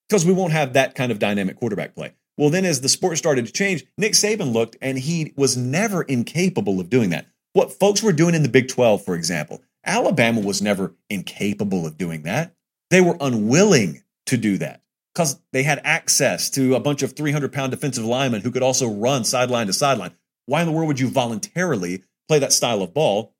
because 0.07 0.25
we 0.25 0.33
won't 0.33 0.53
have 0.53 0.73
that 0.73 0.93
kind 0.93 1.11
of 1.11 1.19
dynamic 1.19 1.55
quarterback 1.55 1.95
play. 1.95 2.13
Well, 2.41 2.49
then 2.49 2.65
as 2.65 2.81
the 2.81 2.89
sport 2.89 3.19
started 3.19 3.45
to 3.45 3.51
change, 3.51 3.85
Nick 3.99 4.13
Saban 4.13 4.51
looked 4.51 4.75
and 4.81 4.97
he 4.97 5.31
was 5.35 5.55
never 5.55 6.01
incapable 6.01 6.79
of 6.79 6.89
doing 6.89 7.11
that. 7.11 7.27
What 7.53 7.71
folks 7.71 8.01
were 8.01 8.11
doing 8.11 8.33
in 8.33 8.41
the 8.41 8.49
Big 8.49 8.67
12, 8.67 9.05
for 9.05 9.13
example, 9.13 9.61
Alabama 9.85 10.41
was 10.41 10.59
never 10.59 10.95
incapable 11.07 11.85
of 11.85 11.99
doing 11.99 12.23
that. 12.23 12.55
They 12.89 12.99
were 12.99 13.15
unwilling 13.21 14.01
to 14.25 14.37
do 14.37 14.57
that 14.57 14.81
because 15.13 15.39
they 15.53 15.61
had 15.61 15.81
access 15.83 16.49
to 16.51 16.73
a 16.73 16.79
bunch 16.79 17.03
of 17.03 17.13
300 17.13 17.53
pound 17.53 17.69
defensive 17.69 18.05
linemen 18.05 18.41
who 18.41 18.49
could 18.49 18.63
also 18.63 18.89
run 18.89 19.23
sideline 19.23 19.67
to 19.67 19.73
sideline. 19.73 20.13
Why 20.47 20.61
in 20.61 20.67
the 20.67 20.73
world 20.73 20.87
would 20.87 20.99
you 20.99 21.09
voluntarily 21.09 22.01
play 22.27 22.39
that 22.39 22.53
style 22.53 22.81
of 22.81 22.91
ball, 22.91 23.35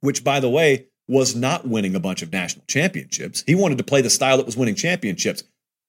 which, 0.00 0.22
by 0.22 0.38
the 0.38 0.48
way, 0.48 0.86
was 1.08 1.34
not 1.34 1.66
winning 1.66 1.96
a 1.96 2.00
bunch 2.00 2.22
of 2.22 2.32
national 2.32 2.66
championships? 2.68 3.42
He 3.48 3.56
wanted 3.56 3.78
to 3.78 3.84
play 3.84 4.00
the 4.00 4.08
style 4.08 4.36
that 4.36 4.46
was 4.46 4.56
winning 4.56 4.76
championships. 4.76 5.42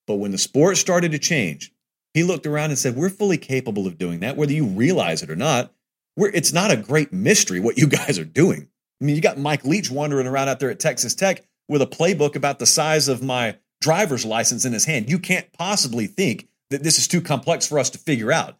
But 0.07 0.15
when 0.15 0.31
the 0.31 0.39
sport 0.39 0.77
started 0.77 1.11
to 1.11 1.19
change, 1.19 1.71
he 2.13 2.23
looked 2.23 2.47
around 2.47 2.69
and 2.69 2.79
said, 2.79 2.95
We're 2.95 3.09
fully 3.09 3.37
capable 3.37 3.87
of 3.87 3.97
doing 3.97 4.19
that, 4.21 4.37
whether 4.37 4.53
you 4.53 4.65
realize 4.65 5.23
it 5.23 5.29
or 5.29 5.35
not. 5.35 5.73
We're, 6.15 6.29
it's 6.29 6.53
not 6.53 6.71
a 6.71 6.77
great 6.77 7.13
mystery 7.13 7.59
what 7.59 7.77
you 7.77 7.87
guys 7.87 8.19
are 8.19 8.25
doing. 8.25 8.69
I 9.01 9.05
mean, 9.05 9.15
you 9.15 9.21
got 9.21 9.37
Mike 9.37 9.63
Leach 9.63 9.89
wandering 9.89 10.27
around 10.27 10.49
out 10.49 10.59
there 10.59 10.71
at 10.71 10.79
Texas 10.79 11.15
Tech 11.15 11.45
with 11.67 11.81
a 11.81 11.87
playbook 11.87 12.35
about 12.35 12.59
the 12.59 12.65
size 12.65 13.07
of 13.07 13.23
my 13.23 13.57
driver's 13.79 14.25
license 14.25 14.65
in 14.65 14.73
his 14.73 14.85
hand. 14.85 15.09
You 15.09 15.19
can't 15.19 15.51
possibly 15.53 16.07
think 16.07 16.49
that 16.69 16.83
this 16.83 16.99
is 16.99 17.07
too 17.07 17.21
complex 17.21 17.65
for 17.65 17.79
us 17.79 17.89
to 17.91 17.97
figure 17.97 18.31
out. 18.31 18.57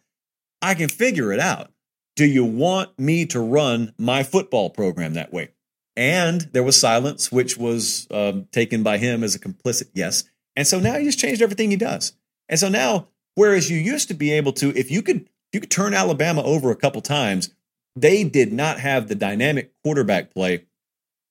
I 0.62 0.74
can 0.74 0.88
figure 0.88 1.32
it 1.32 1.40
out. 1.40 1.70
Do 2.16 2.24
you 2.24 2.44
want 2.44 2.98
me 2.98 3.26
to 3.26 3.40
run 3.40 3.94
my 3.98 4.22
football 4.22 4.70
program 4.70 5.14
that 5.14 5.32
way? 5.32 5.50
And 5.96 6.42
there 6.52 6.62
was 6.62 6.78
silence, 6.78 7.30
which 7.30 7.56
was 7.56 8.06
um, 8.10 8.46
taken 8.52 8.82
by 8.82 8.98
him 8.98 9.22
as 9.22 9.34
a 9.34 9.38
complicit 9.38 9.90
yes. 9.94 10.24
And 10.56 10.66
so 10.66 10.80
now 10.80 10.98
he 10.98 11.04
just 11.04 11.18
changed 11.18 11.42
everything 11.42 11.70
he 11.70 11.76
does. 11.76 12.14
And 12.48 12.58
so 12.58 12.68
now, 12.68 13.08
whereas 13.34 13.70
you 13.70 13.78
used 13.78 14.08
to 14.08 14.14
be 14.14 14.32
able 14.32 14.52
to, 14.54 14.76
if 14.76 14.90
you 14.90 15.02
could, 15.02 15.22
if 15.22 15.54
you 15.54 15.60
could 15.60 15.70
turn 15.70 15.94
Alabama 15.94 16.42
over 16.42 16.70
a 16.70 16.76
couple 16.76 17.00
times, 17.00 17.50
they 17.96 18.24
did 18.24 18.52
not 18.52 18.78
have 18.80 19.08
the 19.08 19.14
dynamic 19.14 19.72
quarterback 19.82 20.32
play 20.32 20.66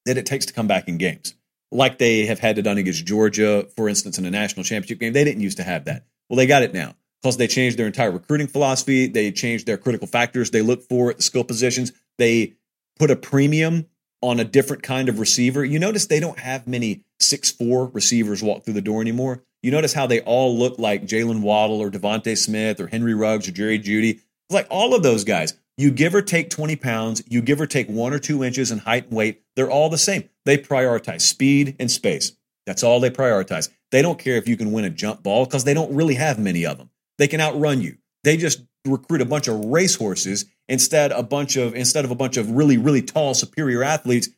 that 0.06 0.18
it 0.18 0.26
takes 0.26 0.46
to 0.48 0.54
come 0.54 0.68
back 0.68 0.88
in 0.88 0.98
games 0.98 1.36
like 1.72 1.98
they 1.98 2.26
have 2.26 2.40
had 2.40 2.56
to 2.56 2.62
done 2.62 2.78
against 2.78 3.06
Georgia, 3.06 3.68
for 3.76 3.88
instance, 3.88 4.18
in 4.18 4.26
a 4.26 4.32
national 4.32 4.64
championship 4.64 5.00
game. 5.00 5.14
They 5.14 5.24
didn't 5.24 5.42
used 5.42 5.58
to 5.58 5.64
have 5.64 5.86
that. 5.86 6.06
Well, 6.30 6.38
they 6.38 6.48
got 6.48 6.64
it 6.64 6.74
now 6.74 6.96
because 7.22 7.38
they 7.38 7.48
changed 7.48 7.78
their 7.78 7.88
entire 7.88 8.12
recruiting 8.12 8.48
philosophy. 8.48 9.08
They 9.08 9.32
changed 9.32 9.66
their 9.66 9.78
critical 9.78 10.08
factors 10.08 10.52
they 10.52 10.62
look 10.62 10.82
for 10.84 11.12
at 11.12 11.18
the 11.18 11.24
skill 11.24 11.44
positions. 11.44 11.92
They 12.18 12.56
put 12.98 13.12
a 13.12 13.16
premium 13.16 13.88
on 14.22 14.40
a 14.40 14.44
different 14.44 14.84
kind 14.84 15.10
of 15.10 15.20
receiver. 15.20 15.64
You 15.64 15.80
notice 15.80 16.06
they 16.06 16.20
don't 16.20 16.40
have 16.40 16.68
many 16.68 17.04
six 17.20 17.52
four 17.52 17.88
receivers 17.88 18.44
walk 18.44 18.64
through 18.64 18.74
the 18.74 18.82
door 18.82 19.02
anymore. 19.02 19.44
You 19.62 19.72
notice 19.72 19.94
how 19.94 20.08
they 20.08 20.22
all 20.22 20.58
look 20.58 20.80
like 20.80 21.06
Jaylen 21.06 21.42
Waddle 21.42 21.82
or 21.82 21.92
DeVonta 21.92 22.38
Smith 22.38 22.80
or 22.80 22.88
Henry 22.88 23.14
Ruggs 23.14 23.48
or 23.48 23.52
Jerry 23.52 23.80
Jeudy. 23.80 24.22
Like 24.50 24.68
all 24.70 24.96
of 24.96 25.04
those 25.04 25.24
guys, 25.24 25.54
you 25.78 25.92
give 25.92 26.16
or 26.16 26.22
take 26.22 26.50
20 26.50 26.76
pounds, 26.78 27.24
you 27.28 27.42
give 27.42 27.62
or 27.62 27.66
take 27.66 27.88
one 27.88 28.14
or 28.14 28.20
two 28.20 28.44
inches 28.44 28.72
in 28.72 28.80
height 28.80 29.06
and 29.06 29.14
weight. 29.14 29.42
They're 29.56 29.70
all 29.70 29.90
the 29.90 29.98
same. 29.98 30.30
They 30.46 30.58
prioritize 30.58 31.22
speed 31.22 31.76
and 31.80 31.92
space. 31.92 32.34
That's 32.66 32.84
all 32.84 33.00
they 33.00 33.10
prioritize. 33.10 33.70
They 33.92 34.02
don't 34.02 34.20
care 34.20 34.38
if 34.38 34.48
you 34.48 34.58
can 34.58 34.72
win 34.72 34.86
a 34.86 34.90
jump 34.90 35.24
ball 35.24 35.46
because 35.46 35.64
they 35.64 35.74
don't 35.74 35.94
really 35.94 36.16
have 36.16 36.40
many 36.40 36.66
of 36.66 36.78
them. 36.78 36.90
They 37.18 37.28
can 37.28 37.42
outrun 37.42 37.82
you. 37.82 37.98
They 38.24 38.38
just 38.38 38.62
recruit 38.86 39.22
a 39.22 39.26
bunch 39.26 39.48
of 39.48 39.66
racehorses 39.66 40.46
instead 40.68 41.12
a 41.12 41.24
bunch 41.24 41.58
of 41.58 41.76
instead 41.76 42.06
of 42.06 42.12
a 42.12 42.16
bunch 42.16 42.38
of 42.38 42.52
really 42.52 42.78
really 42.78 43.02
tall 43.02 43.34
superior 43.34 43.84
athletes. 43.84 44.30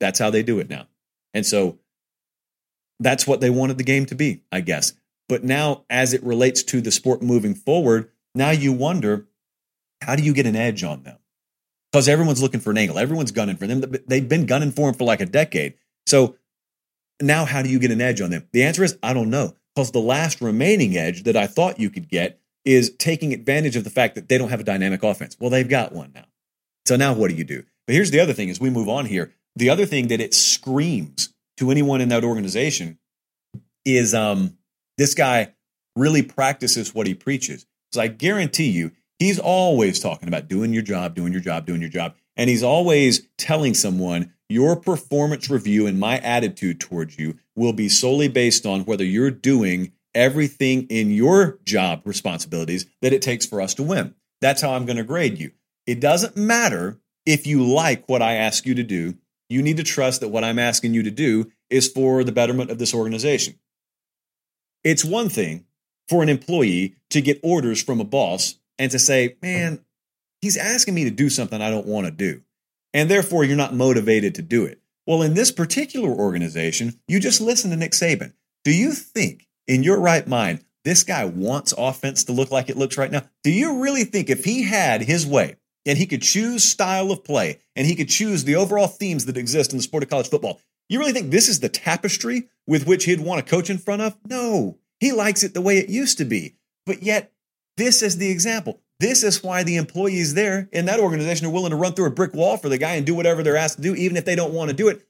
That's 0.00 0.18
how 0.18 0.30
they 0.30 0.42
do 0.42 0.58
it 0.58 0.68
now. 0.68 0.86
And 1.32 1.46
so 1.46 1.78
that's 3.00 3.26
what 3.26 3.40
they 3.40 3.50
wanted 3.50 3.78
the 3.78 3.84
game 3.84 4.06
to 4.06 4.14
be, 4.14 4.42
I 4.52 4.60
guess. 4.60 4.92
But 5.28 5.44
now 5.44 5.84
as 5.88 6.12
it 6.12 6.22
relates 6.22 6.62
to 6.64 6.80
the 6.80 6.90
sport 6.90 7.22
moving 7.22 7.54
forward, 7.54 8.10
now 8.34 8.50
you 8.50 8.72
wonder 8.72 9.26
how 10.02 10.16
do 10.16 10.22
you 10.22 10.34
get 10.34 10.46
an 10.46 10.56
edge 10.56 10.84
on 10.84 11.02
them? 11.02 11.18
Because 11.90 12.08
everyone's 12.08 12.42
looking 12.42 12.60
for 12.60 12.70
an 12.70 12.78
angle. 12.78 12.98
Everyone's 12.98 13.30
gunning 13.30 13.56
for 13.56 13.66
them. 13.66 13.82
They've 14.06 14.28
been 14.28 14.46
gunning 14.46 14.72
for 14.72 14.86
them 14.86 14.94
for 14.94 15.04
like 15.04 15.20
a 15.20 15.26
decade. 15.26 15.74
So 16.06 16.36
now 17.22 17.44
how 17.44 17.62
do 17.62 17.68
you 17.68 17.78
get 17.78 17.90
an 17.90 18.00
edge 18.00 18.20
on 18.20 18.30
them? 18.30 18.48
The 18.52 18.64
answer 18.64 18.82
is 18.84 18.98
I 19.02 19.12
don't 19.12 19.30
know. 19.30 19.54
Because 19.74 19.90
the 19.90 20.00
last 20.00 20.40
remaining 20.40 20.96
edge 20.96 21.24
that 21.24 21.36
I 21.36 21.46
thought 21.48 21.80
you 21.80 21.90
could 21.90 22.08
get 22.08 22.38
is 22.64 22.94
taking 22.96 23.32
advantage 23.32 23.76
of 23.76 23.84
the 23.84 23.90
fact 23.90 24.14
that 24.14 24.28
they 24.28 24.38
don't 24.38 24.50
have 24.50 24.60
a 24.60 24.64
dynamic 24.64 25.02
offense. 25.02 25.36
Well, 25.40 25.50
they've 25.50 25.68
got 25.68 25.92
one 25.92 26.12
now. 26.14 26.26
So 26.86 26.96
now 26.96 27.12
what 27.12 27.28
do 27.28 27.36
you 27.36 27.44
do? 27.44 27.64
But 27.86 27.94
here's 27.94 28.10
the 28.10 28.20
other 28.20 28.32
thing 28.32 28.50
as 28.50 28.60
we 28.60 28.70
move 28.70 28.88
on 28.88 29.06
here. 29.06 29.32
The 29.56 29.70
other 29.70 29.84
thing 29.84 30.08
that 30.08 30.20
it 30.20 30.32
screams 30.32 31.33
to 31.58 31.70
anyone 31.70 32.00
in 32.00 32.08
that 32.10 32.24
organization 32.24 32.98
is 33.84 34.14
um, 34.14 34.56
this 34.98 35.14
guy 35.14 35.54
really 35.96 36.22
practices 36.22 36.94
what 36.94 37.06
he 37.06 37.14
preaches. 37.14 37.66
So 37.92 38.00
I 38.00 38.08
guarantee 38.08 38.70
you, 38.70 38.90
He's 39.18 39.38
always 39.38 40.00
talking 40.00 40.28
about 40.28 40.48
doing 40.48 40.72
your 40.72 40.82
job, 40.82 41.14
doing 41.14 41.32
your 41.32 41.40
job, 41.40 41.66
doing 41.66 41.80
your 41.80 41.90
job. 41.90 42.14
And 42.36 42.50
he's 42.50 42.62
always 42.62 43.26
telling 43.38 43.74
someone, 43.74 44.32
your 44.48 44.76
performance 44.76 45.48
review 45.48 45.86
and 45.86 45.98
my 45.98 46.18
attitude 46.18 46.80
towards 46.80 47.18
you 47.18 47.38
will 47.54 47.72
be 47.72 47.88
solely 47.88 48.28
based 48.28 48.66
on 48.66 48.84
whether 48.84 49.04
you're 49.04 49.30
doing 49.30 49.92
everything 50.14 50.86
in 50.88 51.10
your 51.10 51.58
job 51.64 52.02
responsibilities 52.04 52.86
that 53.02 53.12
it 53.12 53.22
takes 53.22 53.46
for 53.46 53.60
us 53.60 53.74
to 53.74 53.82
win. 53.82 54.14
That's 54.40 54.60
how 54.60 54.74
I'm 54.74 54.84
going 54.84 54.96
to 54.96 55.04
grade 55.04 55.38
you. 55.38 55.52
It 55.86 56.00
doesn't 56.00 56.36
matter 56.36 57.00
if 57.24 57.46
you 57.46 57.64
like 57.64 58.08
what 58.08 58.20
I 58.20 58.34
ask 58.34 58.66
you 58.66 58.74
to 58.74 58.82
do. 58.82 59.14
You 59.48 59.62
need 59.62 59.76
to 59.76 59.82
trust 59.82 60.20
that 60.20 60.28
what 60.28 60.44
I'm 60.44 60.58
asking 60.58 60.94
you 60.94 61.02
to 61.02 61.10
do 61.10 61.50
is 61.70 61.88
for 61.88 62.24
the 62.24 62.32
betterment 62.32 62.70
of 62.70 62.78
this 62.78 62.94
organization. 62.94 63.58
It's 64.82 65.04
one 65.04 65.28
thing 65.28 65.66
for 66.08 66.22
an 66.22 66.28
employee 66.28 66.96
to 67.10 67.20
get 67.20 67.40
orders 67.42 67.82
from 67.82 68.00
a 68.00 68.04
boss 68.04 68.56
and 68.78 68.90
to 68.90 68.98
say, 68.98 69.36
man, 69.42 69.84
he's 70.40 70.56
asking 70.56 70.94
me 70.94 71.04
to 71.04 71.10
do 71.10 71.30
something 71.30 71.60
I 71.60 71.70
don't 71.70 71.86
want 71.86 72.06
to 72.06 72.10
do. 72.10 72.42
And 72.92 73.10
therefore, 73.10 73.44
you're 73.44 73.56
not 73.56 73.74
motivated 73.74 74.34
to 74.36 74.42
do 74.42 74.64
it. 74.64 74.80
Well, 75.06 75.22
in 75.22 75.34
this 75.34 75.50
particular 75.50 76.10
organization, 76.10 77.00
you 77.08 77.20
just 77.20 77.40
listen 77.40 77.70
to 77.70 77.76
Nick 77.76 77.92
Saban. 77.92 78.32
Do 78.64 78.72
you 78.72 78.92
think, 78.92 79.46
in 79.66 79.82
your 79.82 80.00
right 80.00 80.26
mind, 80.26 80.64
this 80.84 81.02
guy 81.02 81.24
wants 81.24 81.74
offense 81.76 82.24
to 82.24 82.32
look 82.32 82.50
like 82.50 82.68
it 82.68 82.76
looks 82.76 82.96
right 82.96 83.10
now? 83.10 83.22
Do 83.42 83.50
you 83.50 83.82
really 83.82 84.04
think 84.04 84.30
if 84.30 84.44
he 84.44 84.62
had 84.62 85.02
his 85.02 85.26
way 85.26 85.56
and 85.86 85.98
he 85.98 86.06
could 86.06 86.22
choose 86.22 86.64
style 86.64 87.10
of 87.10 87.24
play 87.24 87.60
and 87.76 87.86
he 87.86 87.94
could 87.94 88.08
choose 88.08 88.44
the 88.44 88.56
overall 88.56 88.86
themes 88.86 89.26
that 89.26 89.36
exist 89.36 89.72
in 89.72 89.78
the 89.78 89.82
sport 89.82 90.02
of 90.02 90.08
college 90.08 90.28
football, 90.28 90.60
you 90.88 90.98
really 90.98 91.12
think 91.12 91.30
this 91.30 91.48
is 91.48 91.60
the 91.60 91.68
tapestry 91.68 92.48
with 92.66 92.86
which 92.86 93.04
he'd 93.04 93.20
want 93.20 93.44
to 93.44 93.50
coach 93.50 93.70
in 93.70 93.78
front 93.78 94.02
of? 94.02 94.16
No, 94.28 94.78
he 95.00 95.12
likes 95.12 95.42
it 95.42 95.54
the 95.54 95.60
way 95.60 95.78
it 95.78 95.88
used 95.88 96.18
to 96.18 96.24
be. 96.24 96.56
But 96.86 97.02
yet, 97.02 97.32
this 97.76 98.02
is 98.02 98.18
the 98.18 98.30
example. 98.30 98.80
This 99.00 99.22
is 99.22 99.42
why 99.42 99.64
the 99.64 99.76
employees 99.76 100.34
there 100.34 100.68
in 100.72 100.86
that 100.86 101.00
organization 101.00 101.46
are 101.46 101.50
willing 101.50 101.70
to 101.70 101.76
run 101.76 101.94
through 101.94 102.06
a 102.06 102.10
brick 102.10 102.32
wall 102.32 102.56
for 102.56 102.68
the 102.68 102.78
guy 102.78 102.94
and 102.94 103.04
do 103.04 103.14
whatever 103.14 103.42
they're 103.42 103.56
asked 103.56 103.76
to 103.76 103.82
do, 103.82 103.94
even 103.94 104.16
if 104.16 104.24
they 104.24 104.36
don't 104.36 104.54
want 104.54 104.70
to 104.70 104.76
do 104.76 104.88
it. 104.88 105.06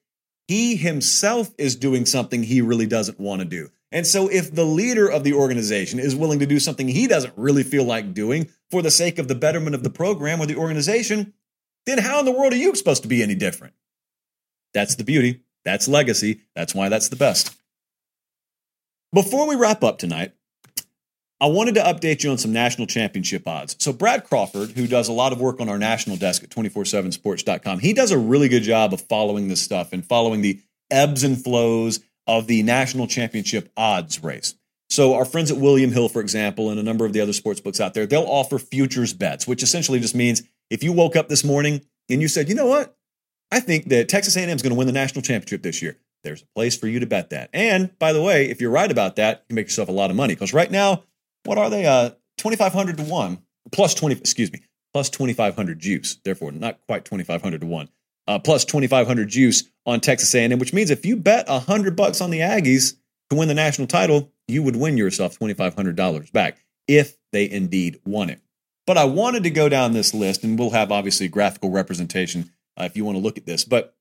He 0.48 0.76
himself 0.76 1.52
is 1.58 1.76
doing 1.76 2.06
something 2.06 2.42
he 2.42 2.60
really 2.60 2.86
doesn't 2.86 3.20
want 3.20 3.40
to 3.40 3.44
do. 3.46 3.70
And 3.94 4.04
so, 4.04 4.26
if 4.26 4.52
the 4.52 4.64
leader 4.64 5.08
of 5.08 5.22
the 5.22 5.34
organization 5.34 6.00
is 6.00 6.16
willing 6.16 6.40
to 6.40 6.46
do 6.46 6.58
something 6.58 6.88
he 6.88 7.06
doesn't 7.06 7.32
really 7.36 7.62
feel 7.62 7.84
like 7.84 8.12
doing 8.12 8.50
for 8.68 8.82
the 8.82 8.90
sake 8.90 9.20
of 9.20 9.28
the 9.28 9.36
betterment 9.36 9.76
of 9.76 9.84
the 9.84 9.88
program 9.88 10.40
or 10.40 10.46
the 10.46 10.56
organization, 10.56 11.32
then 11.86 11.98
how 11.98 12.18
in 12.18 12.24
the 12.24 12.32
world 12.32 12.52
are 12.52 12.56
you 12.56 12.74
supposed 12.74 13.02
to 13.02 13.08
be 13.08 13.22
any 13.22 13.36
different? 13.36 13.72
That's 14.74 14.96
the 14.96 15.04
beauty. 15.04 15.42
That's 15.64 15.86
legacy. 15.86 16.40
That's 16.56 16.74
why 16.74 16.88
that's 16.88 17.08
the 17.08 17.14
best. 17.14 17.56
Before 19.12 19.46
we 19.46 19.54
wrap 19.54 19.84
up 19.84 19.98
tonight, 19.98 20.32
I 21.40 21.46
wanted 21.46 21.76
to 21.76 21.82
update 21.82 22.24
you 22.24 22.32
on 22.32 22.38
some 22.38 22.52
national 22.52 22.88
championship 22.88 23.46
odds. 23.46 23.76
So, 23.78 23.92
Brad 23.92 24.24
Crawford, 24.24 24.70
who 24.70 24.88
does 24.88 25.06
a 25.06 25.12
lot 25.12 25.32
of 25.32 25.40
work 25.40 25.60
on 25.60 25.68
our 25.68 25.78
national 25.78 26.16
desk 26.16 26.42
at 26.42 26.50
247sports.com, 26.50 27.78
he 27.78 27.92
does 27.92 28.10
a 28.10 28.18
really 28.18 28.48
good 28.48 28.64
job 28.64 28.92
of 28.92 29.02
following 29.02 29.46
this 29.46 29.62
stuff 29.62 29.92
and 29.92 30.04
following 30.04 30.40
the 30.40 30.60
ebbs 30.90 31.22
and 31.22 31.40
flows 31.40 32.00
of 32.26 32.46
the 32.46 32.62
national 32.62 33.06
championship 33.06 33.70
odds 33.76 34.22
race. 34.22 34.54
So, 34.90 35.14
our 35.14 35.24
friends 35.24 35.50
at 35.50 35.56
William 35.56 35.92
Hill, 35.92 36.08
for 36.08 36.20
example, 36.20 36.70
and 36.70 36.78
a 36.78 36.82
number 36.82 37.04
of 37.04 37.12
the 37.12 37.20
other 37.20 37.32
sports 37.32 37.60
books 37.60 37.80
out 37.80 37.94
there, 37.94 38.06
they'll 38.06 38.22
offer 38.22 38.58
futures 38.58 39.12
bets, 39.12 39.46
which 39.46 39.62
essentially 39.62 39.98
just 39.98 40.14
means 40.14 40.42
if 40.70 40.82
you 40.84 40.92
woke 40.92 41.16
up 41.16 41.28
this 41.28 41.44
morning 41.44 41.80
and 42.08 42.20
you 42.20 42.28
said, 42.28 42.48
you 42.48 42.54
know 42.54 42.66
what, 42.66 42.96
I 43.50 43.60
think 43.60 43.88
that 43.88 44.08
Texas 44.08 44.36
A&M 44.36 44.48
is 44.48 44.62
going 44.62 44.72
to 44.72 44.78
win 44.78 44.86
the 44.86 44.92
national 44.92 45.22
championship 45.22 45.62
this 45.62 45.82
year. 45.82 45.96
There's 46.22 46.42
a 46.42 46.46
place 46.54 46.76
for 46.76 46.86
you 46.86 47.00
to 47.00 47.06
bet 47.06 47.30
that. 47.30 47.50
And 47.52 47.96
by 47.98 48.12
the 48.12 48.22
way, 48.22 48.48
if 48.48 48.60
you're 48.60 48.70
right 48.70 48.90
about 48.90 49.16
that, 49.16 49.38
you 49.42 49.48
can 49.48 49.56
make 49.56 49.66
yourself 49.66 49.88
a 49.88 49.92
lot 49.92 50.10
of 50.10 50.16
money 50.16 50.34
because 50.34 50.54
right 50.54 50.70
now 50.70 51.02
what 51.44 51.58
are 51.58 51.70
they? 51.70 51.86
Uh, 51.86 52.10
2,500 52.38 52.96
to 52.96 53.04
1, 53.04 53.38
plus 53.70 53.94
20, 53.94 54.16
excuse 54.16 54.52
me, 54.52 54.62
plus 54.92 55.10
2,500 55.10 55.78
juice. 55.78 56.16
Therefore, 56.24 56.52
not 56.52 56.80
quite 56.86 57.04
2,500 57.04 57.60
to 57.60 57.66
1. 57.66 57.88
Uh, 58.26 58.38
plus 58.38 58.64
2,500 58.64 59.28
juice 59.28 59.64
on 59.84 60.00
Texas 60.00 60.34
A&M, 60.34 60.58
which 60.58 60.72
means 60.72 60.90
if 60.90 61.04
you 61.04 61.16
bet 61.16 61.46
100 61.46 61.94
bucks 61.94 62.20
on 62.22 62.30
the 62.30 62.38
Aggies 62.40 62.96
to 63.28 63.36
win 63.36 63.48
the 63.48 63.54
national 63.54 63.86
title, 63.86 64.32
you 64.48 64.62
would 64.62 64.76
win 64.76 64.96
yourself 64.96 65.38
$2,500 65.38 66.32
back 66.32 66.58
if 66.88 67.16
they 67.32 67.50
indeed 67.50 68.00
won 68.04 68.30
it. 68.30 68.40
But 68.86 68.98
I 68.98 69.04
wanted 69.04 69.42
to 69.44 69.50
go 69.50 69.68
down 69.68 69.92
this 69.92 70.14
list, 70.14 70.44
and 70.44 70.58
we'll 70.58 70.70
have 70.70 70.92
obviously 70.92 71.28
graphical 71.28 71.70
representation 71.70 72.50
uh, 72.78 72.84
if 72.84 72.96
you 72.96 73.04
want 73.04 73.16
to 73.16 73.22
look 73.22 73.38
at 73.38 73.46
this. 73.46 73.64
But 73.64 73.94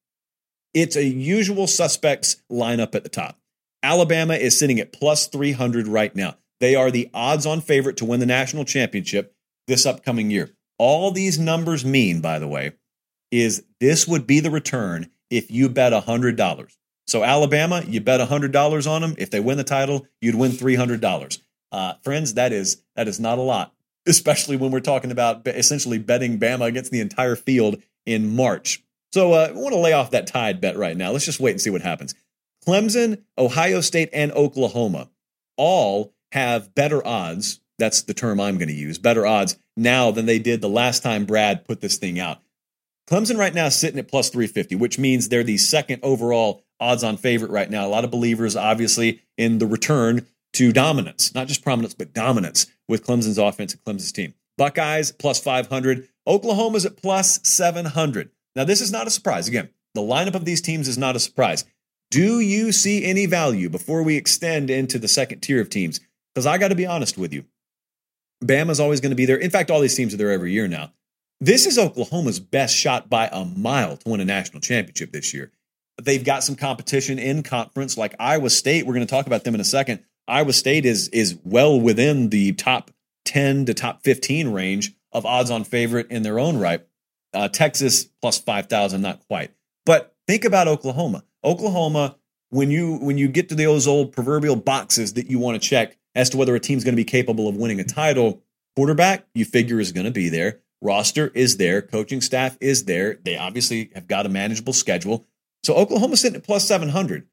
it's 0.74 0.96
a 0.96 1.06
usual 1.06 1.68
suspects 1.68 2.38
lineup 2.52 2.96
at 2.96 3.04
the 3.04 3.10
top. 3.10 3.40
Alabama 3.82 4.36
is 4.36 4.58
sitting 4.58 4.80
at 4.80 4.94
plus 4.94 5.28
300 5.28 5.88
right 5.88 6.16
now. 6.16 6.36
They 6.60 6.76
are 6.76 6.92
the 6.92 7.10
odds 7.14 7.46
on 7.46 7.62
favorite 7.62 7.98
to 7.98 8.06
win 8.06 8.20
the 8.20 8.26
national 8.26 8.66
championship 8.66 9.36
this 9.68 9.86
upcoming 9.86 10.32
year. 10.32 10.52
All 10.78 11.12
these 11.12 11.38
numbers 11.38 11.86
mean, 11.86 12.22
by 12.22 12.40
the 12.40 12.48
way, 12.48 12.74
is 13.34 13.64
this 13.80 14.08
would 14.08 14.28
be 14.28 14.40
the 14.40 14.52
return 14.52 15.10
if 15.32 15.50
you 15.50 15.68
bet 15.68 15.92
$100. 15.92 16.78
So, 17.08 17.24
Alabama, 17.24 17.84
you 17.86 18.00
bet 18.00 18.20
$100 18.20 18.88
on 18.90 19.02
them. 19.02 19.16
If 19.18 19.32
they 19.32 19.40
win 19.40 19.58
the 19.58 19.64
title, 19.64 20.06
you'd 20.22 20.36
win 20.36 20.52
$300. 20.52 21.42
Uh, 21.72 21.94
friends, 22.04 22.36
that 22.36 22.54
is 22.54 22.84
that 22.96 23.08
is 23.08 23.20
not 23.20 23.40
a 23.40 23.42
lot, 23.42 23.74
especially 24.08 24.56
when 24.56 24.72
we're 24.72 24.80
talking 24.80 25.12
about 25.12 25.48
essentially 25.48 25.98
betting 25.98 26.40
Bama 26.40 26.68
against 26.68 26.92
the 26.92 27.02
entire 27.02 27.36
field 27.36 27.82
in 28.06 28.36
March. 28.36 28.84
So, 29.12 29.34
uh, 29.34 29.48
I 29.50 29.52
want 29.54 29.74
to 29.74 29.80
lay 29.80 29.94
off 29.94 30.12
that 30.12 30.28
tide 30.28 30.62
bet 30.62 30.78
right 30.78 30.96
now. 30.96 31.12
Let's 31.12 31.26
just 31.26 31.40
wait 31.40 31.52
and 31.52 31.62
see 31.62 31.72
what 31.72 31.82
happens. 31.82 32.14
Clemson, 32.66 33.24
Ohio 33.38 33.82
State, 33.82 34.10
and 34.14 34.32
Oklahoma 34.34 35.10
all 35.58 36.14
have 36.32 36.74
better 36.76 37.06
odds. 37.06 37.62
That's 37.80 38.04
the 38.04 38.14
term 38.14 38.40
I'm 38.40 38.58
going 38.58 38.70
to 38.70 38.76
use 38.76 39.00
better 39.00 39.26
odds 39.26 39.58
now 39.76 40.12
than 40.12 40.28
they 40.28 40.38
did 40.38 40.62
the 40.62 40.70
last 40.70 41.02
time 41.02 41.26
Brad 41.26 41.66
put 41.66 41.82
this 41.82 41.98
thing 41.98 42.20
out. 42.20 42.43
Clemson 43.10 43.38
right 43.38 43.54
now 43.54 43.70
sitting 43.70 44.00
at 44.00 44.08
plus 44.08 44.30
350, 44.30 44.76
which 44.76 44.98
means 44.98 45.30
they're 45.30 45.44
the 45.44 45.58
second 45.58 46.00
overall 46.04 46.64
odds 46.80 47.04
on 47.04 47.18
favorite 47.18 47.52
right 47.52 47.70
now. 47.70 47.86
A 47.86 47.90
lot 47.90 48.04
of 48.04 48.12
believers, 48.12 48.56
obviously, 48.56 49.22
in 49.38 49.58
the 49.58 49.68
return 49.68 50.26
to 50.54 50.72
dominance, 50.72 51.34
not 51.34 51.48
just 51.48 51.64
prominence, 51.64 51.94
but 51.94 52.14
dominance 52.14 52.68
with 52.88 53.06
Clemson's 53.06 53.38
offense 53.38 53.74
and 53.74 53.84
Clemson's 53.84 54.12
team. 54.12 54.34
Buckeyes 54.58 55.12
plus 55.12 55.40
500. 55.40 56.08
Oklahoma's 56.28 56.86
at 56.86 56.98
plus 56.98 57.40
700. 57.44 58.30
Now, 58.56 58.64
this 58.64 58.82
is 58.82 58.92
not 58.92 59.08
a 59.08 59.12
surprise. 59.12 59.48
Again, 59.48 59.70
the 59.96 60.02
lineup 60.02 60.36
of 60.36 60.46
these 60.46 60.62
teams 60.62 60.88
is 60.88 60.98
not 60.98 61.16
a 61.16 61.20
surprise. 61.20 61.66
Do 62.12 62.40
you 62.40 62.72
see 62.72 63.04
any 63.04 63.26
value 63.26 63.70
before 63.70 64.04
we 64.04 64.16
extend 64.16 64.70
into 64.70 65.00
the 65.00 65.08
second 65.08 65.40
tier 65.42 65.60
of 65.60 65.70
teams? 65.70 66.00
Because 66.34 66.46
I 66.46 66.58
got 66.58 66.68
to 66.68 66.76
be 66.76 66.86
honest 66.86 67.18
with 67.18 67.34
you. 67.34 67.46
Bama's 68.44 68.80
always 68.80 69.02
going 69.02 69.10
to 69.12 69.16
be 69.16 69.26
there. 69.26 69.38
In 69.38 69.50
fact, 69.50 69.72
all 69.72 69.80
these 69.80 69.96
teams 69.96 70.14
are 70.14 70.18
there 70.18 70.32
every 70.32 70.52
year 70.52 70.68
now. 70.68 70.94
This 71.40 71.66
is 71.66 71.78
Oklahoma's 71.78 72.40
best 72.40 72.76
shot 72.76 73.10
by 73.10 73.28
a 73.32 73.46
mile 73.46 73.98
to 73.98 74.10
win 74.10 74.22
a 74.22 74.26
national 74.26 74.62
championship 74.62 75.12
this 75.12 75.34
year. 75.34 75.52
They've 76.02 76.24
got 76.24 76.44
some 76.44 76.56
competition 76.56 77.20
in 77.20 77.44
conference 77.44 77.98
like 77.98 78.16
Iowa 78.20 78.50
State. 78.50 78.86
We're 78.86 78.94
going 78.94 79.06
to 79.06 79.12
talk 79.12 79.28
about 79.28 79.44
them 79.44 79.54
in 79.54 79.62
a 79.62 79.66
second. 79.66 80.04
Iowa 80.28 80.54
State 80.54 80.86
is 80.86 81.10
is 81.10 81.38
well 81.44 81.80
within 81.80 82.30
the 82.30 82.54
top 82.54 82.92
10 83.26 83.66
to 83.66 83.74
top 83.74 84.04
15 84.04 84.50
range 84.50 84.94
of 85.12 85.26
odds 85.26 85.52
on 85.52 85.64
favorite 85.64 86.10
in 86.10 86.24
their 86.24 86.40
own 86.40 86.58
right. 86.58 86.86
Uh, 87.34 87.48
Texas 87.48 88.06
plus 88.22 88.40
5,000, 88.40 89.02
not 89.02 89.26
quite. 89.28 89.52
But 89.86 90.16
think 90.28 90.46
about 90.46 90.68
Oklahoma. 90.68 91.24
Oklahoma, 91.44 92.16
when 92.50 92.72
you 92.72 92.98
when 92.98 93.18
you 93.18 93.28
get 93.28 93.50
to 93.50 93.56
those 93.56 93.88
old 93.88 94.14
proverbial 94.14 94.56
boxes 94.56 95.14
that 95.14 95.30
you 95.30 95.40
want 95.40 95.62
to 95.62 95.68
check, 95.68 95.98
as 96.16 96.30
to 96.30 96.38
whether 96.38 96.56
a 96.56 96.60
team's 96.60 96.84
going 96.84 96.94
to 96.94 97.00
be 97.00 97.04
capable 97.04 97.48
of 97.48 97.56
winning 97.56 97.80
a 97.80 97.84
title. 97.84 98.42
Quarterback, 98.76 99.28
you 99.34 99.46
figure, 99.46 99.80
is 99.80 99.92
going 99.92 100.06
to 100.06 100.12
be 100.12 100.30
there. 100.30 100.60
Roster 100.84 101.32
is 101.34 101.58
there. 101.58 101.82
Coaching 101.82 102.22
staff 102.22 102.58
is 102.60 102.86
there. 102.86 103.20
They 103.24 103.38
obviously 103.38 103.90
have 103.96 104.08
got 104.08 104.26
a 104.26 104.30
manageable 104.30 104.74
schedule. 104.74 105.26
So 105.64 105.76
Oklahoma 105.76 106.18
sitting 106.18 106.36
at 106.36 106.44
plus 106.44 106.68
700. 106.68 107.28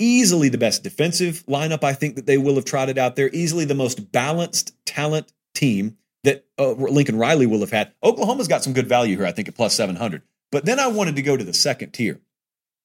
Easily 0.00 0.48
the 0.48 0.58
best 0.58 0.82
defensive 0.82 1.44
lineup 1.46 1.84
I 1.84 1.92
think 1.92 2.16
that 2.16 2.26
they 2.26 2.36
will 2.36 2.56
have 2.56 2.64
trotted 2.64 2.98
out 2.98 3.14
there. 3.14 3.30
Easily 3.32 3.64
the 3.64 3.76
most 3.76 4.10
balanced 4.10 4.74
talent 4.84 5.32
team 5.54 5.96
that 6.24 6.46
uh, 6.58 6.72
Lincoln 6.72 7.16
Riley 7.16 7.46
will 7.46 7.60
have 7.60 7.70
had. 7.70 7.92
Oklahoma's 8.02 8.48
got 8.48 8.64
some 8.64 8.72
good 8.72 8.88
value 8.88 9.16
here, 9.16 9.26
I 9.26 9.32
think, 9.32 9.46
at 9.46 9.54
plus 9.54 9.74
700. 9.74 10.22
But 10.50 10.64
then 10.64 10.80
I 10.80 10.88
wanted 10.88 11.16
to 11.16 11.22
go 11.22 11.36
to 11.36 11.44
the 11.44 11.54
second 11.54 11.92
tier 11.92 12.20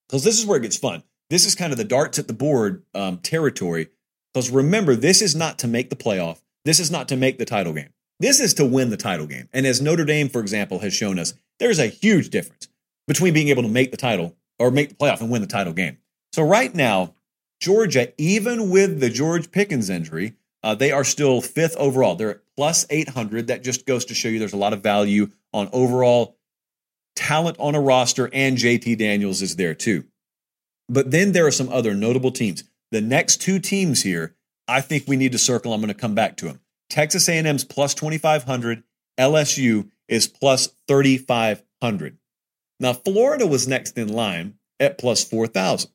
because 0.07 0.23
this 0.23 0.37
is 0.37 0.45
where 0.45 0.57
it 0.57 0.63
gets 0.63 0.77
fun. 0.77 1.03
This 1.31 1.45
is 1.45 1.55
kind 1.55 1.71
of 1.71 1.77
the 1.77 1.83
darts 1.83 2.19
at 2.19 2.27
the 2.27 2.33
board 2.33 2.83
um, 2.93 3.17
territory 3.17 3.89
because 4.33 4.51
remember, 4.51 4.95
this 4.95 5.21
is 5.21 5.35
not 5.35 5.59
to 5.59 5.67
make 5.67 5.89
the 5.89 5.95
playoff. 5.95 6.41
This 6.65 6.79
is 6.79 6.91
not 6.91 7.07
to 7.07 7.17
make 7.17 7.37
the 7.39 7.45
title 7.45 7.73
game. 7.73 7.89
This 8.19 8.39
is 8.39 8.53
to 8.55 8.65
win 8.65 8.89
the 8.89 8.97
title 8.97 9.27
game. 9.27 9.47
And 9.53 9.65
as 9.65 9.81
Notre 9.81 10.05
Dame, 10.05 10.29
for 10.29 10.41
example, 10.41 10.79
has 10.79 10.93
shown 10.93 11.19
us, 11.19 11.33
there's 11.59 11.79
a 11.79 11.87
huge 11.87 12.29
difference 12.29 12.67
between 13.07 13.33
being 13.33 13.47
able 13.49 13.63
to 13.63 13.69
make 13.69 13.91
the 13.91 13.97
title 13.97 14.35
or 14.57 14.71
make 14.71 14.89
the 14.89 14.95
playoff 14.95 15.21
and 15.21 15.29
win 15.29 15.41
the 15.41 15.47
title 15.47 15.73
game. 15.73 15.97
So 16.33 16.43
right 16.43 16.73
now, 16.73 17.15
Georgia, 17.59 18.13
even 18.17 18.69
with 18.69 18.99
the 18.99 19.09
George 19.09 19.51
Pickens 19.51 19.89
injury, 19.89 20.33
uh, 20.63 20.75
they 20.75 20.91
are 20.91 21.03
still 21.03 21.41
fifth 21.41 21.75
overall. 21.77 22.15
They're 22.15 22.31
at 22.31 22.41
plus 22.57 22.85
800. 22.89 23.47
That 23.47 23.63
just 23.63 23.85
goes 23.85 24.05
to 24.05 24.13
show 24.13 24.27
you 24.27 24.39
there's 24.39 24.53
a 24.53 24.57
lot 24.57 24.73
of 24.73 24.83
value 24.83 25.29
on 25.53 25.69
overall 25.71 26.37
talent 27.15 27.57
on 27.59 27.75
a 27.75 27.81
roster, 27.81 28.29
and 28.31 28.57
JT 28.57 28.97
Daniels 28.97 29.41
is 29.41 29.55
there 29.55 29.73
too. 29.73 30.05
But 30.87 31.11
then 31.11 31.31
there 31.31 31.45
are 31.45 31.51
some 31.51 31.69
other 31.69 31.93
notable 31.93 32.31
teams. 32.31 32.63
The 32.91 33.01
next 33.01 33.37
two 33.41 33.59
teams 33.59 34.03
here, 34.03 34.35
I 34.67 34.81
think 34.81 35.05
we 35.07 35.17
need 35.17 35.31
to 35.33 35.37
circle. 35.37 35.73
I'm 35.73 35.81
going 35.81 35.93
to 35.93 35.99
come 35.99 36.15
back 36.15 36.37
to 36.37 36.45
them. 36.45 36.59
Texas 36.89 37.29
A&M's 37.29 37.63
plus 37.63 37.93
2500, 37.93 38.83
LSU 39.19 39.89
is 40.07 40.27
plus 40.27 40.69
3500. 40.87 42.17
Now 42.79 42.93
Florida 42.93 43.45
was 43.45 43.67
next 43.67 43.97
in 43.97 44.11
line 44.11 44.55
at 44.79 44.97
plus 44.97 45.23
4000. 45.23 45.91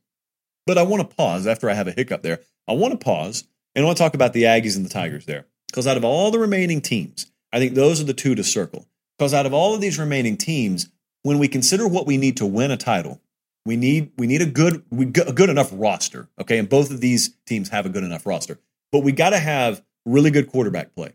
But 0.66 0.78
I 0.78 0.82
want 0.82 1.08
to 1.08 1.16
pause 1.16 1.46
after 1.46 1.68
I 1.68 1.74
have 1.74 1.88
a 1.88 1.92
hiccup 1.92 2.22
there. 2.22 2.40
I 2.68 2.72
want 2.72 2.92
to 2.92 3.04
pause 3.04 3.44
and 3.74 3.84
I 3.84 3.86
want 3.86 3.98
to 3.98 4.02
talk 4.02 4.14
about 4.14 4.32
the 4.32 4.44
Aggies 4.44 4.76
and 4.76 4.84
the 4.84 4.90
Tigers 4.90 5.26
there. 5.26 5.46
Because 5.68 5.86
out 5.86 5.96
of 5.96 6.04
all 6.04 6.30
the 6.30 6.38
remaining 6.38 6.80
teams, 6.80 7.30
I 7.52 7.58
think 7.58 7.74
those 7.74 8.00
are 8.00 8.04
the 8.04 8.14
two 8.14 8.34
to 8.34 8.44
circle. 8.44 8.86
Because 9.18 9.34
out 9.34 9.46
of 9.46 9.54
all 9.54 9.74
of 9.74 9.80
these 9.80 9.98
remaining 9.98 10.36
teams, 10.36 10.88
when 11.22 11.38
we 11.38 11.48
consider 11.48 11.86
what 11.88 12.06
we 12.06 12.16
need 12.16 12.36
to 12.38 12.46
win 12.46 12.70
a 12.70 12.76
title, 12.76 13.20
we 13.66 13.76
need 13.76 14.12
we 14.16 14.26
need 14.26 14.42
a 14.42 14.46
good 14.46 14.84
we 14.90 15.06
a 15.06 15.32
good 15.32 15.50
enough 15.50 15.70
roster. 15.72 16.28
Okay, 16.40 16.58
and 16.58 16.68
both 16.68 16.90
of 16.90 17.00
these 17.00 17.36
teams 17.46 17.70
have 17.70 17.86
a 17.86 17.88
good 17.88 18.04
enough 18.04 18.26
roster, 18.26 18.58
but 18.92 19.00
we 19.00 19.12
got 19.12 19.30
to 19.30 19.38
have 19.38 19.82
really 20.04 20.30
good 20.30 20.50
quarterback 20.50 20.94
play. 20.94 21.12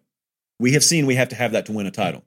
We 0.59 0.73
have 0.73 0.83
seen 0.83 1.05
we 1.05 1.15
have 1.15 1.29
to 1.29 1.35
have 1.35 1.51
that 1.53 1.65
to 1.67 1.71
win 1.71 1.85
a 1.85 1.91
title. 1.91 2.23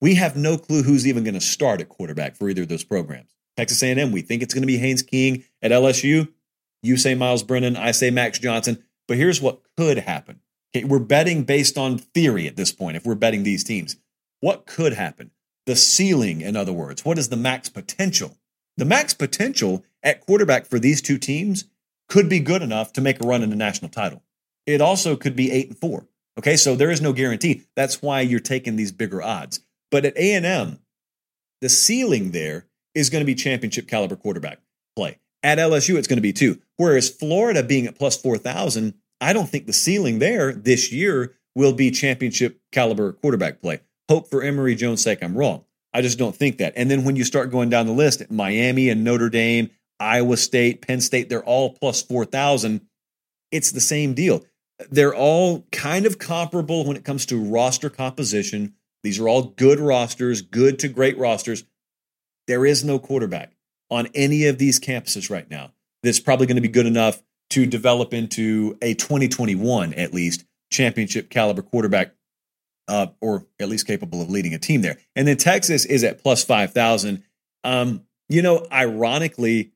We 0.00 0.16
have 0.16 0.36
no 0.36 0.58
clue 0.58 0.82
who's 0.82 1.06
even 1.06 1.22
going 1.24 1.34
to 1.34 1.40
start 1.40 1.80
at 1.80 1.88
quarterback 1.88 2.36
for 2.36 2.48
either 2.48 2.62
of 2.62 2.68
those 2.68 2.84
programs. 2.84 3.30
Texas 3.56 3.82
A&M, 3.82 4.10
we 4.10 4.22
think 4.22 4.42
it's 4.42 4.54
going 4.54 4.62
to 4.62 4.66
be 4.66 4.78
Haynes 4.78 5.02
King 5.02 5.44
at 5.60 5.70
LSU. 5.70 6.28
You 6.82 6.96
say 6.96 7.14
Myles 7.14 7.42
Brennan, 7.42 7.76
I 7.76 7.92
say 7.92 8.10
Max 8.10 8.38
Johnson. 8.38 8.82
But 9.06 9.16
here's 9.16 9.40
what 9.40 9.60
could 9.76 9.98
happen. 9.98 10.40
Okay, 10.74 10.84
we're 10.84 10.98
betting 10.98 11.44
based 11.44 11.76
on 11.76 11.98
theory 11.98 12.46
at 12.46 12.56
this 12.56 12.72
point 12.72 12.96
if 12.96 13.04
we're 13.04 13.14
betting 13.14 13.42
these 13.42 13.62
teams. 13.62 13.96
What 14.40 14.66
could 14.66 14.94
happen? 14.94 15.30
The 15.66 15.76
ceiling, 15.76 16.40
in 16.40 16.56
other 16.56 16.72
words. 16.72 17.04
What 17.04 17.18
is 17.18 17.28
the 17.28 17.36
max 17.36 17.68
potential? 17.68 18.38
The 18.76 18.84
max 18.84 19.14
potential 19.14 19.84
at 20.02 20.20
quarterback 20.20 20.66
for 20.66 20.78
these 20.78 21.02
two 21.02 21.18
teams 21.18 21.66
could 22.08 22.28
be 22.28 22.40
good 22.40 22.62
enough 22.62 22.92
to 22.94 23.00
make 23.00 23.22
a 23.22 23.26
run 23.26 23.42
in 23.42 23.50
the 23.50 23.56
national 23.56 23.90
title. 23.90 24.22
It 24.66 24.80
also 24.80 25.16
could 25.16 25.36
be 25.36 25.50
8 25.50 25.68
and 25.68 25.78
4. 25.78 26.06
Okay, 26.38 26.56
so 26.56 26.74
there 26.74 26.90
is 26.90 27.00
no 27.00 27.12
guarantee. 27.12 27.64
That's 27.76 28.00
why 28.00 28.20
you're 28.20 28.40
taking 28.40 28.76
these 28.76 28.92
bigger 28.92 29.22
odds. 29.22 29.60
But 29.90 30.04
at 30.04 30.16
A&M, 30.16 30.78
the 31.60 31.68
ceiling 31.68 32.30
there 32.30 32.66
is 32.94 33.10
going 33.10 33.20
to 33.20 33.26
be 33.26 33.34
championship 33.34 33.86
caliber 33.86 34.16
quarterback 34.16 34.60
play. 34.96 35.18
At 35.42 35.58
LSU, 35.58 35.96
it's 35.96 36.08
going 36.08 36.16
to 36.18 36.22
be 36.22 36.32
two. 36.32 36.60
Whereas 36.76 37.10
Florida 37.10 37.62
being 37.62 37.86
at 37.86 37.98
plus 37.98 38.16
4,000, 38.16 38.94
I 39.20 39.32
don't 39.32 39.48
think 39.48 39.66
the 39.66 39.72
ceiling 39.72 40.18
there 40.18 40.52
this 40.52 40.92
year 40.92 41.34
will 41.54 41.72
be 41.72 41.90
championship 41.90 42.60
caliber 42.70 43.12
quarterback 43.12 43.60
play. 43.60 43.80
Hope 44.08 44.28
for 44.28 44.42
Emory 44.42 44.74
Jones' 44.74 45.02
sake, 45.02 45.22
I'm 45.22 45.36
wrong. 45.36 45.64
I 45.92 46.00
just 46.00 46.18
don't 46.18 46.34
think 46.34 46.58
that. 46.58 46.72
And 46.76 46.90
then 46.90 47.04
when 47.04 47.16
you 47.16 47.24
start 47.24 47.50
going 47.50 47.68
down 47.68 47.86
the 47.86 47.92
list, 47.92 48.30
Miami 48.30 48.88
and 48.88 49.04
Notre 49.04 49.28
Dame, 49.28 49.70
Iowa 50.00 50.36
State, 50.36 50.86
Penn 50.86 51.00
State, 51.00 51.28
they're 51.28 51.44
all 51.44 51.70
plus 51.70 52.02
4,000. 52.02 52.80
It's 53.50 53.70
the 53.70 53.80
same 53.80 54.14
deal. 54.14 54.42
They're 54.90 55.14
all 55.14 55.66
kind 55.72 56.06
of 56.06 56.18
comparable 56.18 56.84
when 56.84 56.96
it 56.96 57.04
comes 57.04 57.26
to 57.26 57.42
roster 57.42 57.90
composition. 57.90 58.74
These 59.02 59.18
are 59.18 59.28
all 59.28 59.42
good 59.42 59.80
rosters, 59.80 60.42
good 60.42 60.78
to 60.80 60.88
great 60.88 61.18
rosters. 61.18 61.64
There 62.46 62.64
is 62.66 62.84
no 62.84 62.98
quarterback 62.98 63.52
on 63.90 64.08
any 64.14 64.46
of 64.46 64.58
these 64.58 64.80
campuses 64.80 65.30
right 65.30 65.48
now 65.50 65.72
that's 66.02 66.20
probably 66.20 66.46
going 66.46 66.56
to 66.56 66.62
be 66.62 66.68
good 66.68 66.86
enough 66.86 67.22
to 67.50 67.66
develop 67.66 68.14
into 68.14 68.78
a 68.80 68.94
2021 68.94 69.92
at 69.94 70.14
least 70.14 70.44
championship 70.70 71.28
caliber 71.28 71.62
quarterback 71.62 72.14
uh, 72.88 73.08
or 73.20 73.46
at 73.60 73.68
least 73.68 73.86
capable 73.86 74.22
of 74.22 74.30
leading 74.30 74.54
a 74.54 74.58
team 74.58 74.82
there. 74.82 74.98
And 75.14 75.28
then 75.28 75.36
Texas 75.36 75.84
is 75.84 76.02
at 76.04 76.22
plus 76.22 76.44
5,000. 76.44 77.22
Um, 77.64 78.04
you 78.28 78.42
know, 78.42 78.66
ironically, 78.72 79.72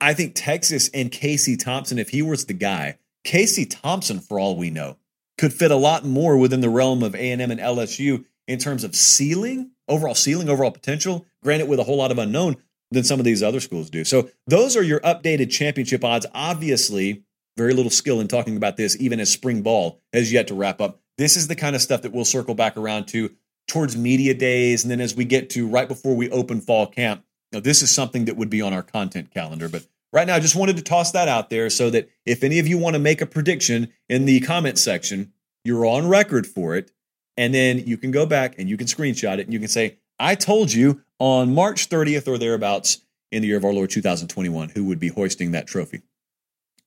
I 0.00 0.14
think 0.14 0.32
Texas 0.34 0.88
and 0.94 1.10
Casey 1.10 1.56
Thompson, 1.56 1.98
if 1.98 2.10
he 2.10 2.22
was 2.22 2.46
the 2.46 2.54
guy, 2.54 2.98
Casey 3.24 3.66
Thompson, 3.66 4.20
for 4.20 4.38
all 4.38 4.56
we 4.56 4.70
know, 4.70 4.96
could 5.38 5.52
fit 5.52 5.70
a 5.70 5.76
lot 5.76 6.04
more 6.04 6.36
within 6.36 6.60
the 6.60 6.70
realm 6.70 7.02
of 7.02 7.14
A&M 7.14 7.50
and 7.50 7.60
LSU 7.60 8.24
in 8.46 8.58
terms 8.58 8.84
of 8.84 8.94
ceiling, 8.94 9.70
overall 9.88 10.14
ceiling, 10.14 10.48
overall 10.48 10.70
potential, 10.70 11.26
granted 11.42 11.68
with 11.68 11.78
a 11.78 11.84
whole 11.84 11.96
lot 11.96 12.10
of 12.10 12.18
unknown 12.18 12.56
than 12.90 13.04
some 13.04 13.18
of 13.18 13.24
these 13.24 13.42
other 13.42 13.60
schools 13.60 13.90
do. 13.90 14.04
So 14.04 14.28
those 14.46 14.76
are 14.76 14.82
your 14.82 15.00
updated 15.00 15.50
championship 15.50 16.04
odds. 16.04 16.26
Obviously, 16.34 17.22
very 17.56 17.74
little 17.74 17.90
skill 17.90 18.20
in 18.20 18.28
talking 18.28 18.56
about 18.56 18.76
this, 18.76 18.96
even 19.00 19.20
as 19.20 19.30
spring 19.30 19.62
ball 19.62 20.00
has 20.12 20.32
yet 20.32 20.48
to 20.48 20.54
wrap 20.54 20.80
up. 20.80 21.00
This 21.18 21.36
is 21.36 21.48
the 21.48 21.56
kind 21.56 21.76
of 21.76 21.82
stuff 21.82 22.02
that 22.02 22.12
we'll 22.12 22.24
circle 22.24 22.54
back 22.54 22.76
around 22.76 23.06
to 23.08 23.30
towards 23.68 23.96
media 23.96 24.34
days. 24.34 24.82
And 24.82 24.90
then 24.90 25.00
as 25.00 25.14
we 25.14 25.24
get 25.24 25.50
to 25.50 25.68
right 25.68 25.86
before 25.86 26.16
we 26.16 26.30
open 26.30 26.60
fall 26.60 26.86
camp, 26.86 27.24
now 27.52 27.60
this 27.60 27.82
is 27.82 27.90
something 27.90 28.24
that 28.24 28.36
would 28.36 28.50
be 28.50 28.62
on 28.62 28.72
our 28.72 28.82
content 28.82 29.30
calendar. 29.32 29.68
But 29.68 29.86
right 30.12 30.26
now, 30.26 30.34
I 30.34 30.40
just 30.40 30.56
wanted 30.56 30.76
to 30.76 30.82
toss 30.82 31.12
that 31.12 31.28
out 31.28 31.50
there 31.50 31.70
so 31.70 31.90
that 31.90 32.08
if 32.26 32.42
any 32.42 32.58
of 32.58 32.66
you 32.66 32.78
want 32.78 32.94
to 32.94 33.00
make 33.00 33.20
a 33.20 33.26
prediction 33.26 33.92
in 34.08 34.24
the 34.24 34.40
comment 34.40 34.78
section, 34.78 35.32
you're 35.64 35.86
on 35.86 36.08
record 36.08 36.46
for 36.46 36.76
it. 36.76 36.90
And 37.36 37.54
then 37.54 37.78
you 37.86 37.96
can 37.96 38.10
go 38.10 38.26
back 38.26 38.56
and 38.58 38.68
you 38.68 38.76
can 38.76 38.86
screenshot 38.86 39.38
it 39.38 39.46
and 39.46 39.52
you 39.52 39.58
can 39.58 39.68
say, 39.68 39.98
I 40.18 40.34
told 40.34 40.72
you 40.72 41.02
on 41.18 41.54
March 41.54 41.88
30th 41.88 42.28
or 42.28 42.36
thereabouts 42.36 43.02
in 43.32 43.42
the 43.42 43.48
year 43.48 43.56
of 43.56 43.64
our 43.64 43.72
Lord 43.72 43.90
2021 43.90 44.70
who 44.70 44.84
would 44.84 45.00
be 45.00 45.08
hoisting 45.08 45.52
that 45.52 45.66
trophy. 45.66 46.02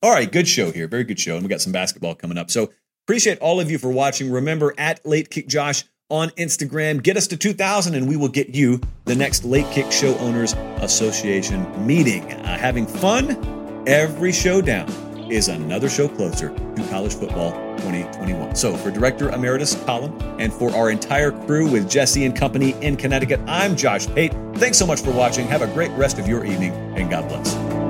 All 0.04 0.12
right, 0.12 0.30
good 0.32 0.48
show 0.48 0.72
here. 0.72 0.88
Very 0.88 1.06
good 1.06 1.20
show. 1.20 1.36
And 1.36 1.44
we 1.44 1.50
got 1.50 1.62
some 1.62 1.72
basketball 1.72 2.14
coming 2.14 2.38
up. 2.38 2.52
So 2.52 2.72
appreciate 3.06 3.40
all 3.40 3.60
of 3.60 3.72
you 3.72 3.78
for 3.78 3.90
watching. 3.90 4.32
Remember 4.32 4.74
at 4.78 5.06
Late 5.06 5.30
Kick 5.30 5.48
Josh 5.48 5.86
on 6.14 6.30
Instagram. 6.32 7.02
Get 7.02 7.18
us 7.18 7.26
to 7.28 7.38
2000 7.38 7.96
and 7.96 8.08
we 8.08 8.16
will 8.16 8.30
get 8.30 8.50
you 8.50 8.80
the 9.06 9.16
next 9.16 9.44
Late 9.44 9.66
Kick 9.72 9.92
Show 9.92 10.16
Owners 10.20 10.54
Association 10.78 11.66
meeting. 11.88 12.32
Uh, 12.32 12.56
having 12.56 12.86
fun 12.86 13.84
every 13.88 14.32
showdown 14.32 14.88
is 15.32 15.48
another 15.48 15.90
show 15.90 16.08
closer 16.08 16.50
to 16.50 16.88
college 16.92 17.16
football 17.16 17.52
2021. 17.78 18.56
So, 18.56 18.78
for 18.78 18.92
Director 18.92 19.30
Emeritus 19.32 19.74
Colin 19.86 20.14
and 20.40 20.54
for 20.54 20.70
our 20.76 20.92
entire 20.92 21.32
crew 21.32 21.68
with 21.68 21.90
Jesse 21.90 22.26
and 22.26 22.36
company 22.36 22.76
in 22.82 22.96
Connecticut, 22.96 23.40
I'm 23.48 23.76
Josh 23.76 24.06
Pate. 24.06 24.34
Thanks 24.56 24.78
so 24.78 24.86
much 24.86 25.02
for 25.02 25.12
watching. 25.12 25.48
Have 25.48 25.64
a 25.64 25.68
great 25.74 25.92
rest 25.92 26.20
of 26.20 26.28
your 26.28 26.46
evening, 26.46 26.74
and 26.96 27.10
God 27.10 27.28
bless. 27.28 27.83